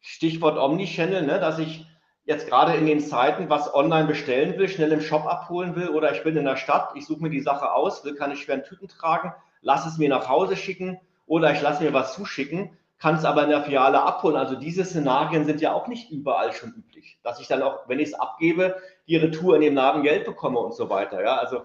Stichwort 0.00 0.58
Omnichannel, 0.58 1.22
ne, 1.22 1.40
dass 1.40 1.58
ich 1.58 1.86
jetzt 2.28 2.46
gerade 2.46 2.74
in 2.74 2.84
den 2.84 3.00
Zeiten 3.00 3.48
was 3.48 3.74
online 3.74 4.06
bestellen 4.06 4.58
will, 4.58 4.68
schnell 4.68 4.92
im 4.92 5.00
Shop 5.00 5.24
abholen 5.24 5.74
will 5.74 5.88
oder 5.88 6.12
ich 6.12 6.22
bin 6.22 6.36
in 6.36 6.44
der 6.44 6.56
Stadt, 6.56 6.90
ich 6.94 7.06
suche 7.06 7.22
mir 7.22 7.30
die 7.30 7.40
Sache 7.40 7.72
aus, 7.72 8.04
will 8.04 8.14
keine 8.14 8.36
schweren 8.36 8.64
Tüten 8.64 8.86
tragen, 8.86 9.32
lass 9.62 9.86
es 9.86 9.96
mir 9.96 10.10
nach 10.10 10.28
Hause 10.28 10.54
schicken 10.54 11.00
oder 11.26 11.52
ich 11.52 11.62
lasse 11.62 11.82
mir 11.82 11.94
was 11.94 12.12
zuschicken, 12.12 12.76
kann 12.98 13.14
es 13.14 13.24
aber 13.24 13.44
in 13.44 13.48
der 13.48 13.62
Filiale 13.62 14.02
abholen. 14.02 14.36
Also 14.36 14.56
diese 14.56 14.84
Szenarien 14.84 15.46
sind 15.46 15.62
ja 15.62 15.72
auch 15.72 15.86
nicht 15.86 16.10
überall 16.10 16.52
schon 16.52 16.74
üblich, 16.74 17.18
dass 17.22 17.40
ich 17.40 17.48
dann 17.48 17.62
auch, 17.62 17.88
wenn 17.88 17.98
ich 17.98 18.08
es 18.08 18.14
abgebe, 18.14 18.76
die 19.06 19.16
Retour 19.16 19.54
in 19.54 19.62
dem 19.62 19.74
Laden 19.74 20.02
Geld 20.02 20.26
bekomme 20.26 20.58
und 20.58 20.74
so 20.74 20.90
weiter. 20.90 21.22
Ja, 21.22 21.36
also 21.36 21.62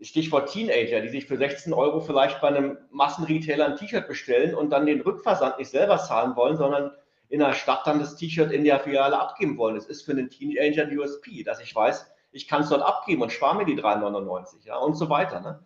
Stichwort 0.00 0.48
Teenager, 0.48 1.00
die 1.00 1.08
sich 1.08 1.26
für 1.26 1.38
16 1.38 1.72
Euro 1.72 1.98
vielleicht 1.98 2.40
bei 2.40 2.48
einem 2.48 2.78
Massenretailer 2.92 3.66
ein 3.66 3.76
T-Shirt 3.76 4.06
bestellen 4.06 4.54
und 4.54 4.70
dann 4.70 4.86
den 4.86 5.00
Rückversand 5.00 5.58
nicht 5.58 5.70
selber 5.70 5.98
zahlen 5.98 6.36
wollen, 6.36 6.56
sondern 6.56 6.92
in 7.34 7.40
der 7.40 7.52
Stadt 7.52 7.84
dann 7.84 7.98
das 7.98 8.14
T-Shirt 8.14 8.52
in 8.52 8.62
der 8.62 8.78
Filiale 8.78 9.18
abgeben 9.18 9.58
wollen. 9.58 9.74
Das 9.74 9.86
ist 9.86 10.02
für 10.02 10.12
einen 10.12 10.30
Teenager 10.30 10.82
ein 10.82 10.96
USP, 10.96 11.42
dass 11.42 11.60
ich 11.60 11.74
weiß, 11.74 12.08
ich 12.30 12.46
kann 12.46 12.62
es 12.62 12.68
dort 12.68 12.82
abgeben 12.82 13.22
und 13.22 13.32
spare 13.32 13.56
mir 13.56 13.64
die 13.64 13.76
3,99 13.76 14.64
ja, 14.64 14.76
und 14.76 14.94
so 14.94 15.10
weiter. 15.10 15.40
Ne? 15.40 15.58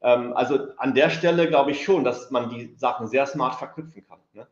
Ähm, 0.00 0.32
also 0.34 0.68
an 0.76 0.94
der 0.94 1.10
Stelle 1.10 1.48
glaube 1.48 1.72
ich 1.72 1.82
schon, 1.82 2.04
dass 2.04 2.30
man 2.30 2.50
die 2.50 2.72
Sachen 2.76 3.08
sehr 3.08 3.26
smart 3.26 3.56
verknüpfen 3.56 4.06
kann. 4.06 4.20
Ne? 4.32 4.46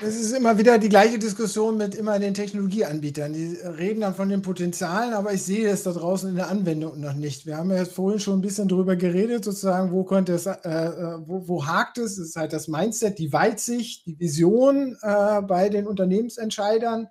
Es 0.00 0.14
ist 0.14 0.30
immer 0.30 0.56
wieder 0.58 0.78
die 0.78 0.88
gleiche 0.88 1.18
Diskussion 1.18 1.76
mit 1.76 1.96
immer 1.96 2.20
den 2.20 2.32
Technologieanbietern. 2.32 3.32
Die 3.32 3.56
reden 3.56 4.02
dann 4.02 4.14
von 4.14 4.28
den 4.28 4.42
Potenzialen, 4.42 5.12
aber 5.12 5.32
ich 5.32 5.42
sehe 5.42 5.68
es 5.68 5.82
da 5.82 5.90
draußen 5.90 6.30
in 6.30 6.36
der 6.36 6.48
Anwendung 6.48 7.00
noch 7.00 7.14
nicht. 7.14 7.46
Wir 7.46 7.56
haben 7.56 7.72
ja 7.72 7.84
vorhin 7.84 8.20
schon 8.20 8.38
ein 8.38 8.42
bisschen 8.42 8.68
darüber 8.68 8.94
geredet, 8.94 9.44
sozusagen, 9.44 9.90
wo 9.90 10.04
könnte 10.04 10.34
es, 10.34 10.46
äh, 10.46 10.52
äh, 10.52 11.18
wo, 11.26 11.48
wo, 11.48 11.66
hakt 11.66 11.98
es? 11.98 12.12
Es 12.12 12.28
ist 12.28 12.36
halt 12.36 12.52
das 12.52 12.68
Mindset, 12.68 13.18
die 13.18 13.32
Weitsicht, 13.32 14.06
die 14.06 14.20
Vision 14.20 14.96
äh, 15.02 15.42
bei 15.42 15.68
den 15.68 15.88
Unternehmensentscheidern. 15.88 17.08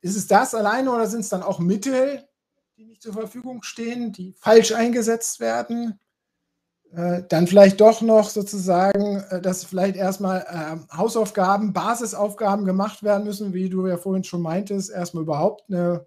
Ist 0.00 0.16
es 0.16 0.28
das 0.28 0.54
alleine 0.54 0.90
oder 0.90 1.08
sind 1.08 1.20
es 1.20 1.28
dann 1.28 1.42
auch 1.42 1.58
Mittel, 1.58 2.26
die 2.78 2.86
nicht 2.86 3.02
zur 3.02 3.12
Verfügung 3.12 3.62
stehen, 3.62 4.12
die 4.12 4.32
falsch 4.32 4.72
eingesetzt 4.72 5.40
werden? 5.40 6.00
Äh, 6.92 7.22
dann 7.28 7.46
vielleicht 7.46 7.80
doch 7.80 8.00
noch 8.00 8.30
sozusagen, 8.30 9.22
äh, 9.30 9.42
dass 9.42 9.64
vielleicht 9.64 9.96
erstmal 9.96 10.40
äh, 10.40 10.96
Hausaufgaben, 10.96 11.72
Basisaufgaben 11.74 12.64
gemacht 12.64 13.02
werden 13.02 13.24
müssen, 13.24 13.52
wie 13.52 13.68
du 13.68 13.86
ja 13.86 13.98
vorhin 13.98 14.24
schon 14.24 14.40
meintest, 14.40 14.90
erstmal 14.90 15.24
überhaupt 15.24 15.64
eine, 15.68 16.06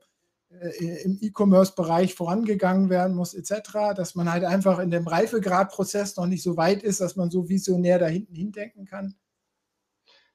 äh, 0.49 1.03
im 1.03 1.19
E-Commerce-Bereich 1.21 2.15
vorangegangen 2.15 2.89
werden 2.89 3.15
muss, 3.15 3.35
etc., 3.35 3.93
dass 3.95 4.15
man 4.15 4.31
halt 4.31 4.43
einfach 4.43 4.79
in 4.79 4.89
dem 4.89 5.07
Reifegradprozess 5.07 6.17
noch 6.17 6.25
nicht 6.25 6.41
so 6.41 6.57
weit 6.57 6.81
ist, 6.81 6.99
dass 6.99 7.15
man 7.15 7.29
so 7.29 7.47
visionär 7.47 7.99
da 7.99 8.07
hinten 8.07 8.35
hindenken 8.35 8.85
kann. 8.85 9.13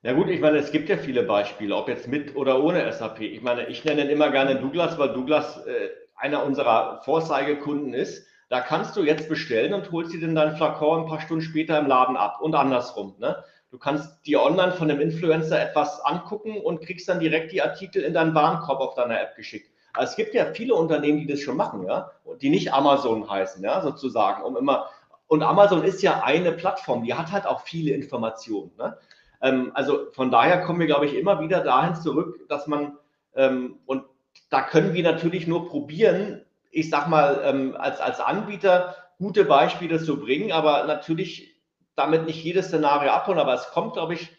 Ja 0.03 0.13
gut, 0.13 0.29
ich 0.29 0.41
meine, 0.41 0.59
es 0.59 0.71
gibt 0.71 0.89
ja 0.89 0.97
viele 0.97 1.25
Beispiele, 1.25 1.75
ob 1.75 1.89
jetzt 1.89 2.07
mit 2.07 2.37
oder 2.37 2.63
ohne 2.63 2.93
SAP. 2.93 3.21
Ich 3.23 3.43
meine, 3.43 3.67
ich 3.67 3.85
nenne 3.85 4.09
immer 4.09 4.31
gerne 4.31 4.61
Douglas, 4.61 4.97
weil 4.97 5.13
Douglas 5.13 5.67
äh, 5.67 5.89
einer 6.15 6.45
unserer 6.45 7.03
Vorzeigekunden 7.03 7.93
ist, 7.93 8.25
da 8.49 8.61
kannst 8.61 8.97
du 8.97 9.03
jetzt 9.03 9.29
bestellen 9.29 9.75
und 9.75 9.91
holst 9.91 10.13
dir 10.13 10.21
dann 10.21 10.35
deinen 10.35 10.57
Flakon 10.57 11.03
ein 11.03 11.09
paar 11.09 11.21
Stunden 11.21 11.43
später 11.43 11.79
im 11.79 11.87
Laden 11.87 12.17
ab 12.17 12.41
und 12.41 12.55
andersrum. 12.55 13.15
Ne? 13.19 13.43
Du 13.71 13.79
kannst 13.79 14.25
dir 14.25 14.43
online 14.43 14.73
von 14.73 14.91
einem 14.91 15.01
Influencer 15.01 15.61
etwas 15.61 16.01
angucken 16.01 16.61
und 16.61 16.81
kriegst 16.81 17.09
dann 17.09 17.21
direkt 17.21 17.53
die 17.53 17.63
Artikel 17.63 18.03
in 18.03 18.15
deinen 18.15 18.35
Warenkorb 18.35 18.81
auf 18.81 18.95
deiner 18.95 19.21
App 19.21 19.35
geschickt. 19.35 19.71
Also 19.93 20.11
es 20.11 20.17
gibt 20.17 20.35
ja 20.35 20.47
viele 20.53 20.75
Unternehmen, 20.75 21.19
die 21.19 21.27
das 21.27 21.41
schon 21.41 21.57
machen, 21.57 21.85
ja, 21.87 22.11
die 22.41 22.51
nicht 22.51 22.73
Amazon 22.73 23.29
heißen, 23.29 23.65
ja, 23.65 23.81
sozusagen, 23.81 24.43
um 24.43 24.57
immer. 24.57 24.91
Und 25.27 25.43
Amazon 25.43 25.83
ist 25.83 26.03
ja 26.03 26.23
eine 26.23 26.53
Plattform, 26.53 27.03
die 27.03 27.15
hat 27.15 27.33
halt 27.33 27.47
auch 27.47 27.63
viele 27.63 27.93
Informationen. 27.93 28.71
Ne? 28.79 28.97
Ähm, 29.43 29.73
also 29.75 30.13
von 30.13 30.31
daher 30.31 30.61
kommen 30.63 30.79
wir, 30.79 30.87
glaube 30.87 31.07
ich, 31.07 31.15
immer 31.15 31.41
wieder 31.41 31.61
dahin 31.61 31.97
zurück, 31.97 32.47
dass 32.49 32.67
man 32.67 32.99
ähm, 33.35 33.79
und 33.87 34.05
da 34.51 34.63
können 34.63 34.95
wir 34.95 35.03
natürlich 35.03 35.47
nur 35.47 35.69
probieren, 35.69 36.46
ich 36.77 36.91
sag 36.91 37.09
mal, 37.09 37.41
ähm, 37.43 37.75
als, 37.79 38.01
als 38.01 38.21
Anbieter 38.21 38.95
gute 39.19 39.47
Beispiele 39.47 39.99
zu 39.99 40.21
bringen, 40.21 40.53
aber 40.53 40.85
natürlich 40.85 41.57
damit 41.95 42.27
nicht 42.27 42.45
jedes 42.45 42.67
Szenario 42.67 43.13
abholen. 43.13 43.39
Aber 43.39 43.55
es 43.55 43.71
kommt, 43.71 43.95
glaube 43.95 44.13
ich, 44.13 44.31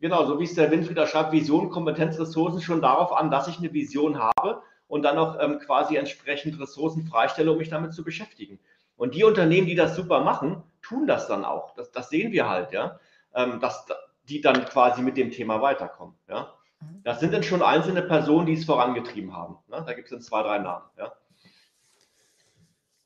genau, 0.00 0.24
so 0.24 0.40
wie 0.40 0.44
es 0.44 0.54
der 0.54 0.70
Winfrieder 0.70 1.06
schreibt, 1.06 1.32
Vision, 1.32 1.68
Kompetenz, 1.68 2.18
Ressourcen 2.18 2.62
schon 2.62 2.80
darauf 2.80 3.12
an, 3.12 3.30
dass 3.30 3.46
ich 3.46 3.58
eine 3.58 3.74
Vision 3.74 4.18
habe 4.18 4.62
und 4.88 5.02
dann 5.02 5.18
auch 5.18 5.38
ähm, 5.38 5.58
quasi 5.58 5.96
entsprechend 5.96 6.58
Ressourcen 6.58 7.04
freistelle, 7.04 7.52
um 7.52 7.58
mich 7.58 7.68
damit 7.68 7.92
zu 7.92 8.02
beschäftigen. 8.02 8.58
Und 8.96 9.14
die 9.14 9.24
Unternehmen, 9.24 9.66
die 9.66 9.74
das 9.74 9.94
super 9.94 10.20
machen, 10.20 10.62
tun 10.80 11.06
das 11.06 11.28
dann 11.28 11.44
auch. 11.44 11.74
Das, 11.74 11.90
das 11.90 12.08
sehen 12.08 12.32
wir 12.32 12.48
halt, 12.48 12.72
ja, 12.72 12.98
ähm, 13.34 13.60
dass 13.60 13.86
die 14.30 14.40
dann 14.40 14.64
quasi 14.64 15.02
mit 15.02 15.18
dem 15.18 15.30
Thema 15.30 15.60
weiterkommen. 15.60 16.14
Ja. 16.26 16.54
Mhm. 16.80 17.02
Das 17.04 17.20
sind 17.20 17.34
dann 17.34 17.42
schon 17.42 17.60
einzelne 17.60 18.00
Personen, 18.00 18.46
die 18.46 18.54
es 18.54 18.64
vorangetrieben 18.64 19.36
haben. 19.36 19.58
Ne? 19.68 19.82
Da 19.86 19.92
gibt 19.92 20.06
es 20.06 20.10
dann 20.10 20.22
zwei, 20.22 20.42
drei 20.42 20.58
Namen. 20.58 20.86
Ja. 20.96 21.12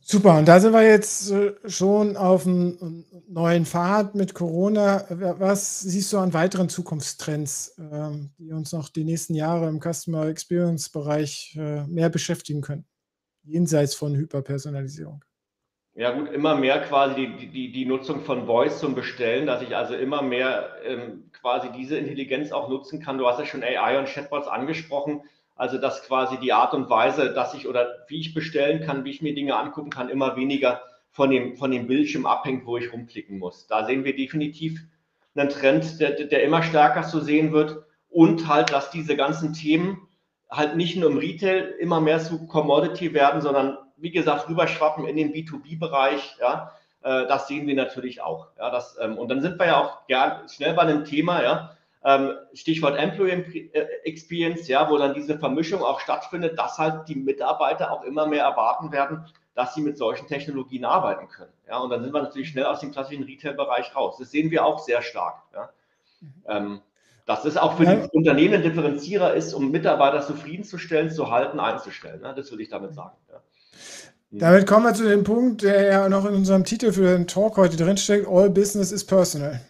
Super, 0.08 0.38
und 0.38 0.46
da 0.46 0.60
sind 0.60 0.72
wir 0.72 0.88
jetzt 0.88 1.32
äh, 1.32 1.54
schon 1.68 2.16
auf 2.16 2.46
einem 2.46 3.04
neuen 3.26 3.66
Pfad 3.66 4.14
mit 4.14 4.34
Corona. 4.34 5.04
Was 5.10 5.80
siehst 5.80 6.12
du 6.12 6.18
an 6.18 6.32
weiteren 6.32 6.68
Zukunftstrends, 6.68 7.76
ähm, 7.80 8.30
die 8.38 8.52
uns 8.52 8.70
noch 8.70 8.88
die 8.88 9.02
nächsten 9.02 9.34
Jahre 9.34 9.66
im 9.66 9.80
Customer 9.80 10.28
Experience 10.28 10.90
Bereich 10.90 11.56
äh, 11.58 11.82
mehr 11.88 12.08
beschäftigen 12.08 12.60
können, 12.60 12.86
jenseits 13.42 13.96
von 13.96 14.14
Hyperpersonalisierung? 14.14 15.24
Ja 15.96 16.12
gut, 16.12 16.30
immer 16.30 16.54
mehr 16.54 16.82
quasi 16.82 17.26
die, 17.26 17.48
die, 17.48 17.72
die 17.72 17.84
Nutzung 17.84 18.20
von 18.20 18.46
Voice 18.46 18.78
zum 18.78 18.94
Bestellen, 18.94 19.46
dass 19.46 19.60
ich 19.60 19.74
also 19.74 19.96
immer 19.96 20.22
mehr 20.22 20.68
ähm, 20.84 21.32
quasi 21.32 21.72
diese 21.72 21.98
Intelligenz 21.98 22.52
auch 22.52 22.68
nutzen 22.68 23.00
kann. 23.00 23.18
Du 23.18 23.26
hast 23.26 23.40
ja 23.40 23.44
schon 23.44 23.64
AI 23.64 23.98
und 23.98 24.06
Chatbots 24.06 24.46
angesprochen. 24.46 25.22
Also 25.56 25.78
dass 25.78 26.02
quasi 26.02 26.38
die 26.38 26.52
Art 26.52 26.74
und 26.74 26.90
Weise, 26.90 27.32
dass 27.32 27.54
ich 27.54 27.66
oder 27.66 27.88
wie 28.08 28.20
ich 28.20 28.34
bestellen 28.34 28.84
kann, 28.84 29.04
wie 29.04 29.10
ich 29.10 29.22
mir 29.22 29.34
Dinge 29.34 29.56
angucken 29.56 29.90
kann, 29.90 30.10
immer 30.10 30.36
weniger 30.36 30.82
von 31.10 31.30
dem, 31.30 31.56
von 31.56 31.70
dem 31.70 31.86
Bildschirm 31.86 32.26
abhängt, 32.26 32.66
wo 32.66 32.76
ich 32.76 32.92
rumklicken 32.92 33.38
muss. 33.38 33.66
Da 33.66 33.86
sehen 33.86 34.04
wir 34.04 34.14
definitiv 34.14 34.80
einen 35.34 35.48
Trend, 35.48 35.98
der, 35.98 36.10
der 36.12 36.44
immer 36.44 36.62
stärker 36.62 37.02
zu 37.02 37.20
sehen 37.20 37.52
wird 37.52 37.84
und 38.10 38.48
halt, 38.48 38.70
dass 38.70 38.90
diese 38.90 39.16
ganzen 39.16 39.54
Themen 39.54 40.06
halt 40.50 40.76
nicht 40.76 40.96
nur 40.96 41.10
im 41.10 41.18
Retail 41.18 41.74
immer 41.78 42.00
mehr 42.00 42.20
zu 42.20 42.46
Commodity 42.46 43.14
werden, 43.14 43.40
sondern 43.40 43.78
wie 43.96 44.10
gesagt, 44.10 44.48
rüberschwappen 44.48 45.06
in 45.06 45.16
den 45.16 45.32
B2B-Bereich. 45.32 46.36
Ja, 46.40 46.72
äh, 47.02 47.26
das 47.26 47.48
sehen 47.48 47.66
wir 47.66 47.74
natürlich 47.74 48.20
auch. 48.20 48.48
Ja, 48.58 48.70
das, 48.70 48.98
ähm, 49.00 49.18
und 49.18 49.28
dann 49.28 49.40
sind 49.40 49.58
wir 49.58 49.66
ja 49.66 49.80
auch 49.80 49.98
ja, 50.08 50.42
schnell 50.48 50.74
bei 50.74 50.82
einem 50.82 51.04
Thema, 51.04 51.42
ja, 51.42 51.75
Stichwort 52.52 52.96
Employee 52.96 53.70
Experience, 54.04 54.68
ja, 54.68 54.88
wo 54.88 54.96
dann 54.96 55.14
diese 55.14 55.38
Vermischung 55.38 55.82
auch 55.82 55.98
stattfindet, 55.98 56.56
dass 56.56 56.78
halt 56.78 57.08
die 57.08 57.16
Mitarbeiter 57.16 57.90
auch 57.90 58.04
immer 58.04 58.26
mehr 58.26 58.44
erwarten 58.44 58.92
werden, 58.92 59.26
dass 59.56 59.74
sie 59.74 59.80
mit 59.80 59.98
solchen 59.98 60.28
Technologien 60.28 60.84
arbeiten 60.84 61.28
können. 61.28 61.52
Ja, 61.66 61.78
und 61.78 61.90
dann 61.90 62.04
sind 62.04 62.12
wir 62.12 62.22
natürlich 62.22 62.50
schnell 62.50 62.66
aus 62.66 62.78
dem 62.78 62.92
klassischen 62.92 63.24
Retail-Bereich 63.24 63.96
raus. 63.96 64.18
Das 64.18 64.30
sehen 64.30 64.52
wir 64.52 64.64
auch 64.64 64.78
sehr 64.78 65.02
stark. 65.02 65.42
Ja. 65.52 65.70
Ähm, 66.46 66.80
dass 67.24 67.44
es 67.44 67.56
auch 67.56 67.76
für 67.76 67.84
ja. 67.84 67.96
die 67.96 68.08
Unternehmen 68.16 68.54
ein 68.54 68.62
Differenzierer 68.62 69.34
ist, 69.34 69.52
um 69.52 69.72
Mitarbeiter 69.72 70.22
zufriedenzustellen, 70.22 71.10
zu 71.10 71.30
halten, 71.30 71.58
einzustellen. 71.58 72.20
Ne? 72.20 72.34
Das 72.36 72.50
würde 72.52 72.62
ich 72.62 72.68
damit 72.68 72.94
sagen. 72.94 73.16
Ja. 73.28 73.40
Damit 74.30 74.66
kommen 74.66 74.86
wir 74.86 74.94
zu 74.94 75.08
dem 75.08 75.24
Punkt, 75.24 75.62
der 75.62 75.82
ja 75.82 76.08
noch 76.08 76.24
in 76.24 76.34
unserem 76.34 76.62
Titel 76.62 76.92
für 76.92 77.16
den 77.16 77.26
Talk 77.26 77.56
heute 77.56 77.76
drinsteckt: 77.76 78.28
All 78.28 78.48
Business 78.48 78.92
is 78.92 79.04
Personal. 79.04 79.60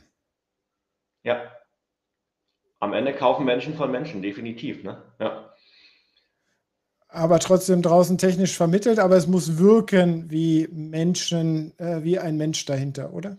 Ja. 1.22 1.41
Am 2.81 2.93
Ende 2.93 3.14
kaufen 3.14 3.45
Menschen 3.45 3.74
von 3.74 3.91
Menschen, 3.91 4.22
definitiv. 4.22 4.85
Ne? 4.85 5.03
Ja. 5.18 5.51
Aber 7.09 7.39
trotzdem 7.39 7.83
draußen 7.83 8.18
technisch 8.18 8.57
vermittelt, 8.57 8.99
aber 8.99 9.16
es 9.16 9.27
muss 9.27 9.59
wirken 9.59 10.31
wie 10.31 10.68
Menschen, 10.70 11.72
äh, 11.79 12.03
wie 12.03 12.18
ein 12.18 12.37
Mensch 12.37 12.64
dahinter, 12.66 13.12
oder? 13.12 13.39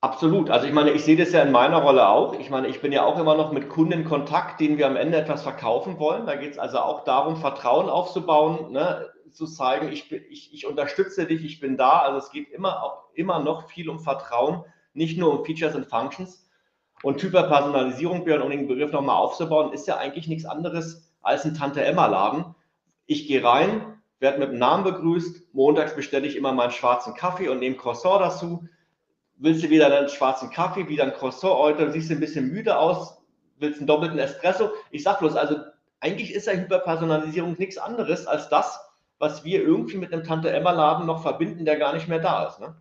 Absolut. 0.00 0.50
Also 0.50 0.66
ich 0.66 0.72
meine, 0.74 0.90
ich 0.90 1.02
sehe 1.02 1.16
das 1.16 1.32
ja 1.32 1.42
in 1.42 1.52
meiner 1.52 1.78
Rolle 1.78 2.06
auch. 2.08 2.38
Ich 2.38 2.50
meine, 2.50 2.68
ich 2.68 2.82
bin 2.82 2.92
ja 2.92 3.04
auch 3.04 3.18
immer 3.18 3.36
noch 3.36 3.52
mit 3.52 3.70
Kunden 3.70 3.92
in 3.92 4.04
Kontakt, 4.04 4.60
denen 4.60 4.76
wir 4.76 4.86
am 4.86 4.96
Ende 4.96 5.16
etwas 5.16 5.42
verkaufen 5.42 5.98
wollen. 5.98 6.26
Da 6.26 6.36
geht 6.36 6.52
es 6.52 6.58
also 6.58 6.78
auch 6.80 7.04
darum, 7.04 7.36
Vertrauen 7.36 7.88
aufzubauen, 7.88 8.70
ne? 8.72 9.06
zu 9.34 9.46
zeigen, 9.46 9.90
ich, 9.90 10.12
ich, 10.12 10.52
ich 10.52 10.66
unterstütze 10.66 11.26
dich, 11.26 11.42
ich 11.44 11.58
bin 11.58 11.76
da. 11.76 12.00
Also 12.00 12.18
es 12.18 12.30
geht 12.30 12.50
immer, 12.50 12.82
auch 12.82 13.04
immer 13.14 13.40
noch 13.40 13.68
viel 13.68 13.88
um 13.88 13.98
Vertrauen, 13.98 14.64
nicht 14.92 15.16
nur 15.18 15.38
um 15.38 15.44
Features 15.44 15.74
und 15.74 15.86
Functions. 15.86 16.43
Und 17.04 17.22
Hyperpersonalisierung, 17.22 18.24
Björn, 18.24 18.40
um 18.40 18.50
den 18.50 18.66
Begriff 18.66 18.90
nochmal 18.90 19.16
aufzubauen, 19.16 19.74
ist 19.74 19.86
ja 19.86 19.98
eigentlich 19.98 20.26
nichts 20.26 20.46
anderes 20.46 21.06
als 21.20 21.44
ein 21.44 21.54
Tante-Emma-Laden. 21.54 22.54
Ich 23.04 23.28
gehe 23.28 23.44
rein, 23.44 23.98
werde 24.20 24.38
mit 24.38 24.52
dem 24.52 24.58
Namen 24.58 24.84
begrüßt, 24.84 25.52
montags 25.52 25.94
bestelle 25.94 26.26
ich 26.26 26.34
immer 26.34 26.52
meinen 26.52 26.70
schwarzen 26.70 27.12
Kaffee 27.14 27.50
und 27.50 27.58
nehme 27.58 27.76
Croissant 27.76 28.22
dazu. 28.22 28.64
Willst 29.36 29.62
du 29.62 29.68
wieder 29.68 29.94
einen 29.94 30.08
schwarzen 30.08 30.48
Kaffee, 30.48 30.88
wieder 30.88 31.04
ein 31.04 31.12
Croissant 31.12 31.52
heute, 31.52 31.92
siehst 31.92 32.08
du 32.08 32.14
ein 32.14 32.20
bisschen 32.20 32.48
müde 32.48 32.78
aus, 32.78 33.18
willst 33.58 33.80
einen 33.80 33.86
doppelten 33.86 34.18
Espresso. 34.18 34.70
Ich 34.90 35.02
sag 35.02 35.18
bloß, 35.18 35.36
also 35.36 35.56
eigentlich 36.00 36.32
ist 36.32 36.46
ja 36.46 36.54
Hyperpersonalisierung 36.54 37.56
nichts 37.58 37.76
anderes 37.76 38.26
als 38.26 38.48
das, 38.48 38.80
was 39.18 39.44
wir 39.44 39.62
irgendwie 39.62 39.98
mit 39.98 40.10
einem 40.10 40.24
Tante-Emma-Laden 40.24 41.04
noch 41.04 41.20
verbinden, 41.20 41.66
der 41.66 41.76
gar 41.76 41.92
nicht 41.92 42.08
mehr 42.08 42.20
da 42.20 42.46
ist. 42.46 42.60
Ne? 42.60 42.74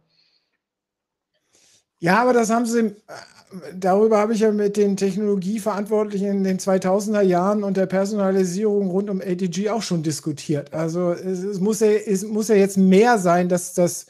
Ja, 2.03 2.21
aber 2.21 2.33
das 2.33 2.49
haben 2.49 2.65
sie 2.65 2.97
darüber 3.73 4.17
habe 4.17 4.33
ich 4.33 4.41
ja 4.41 4.51
mit 4.51 4.75
den 4.75 4.97
Technologieverantwortlichen 4.97 6.27
in 6.27 6.43
den 6.43 6.59
2000er 6.59 7.21
Jahren 7.21 7.63
und 7.63 7.77
der 7.77 7.85
Personalisierung 7.85 8.89
rund 8.89 9.09
um 9.09 9.21
ATG 9.21 9.69
auch 9.69 9.83
schon 9.83 10.03
diskutiert. 10.03 10.73
Also 10.73 11.13
es, 11.13 11.43
es, 11.43 11.61
muss, 11.61 11.79
ja, 11.79 11.87
es 11.87 12.23
muss 12.23 12.49
ja 12.49 12.55
jetzt 12.55 12.77
mehr 12.77 13.19
sein, 13.19 13.47
dass 13.47 13.73
das 13.73 14.07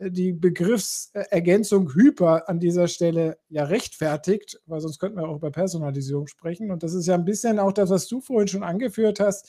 die 0.00 0.32
Begriffsergänzung 0.32 1.94
Hyper 1.94 2.48
an 2.48 2.58
dieser 2.58 2.88
Stelle 2.88 3.38
ja 3.48 3.62
rechtfertigt, 3.62 4.60
weil 4.66 4.80
sonst 4.80 4.98
könnten 4.98 5.18
wir 5.18 5.28
auch 5.28 5.36
über 5.36 5.52
Personalisierung 5.52 6.26
sprechen. 6.26 6.72
Und 6.72 6.82
das 6.82 6.94
ist 6.94 7.06
ja 7.06 7.14
ein 7.14 7.24
bisschen 7.24 7.60
auch 7.60 7.72
das, 7.72 7.90
was 7.90 8.08
du 8.08 8.20
vorhin 8.20 8.48
schon 8.48 8.64
angeführt 8.64 9.20
hast, 9.20 9.46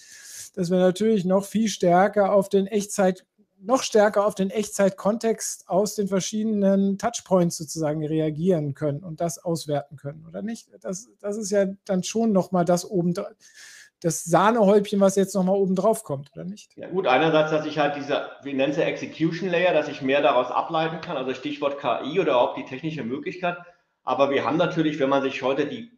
dass 0.53 0.69
wir 0.69 0.77
natürlich 0.77 1.25
noch 1.25 1.45
viel 1.45 1.67
stärker 1.67 2.31
auf 2.31 2.47
den 2.47 2.67
Echtzeit 2.67 3.25
noch 3.59 3.83
stärker 3.83 4.25
auf 4.25 4.35
den 4.35 4.49
Echtzeit-Kontext 4.49 5.69
aus 5.69 5.95
den 5.95 6.07
verschiedenen 6.07 6.97
Touchpoints 6.97 7.57
sozusagen 7.57 8.05
reagieren 8.05 8.73
können 8.73 9.03
und 9.03 9.19
das 9.19 9.43
auswerten 9.43 9.97
können, 9.97 10.25
oder 10.27 10.41
nicht? 10.41 10.69
Das, 10.81 11.09
das 11.19 11.37
ist 11.37 11.51
ja 11.51 11.65
dann 11.85 12.03
schon 12.03 12.31
nochmal 12.31 12.65
das 12.65 12.89
oben, 12.89 13.13
das 14.01 14.23
Sahnehäubchen, 14.23 14.99
was 14.99 15.15
jetzt 15.15 15.33
nochmal 15.33 15.55
oben 15.55 15.75
drauf 15.75 16.03
kommt, 16.03 16.31
oder 16.33 16.43
nicht? 16.43 16.75
Ja 16.77 16.87
gut, 16.87 17.07
einerseits, 17.07 17.51
dass 17.51 17.65
ich 17.65 17.79
halt 17.79 17.95
diese, 17.95 18.29
wie 18.43 18.53
nennt 18.53 18.75
sie 18.75 18.83
Execution 18.83 19.49
Layer, 19.49 19.73
dass 19.73 19.87
ich 19.87 20.01
mehr 20.01 20.21
daraus 20.21 20.51
ableiten 20.51 21.01
kann, 21.01 21.17
also 21.17 21.33
Stichwort 21.33 21.79
KI 21.79 22.19
oder 22.19 22.37
auch 22.37 22.53
die 22.53 22.65
technische 22.65 23.03
Möglichkeit. 23.03 23.57
Aber 24.03 24.29
wir 24.29 24.45
haben 24.45 24.57
natürlich, 24.57 24.99
wenn 24.99 25.09
man 25.09 25.23
sich 25.23 25.41
heute 25.41 25.65
die 25.65 25.91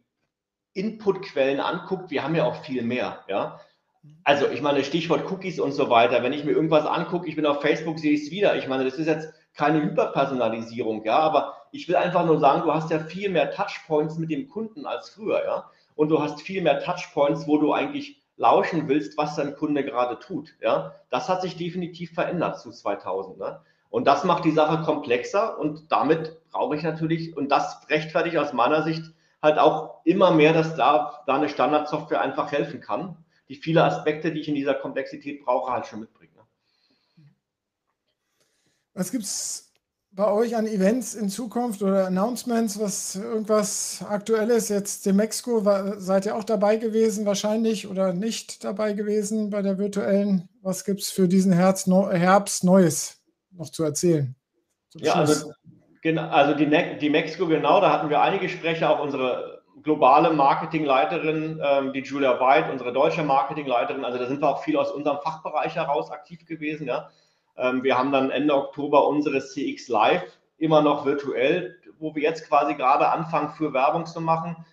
Inputquellen 0.72 1.60
anguckt, 1.60 2.10
wir 2.10 2.24
haben 2.24 2.34
ja 2.34 2.44
auch 2.44 2.64
viel 2.64 2.82
mehr, 2.82 3.24
ja. 3.28 3.60
Also 4.24 4.48
ich 4.48 4.62
meine, 4.62 4.84
Stichwort 4.84 5.30
Cookies 5.30 5.60
und 5.60 5.72
so 5.72 5.90
weiter. 5.90 6.22
Wenn 6.22 6.32
ich 6.32 6.44
mir 6.44 6.52
irgendwas 6.52 6.86
angucke, 6.86 7.28
ich 7.28 7.36
bin 7.36 7.46
auf 7.46 7.60
Facebook, 7.60 7.98
sehe 7.98 8.12
ich 8.12 8.24
es 8.24 8.30
wieder. 8.30 8.56
Ich 8.56 8.68
meine, 8.68 8.84
das 8.84 8.94
ist 8.94 9.06
jetzt 9.06 9.32
keine 9.54 9.82
Hyperpersonalisierung, 9.82 11.04
ja, 11.04 11.18
aber 11.18 11.56
ich 11.72 11.88
will 11.88 11.96
einfach 11.96 12.24
nur 12.24 12.38
sagen, 12.38 12.62
du 12.62 12.72
hast 12.72 12.90
ja 12.90 12.98
viel 12.98 13.28
mehr 13.28 13.50
Touchpoints 13.50 14.16
mit 14.18 14.30
dem 14.30 14.48
Kunden 14.48 14.86
als 14.86 15.10
früher, 15.10 15.44
ja. 15.44 15.70
Und 15.96 16.08
du 16.08 16.22
hast 16.22 16.40
viel 16.40 16.62
mehr 16.62 16.80
Touchpoints, 16.80 17.46
wo 17.46 17.58
du 17.58 17.72
eigentlich 17.72 18.22
lauschen 18.36 18.88
willst, 18.88 19.18
was 19.18 19.36
dein 19.36 19.54
Kunde 19.54 19.84
gerade 19.84 20.18
tut, 20.18 20.54
ja. 20.60 20.94
Das 21.10 21.28
hat 21.28 21.42
sich 21.42 21.56
definitiv 21.56 22.14
verändert 22.14 22.58
zu 22.58 22.70
2000, 22.70 23.38
ne? 23.38 23.60
Und 23.90 24.06
das 24.06 24.22
macht 24.22 24.44
die 24.44 24.52
Sache 24.52 24.84
komplexer 24.84 25.58
und 25.58 25.90
damit 25.90 26.40
brauche 26.52 26.76
ich 26.76 26.84
natürlich, 26.84 27.36
und 27.36 27.50
das 27.50 27.88
rechtfertigt 27.90 28.38
aus 28.38 28.52
meiner 28.52 28.82
Sicht 28.82 29.02
halt 29.42 29.58
auch 29.58 30.00
immer 30.04 30.30
mehr, 30.30 30.52
dass 30.52 30.76
da, 30.76 31.22
da 31.26 31.34
eine 31.34 31.48
Standardsoftware 31.48 32.20
einfach 32.20 32.52
helfen 32.52 32.80
kann 32.80 33.16
die 33.50 33.56
viele 33.56 33.82
Aspekte, 33.82 34.32
die 34.32 34.40
ich 34.40 34.48
in 34.48 34.54
dieser 34.54 34.74
Komplexität 34.74 35.44
brauche, 35.44 35.72
halt 35.72 35.84
schon 35.84 36.00
mitbringe. 36.00 36.30
Was 38.94 39.10
gibt 39.10 39.24
es 39.24 39.72
bei 40.12 40.30
euch 40.30 40.54
an 40.54 40.66
Events 40.66 41.14
in 41.14 41.28
Zukunft 41.28 41.82
oder 41.82 42.06
Announcements, 42.06 42.78
was 42.78 43.16
irgendwas 43.16 44.04
Aktuelles? 44.08 44.68
Jetzt 44.68 45.04
dem 45.04 45.16
Mexiko, 45.16 45.64
seid 45.98 46.26
ihr 46.26 46.36
auch 46.36 46.44
dabei 46.44 46.76
gewesen, 46.76 47.26
wahrscheinlich 47.26 47.88
oder 47.88 48.12
nicht 48.12 48.62
dabei 48.62 48.92
gewesen 48.92 49.50
bei 49.50 49.62
der 49.62 49.78
virtuellen 49.78 50.48
was 50.62 50.84
gibt 50.84 51.00
es 51.00 51.10
für 51.10 51.26
diesen 51.26 51.52
Herbst, 51.52 51.86
Herbst 51.88 52.64
Neues 52.64 53.20
noch 53.50 53.70
zu 53.70 53.82
erzählen? 53.82 54.36
Ja, 54.94 55.14
also, 55.14 55.52
genau, 56.02 56.28
also 56.28 56.54
die, 56.54 56.66
ne 56.66 56.98
die 57.00 57.10
Mexiko, 57.10 57.46
genau, 57.46 57.80
da 57.80 57.92
hatten 57.92 58.10
wir 58.10 58.20
einige 58.20 58.48
Sprecher, 58.48 58.90
auch 58.90 59.02
unsere 59.02 59.59
globale 59.82 60.32
Marketingleiterin, 60.32 61.60
ähm, 61.62 61.92
die 61.92 62.00
Julia 62.00 62.40
White, 62.40 62.70
unsere 62.70 62.92
deutsche 62.92 63.22
Marketingleiterin. 63.22 64.04
Also 64.04 64.18
da 64.18 64.26
sind 64.26 64.40
wir 64.40 64.48
auch 64.48 64.62
viel 64.62 64.76
aus 64.76 64.90
unserem 64.90 65.18
Fachbereich 65.18 65.76
heraus 65.76 66.10
aktiv 66.10 66.44
gewesen. 66.46 66.86
Ja. 66.86 67.10
Ähm, 67.56 67.82
wir 67.82 67.98
haben 67.98 68.12
dann 68.12 68.30
Ende 68.30 68.54
Oktober 68.54 69.06
unsere 69.06 69.40
CX 69.40 69.88
Live 69.88 70.38
immer 70.58 70.82
noch 70.82 71.04
virtuell, 71.06 71.76
wo 71.98 72.14
wir 72.14 72.22
jetzt 72.22 72.48
quasi 72.48 72.74
gerade 72.74 73.08
anfangen, 73.08 73.50
für 73.50 73.72
Werbung 73.72 74.06
zu 74.06 74.20
machen. 74.20 74.64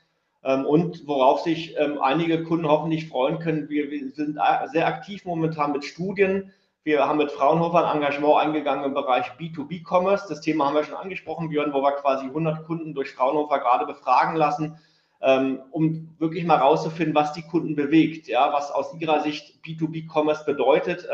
Ähm, 0.44 0.66
und 0.66 1.08
worauf 1.08 1.42
sich 1.42 1.76
ähm, 1.78 2.02
einige 2.02 2.44
Kunden 2.44 2.68
hoffentlich 2.68 3.10
freuen 3.10 3.40
können. 3.40 3.70
Wir, 3.70 3.90
wir, 3.92 4.12
sind 4.14 4.40
sehr 4.72 4.88
aktiv 4.88 5.26
momentan 5.26 5.72
mit 5.72 5.84
Studien. 5.84 6.54
Wir 6.84 7.06
haben 7.06 7.18
mit 7.18 7.32
Fraunhofer 7.32 7.86
ein 7.86 7.98
Engagement 7.98 8.38
eingegangen 8.38 8.86
im 8.86 8.94
Bereich 8.94 9.26
B2B-Commerce. 9.38 10.28
Das 10.30 10.40
Thema 10.40 10.68
haben 10.68 10.76
wir 10.76 10.86
schon 10.86 10.96
angesprochen, 10.96 11.50
Björn, 11.50 11.74
wo 11.74 11.82
wir 11.82 11.92
quasi 11.92 12.28
100 12.28 12.66
Kunden 12.66 12.94
durch 12.94 13.12
Fraunhofer 13.12 13.60
gerade 13.60 13.86
befragen 13.86 14.38
lassen, 14.38 14.80
um 15.20 16.16
wirklich 16.20 16.46
mal 16.46 16.58
rauszufinden, 16.58 17.16
was 17.16 17.34
die 17.34 17.42
Kunden 17.42 17.76
bewegt, 17.76 18.28
ja, 18.28 18.54
was 18.54 18.72
aus 18.72 18.94
ihrer 19.00 19.22
Sicht 19.22 19.60
B2B-Commerce 19.66 20.46
bedeutet 20.46 21.08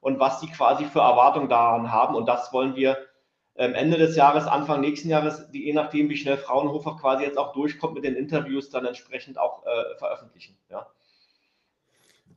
und 0.00 0.18
was 0.18 0.40
sie 0.40 0.48
quasi 0.48 0.86
für 0.86 1.00
Erwartungen 1.00 1.48
daran 1.48 1.92
haben. 1.92 2.14
Und 2.14 2.26
das 2.26 2.52
wollen 2.52 2.76
wir 2.76 2.96
ähm, 3.56 3.74
Ende 3.74 3.98
des 3.98 4.16
Jahres, 4.16 4.46
Anfang 4.46 4.80
nächsten 4.80 5.08
Jahres, 5.08 5.46
je 5.52 5.72
nachdem, 5.72 6.08
wie 6.08 6.16
schnell 6.16 6.38
Fraunhofer 6.38 6.96
quasi 6.98 7.24
jetzt 7.24 7.36
auch 7.36 7.52
durchkommt 7.52 7.94
mit 7.94 8.04
den 8.04 8.16
Interviews, 8.16 8.70
dann 8.70 8.86
entsprechend 8.86 9.38
auch 9.38 9.64
äh, 9.66 9.96
veröffentlichen. 9.98 10.56
Ja. 10.70 10.86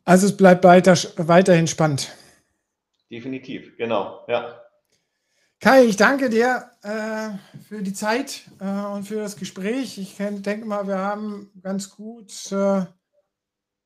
Also 0.03 0.28
es 0.28 0.36
bleibt 0.36 0.63
weiter, 0.63 0.93
weiterhin 1.18 1.68
spannend. 1.68 2.11
Definitiv, 3.09 3.78
genau, 3.78 4.26
ja. 4.28 4.61
Kai, 5.66 5.86
ich 5.86 5.97
danke 5.97 6.30
dir 6.30 6.70
äh, 6.84 7.30
für 7.68 7.82
die 7.82 7.93
Zeit 7.93 8.43
äh, 8.59 8.86
und 8.93 9.05
für 9.05 9.16
das 9.16 9.36
Gespräch. 9.36 9.97
Ich 9.97 10.16
denke 10.18 10.63
mal, 10.63 10.86
wir 10.88 10.99
haben 10.99 11.49
ganz 11.59 11.89
gut 11.89 12.51
äh, 12.51 12.86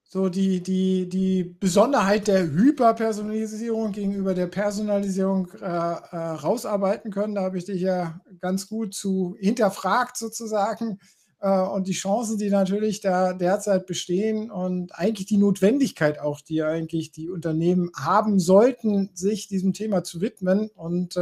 so 0.04 0.28
die, 0.28 0.62
die, 0.62 1.08
die 1.08 1.46
Besonderheit 1.46 2.28
der 2.28 2.52
Hyperpersonalisierung 2.52 3.94
gegenüber 3.94 4.34
der 4.34 4.48
Personalisierung 4.48 5.54
äh, 5.54 5.66
äh, 5.66 6.18
rausarbeiten 6.18 7.12
können. 7.12 7.36
Da 7.36 7.44
habe 7.44 7.58
ich 7.58 7.64
dich 7.64 7.80
ja 7.80 8.20
ganz 8.42 8.68
gut 8.68 8.94
zu 8.94 9.38
hinterfragt 9.40 10.18
sozusagen 10.18 11.00
äh, 11.40 11.62
und 11.62 11.88
die 11.88 11.94
Chancen, 11.94 12.38
die 12.38 12.50
natürlich 12.50 13.00
da 13.00 13.32
derzeit 13.32 13.86
bestehen 13.86 14.52
und 14.52 14.94
eigentlich 14.96 15.28
die 15.28 15.38
Notwendigkeit 15.38 16.20
auch, 16.20 16.42
die 16.42 16.62
eigentlich 16.62 17.14
die 17.14 17.30
Unternehmen 17.30 17.90
haben 17.96 18.38
sollten, 18.38 19.12
sich 19.14 19.48
diesem 19.48 19.72
Thema 19.72 20.04
zu 20.04 20.20
widmen 20.20 20.70
und 20.76 21.18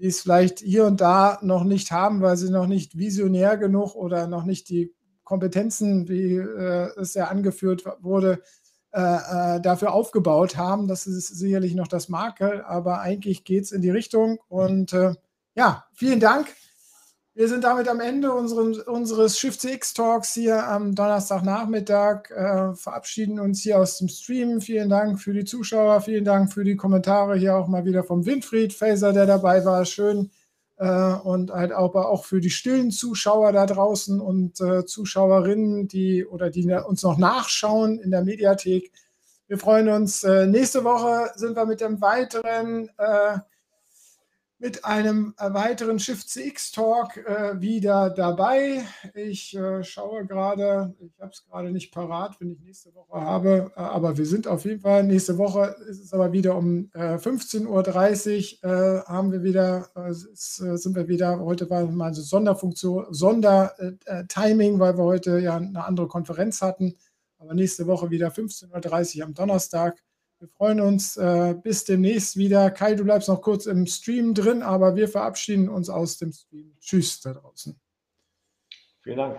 die 0.00 0.06
es 0.06 0.22
vielleicht 0.22 0.60
hier 0.60 0.86
und 0.86 1.00
da 1.00 1.38
noch 1.42 1.62
nicht 1.62 1.92
haben, 1.92 2.22
weil 2.22 2.36
sie 2.36 2.50
noch 2.50 2.66
nicht 2.66 2.96
visionär 2.96 3.58
genug 3.58 3.94
oder 3.94 4.26
noch 4.26 4.44
nicht 4.44 4.68
die 4.70 4.94
Kompetenzen, 5.24 6.08
wie 6.08 6.36
äh, 6.36 6.88
es 6.98 7.14
ja 7.14 7.26
angeführt 7.26 7.84
wurde, 8.00 8.42
äh, 8.92 9.56
äh, 9.56 9.60
dafür 9.60 9.92
aufgebaut 9.92 10.56
haben. 10.56 10.88
Das 10.88 11.06
ist 11.06 11.28
sicherlich 11.28 11.74
noch 11.74 11.86
das 11.86 12.08
Makel, 12.08 12.62
aber 12.62 13.00
eigentlich 13.00 13.44
geht 13.44 13.64
es 13.64 13.72
in 13.72 13.82
die 13.82 13.90
Richtung. 13.90 14.38
Und 14.48 14.92
äh, 14.94 15.14
ja, 15.54 15.84
vielen 15.92 16.18
Dank. 16.18 16.48
Wir 17.40 17.48
sind 17.48 17.64
damit 17.64 17.88
am 17.88 18.00
Ende 18.00 18.34
unseren, 18.34 18.78
unseres 18.82 19.38
Shift 19.38 19.62
CX 19.62 19.94
Talks 19.94 20.34
hier 20.34 20.68
am 20.68 20.94
Donnerstagnachmittag. 20.94 22.30
Äh, 22.30 22.74
verabschieden 22.74 23.40
uns 23.40 23.62
hier 23.62 23.78
aus 23.78 23.96
dem 23.96 24.08
Stream. 24.08 24.60
Vielen 24.60 24.90
Dank 24.90 25.18
für 25.18 25.32
die 25.32 25.46
Zuschauer, 25.46 26.02
vielen 26.02 26.26
Dank 26.26 26.52
für 26.52 26.64
die 26.64 26.76
Kommentare 26.76 27.38
hier 27.38 27.56
auch 27.56 27.66
mal 27.66 27.86
wieder 27.86 28.04
vom 28.04 28.26
Winfried 28.26 28.74
Faser, 28.74 29.14
der 29.14 29.24
dabei 29.24 29.64
war. 29.64 29.86
Schön, 29.86 30.30
äh, 30.76 31.14
und 31.14 31.50
halt 31.50 31.72
aber 31.72 32.10
auch 32.10 32.26
für 32.26 32.42
die 32.42 32.50
stillen 32.50 32.90
Zuschauer 32.90 33.52
da 33.52 33.64
draußen 33.64 34.20
und 34.20 34.60
äh, 34.60 34.84
Zuschauerinnen, 34.84 35.88
die 35.88 36.26
oder 36.26 36.50
die 36.50 36.70
uns 36.70 37.02
noch 37.02 37.16
nachschauen 37.16 38.00
in 38.00 38.10
der 38.10 38.22
Mediathek. 38.22 38.92
Wir 39.46 39.56
freuen 39.56 39.88
uns. 39.88 40.24
Äh, 40.24 40.46
nächste 40.46 40.84
Woche 40.84 41.30
sind 41.36 41.56
wir 41.56 41.64
mit 41.64 41.80
dem 41.80 42.02
weiteren 42.02 42.90
äh, 42.98 43.38
mit 44.60 44.84
einem 44.84 45.34
weiteren 45.38 45.98
Shift 45.98 46.28
CX 46.28 46.70
Talk 46.72 47.16
äh, 47.16 47.58
wieder 47.62 48.10
dabei. 48.10 48.84
Ich 49.14 49.56
äh, 49.56 49.82
schaue 49.82 50.26
gerade, 50.26 50.94
ich 51.00 51.18
habe 51.18 51.32
es 51.32 51.42
gerade 51.46 51.72
nicht 51.72 51.92
parat, 51.92 52.38
wenn 52.38 52.50
ich 52.50 52.60
nächste 52.60 52.94
Woche 52.94 53.18
habe, 53.18 53.72
äh, 53.74 53.80
aber 53.80 54.18
wir 54.18 54.26
sind 54.26 54.46
auf 54.46 54.66
jeden 54.66 54.80
Fall, 54.80 55.04
nächste 55.04 55.38
Woche 55.38 55.74
ist 55.88 56.04
es 56.04 56.12
aber 56.12 56.32
wieder 56.32 56.56
um 56.56 56.90
15.30 56.94 57.62
äh, 58.62 58.66
Uhr, 58.66 58.70
äh, 58.70 59.02
haben 59.06 59.32
wir 59.32 59.42
wieder, 59.42 59.88
äh, 59.94 60.12
sind 60.12 60.94
wir 60.94 61.08
wieder, 61.08 61.40
heute 61.40 61.70
war 61.70 61.86
mal 61.86 62.12
so 62.12 62.20
Sonderfunktion, 62.20 63.06
Sondertiming, 63.14 64.78
weil 64.78 64.98
wir 64.98 65.04
heute 65.04 65.38
ja 65.38 65.56
eine 65.56 65.86
andere 65.86 66.06
Konferenz 66.06 66.60
hatten, 66.60 66.96
aber 67.38 67.54
nächste 67.54 67.86
Woche 67.86 68.10
wieder 68.10 68.28
15.30 68.28 69.20
Uhr 69.20 69.24
am 69.24 69.32
Donnerstag. 69.32 70.02
Wir 70.40 70.48
freuen 70.48 70.80
uns 70.80 71.18
äh, 71.18 71.54
bis 71.62 71.84
demnächst 71.84 72.38
wieder. 72.38 72.70
Kai, 72.70 72.94
du 72.94 73.04
bleibst 73.04 73.28
noch 73.28 73.42
kurz 73.42 73.66
im 73.66 73.84
Stream 73.86 74.32
drin, 74.32 74.62
aber 74.62 74.96
wir 74.96 75.06
verabschieden 75.06 75.68
uns 75.68 75.90
aus 75.90 76.16
dem 76.16 76.32
Stream. 76.32 76.74
Tschüss 76.80 77.20
da 77.20 77.34
draußen. 77.34 77.78
Vielen 79.02 79.18
Dank. 79.18 79.38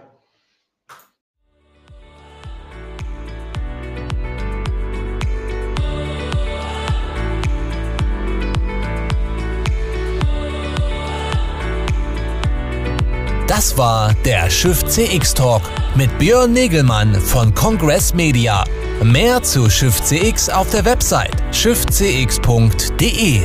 Das 13.48 13.76
war 13.76 14.14
der 14.24 14.52
Schiff 14.52 14.86
CX 14.86 15.34
Talk 15.34 15.64
mit 15.96 16.16
Björn 16.20 16.54
Negelmann 16.54 17.16
von 17.16 17.56
Congress 17.56 18.14
Media. 18.14 18.64
Mehr 19.04 19.42
zu 19.42 19.68
Shift 19.68 20.06
CX 20.06 20.50
auf 20.50 20.70
der 20.70 20.86
Website 20.86 21.36
shiftcx.de. 21.52 23.42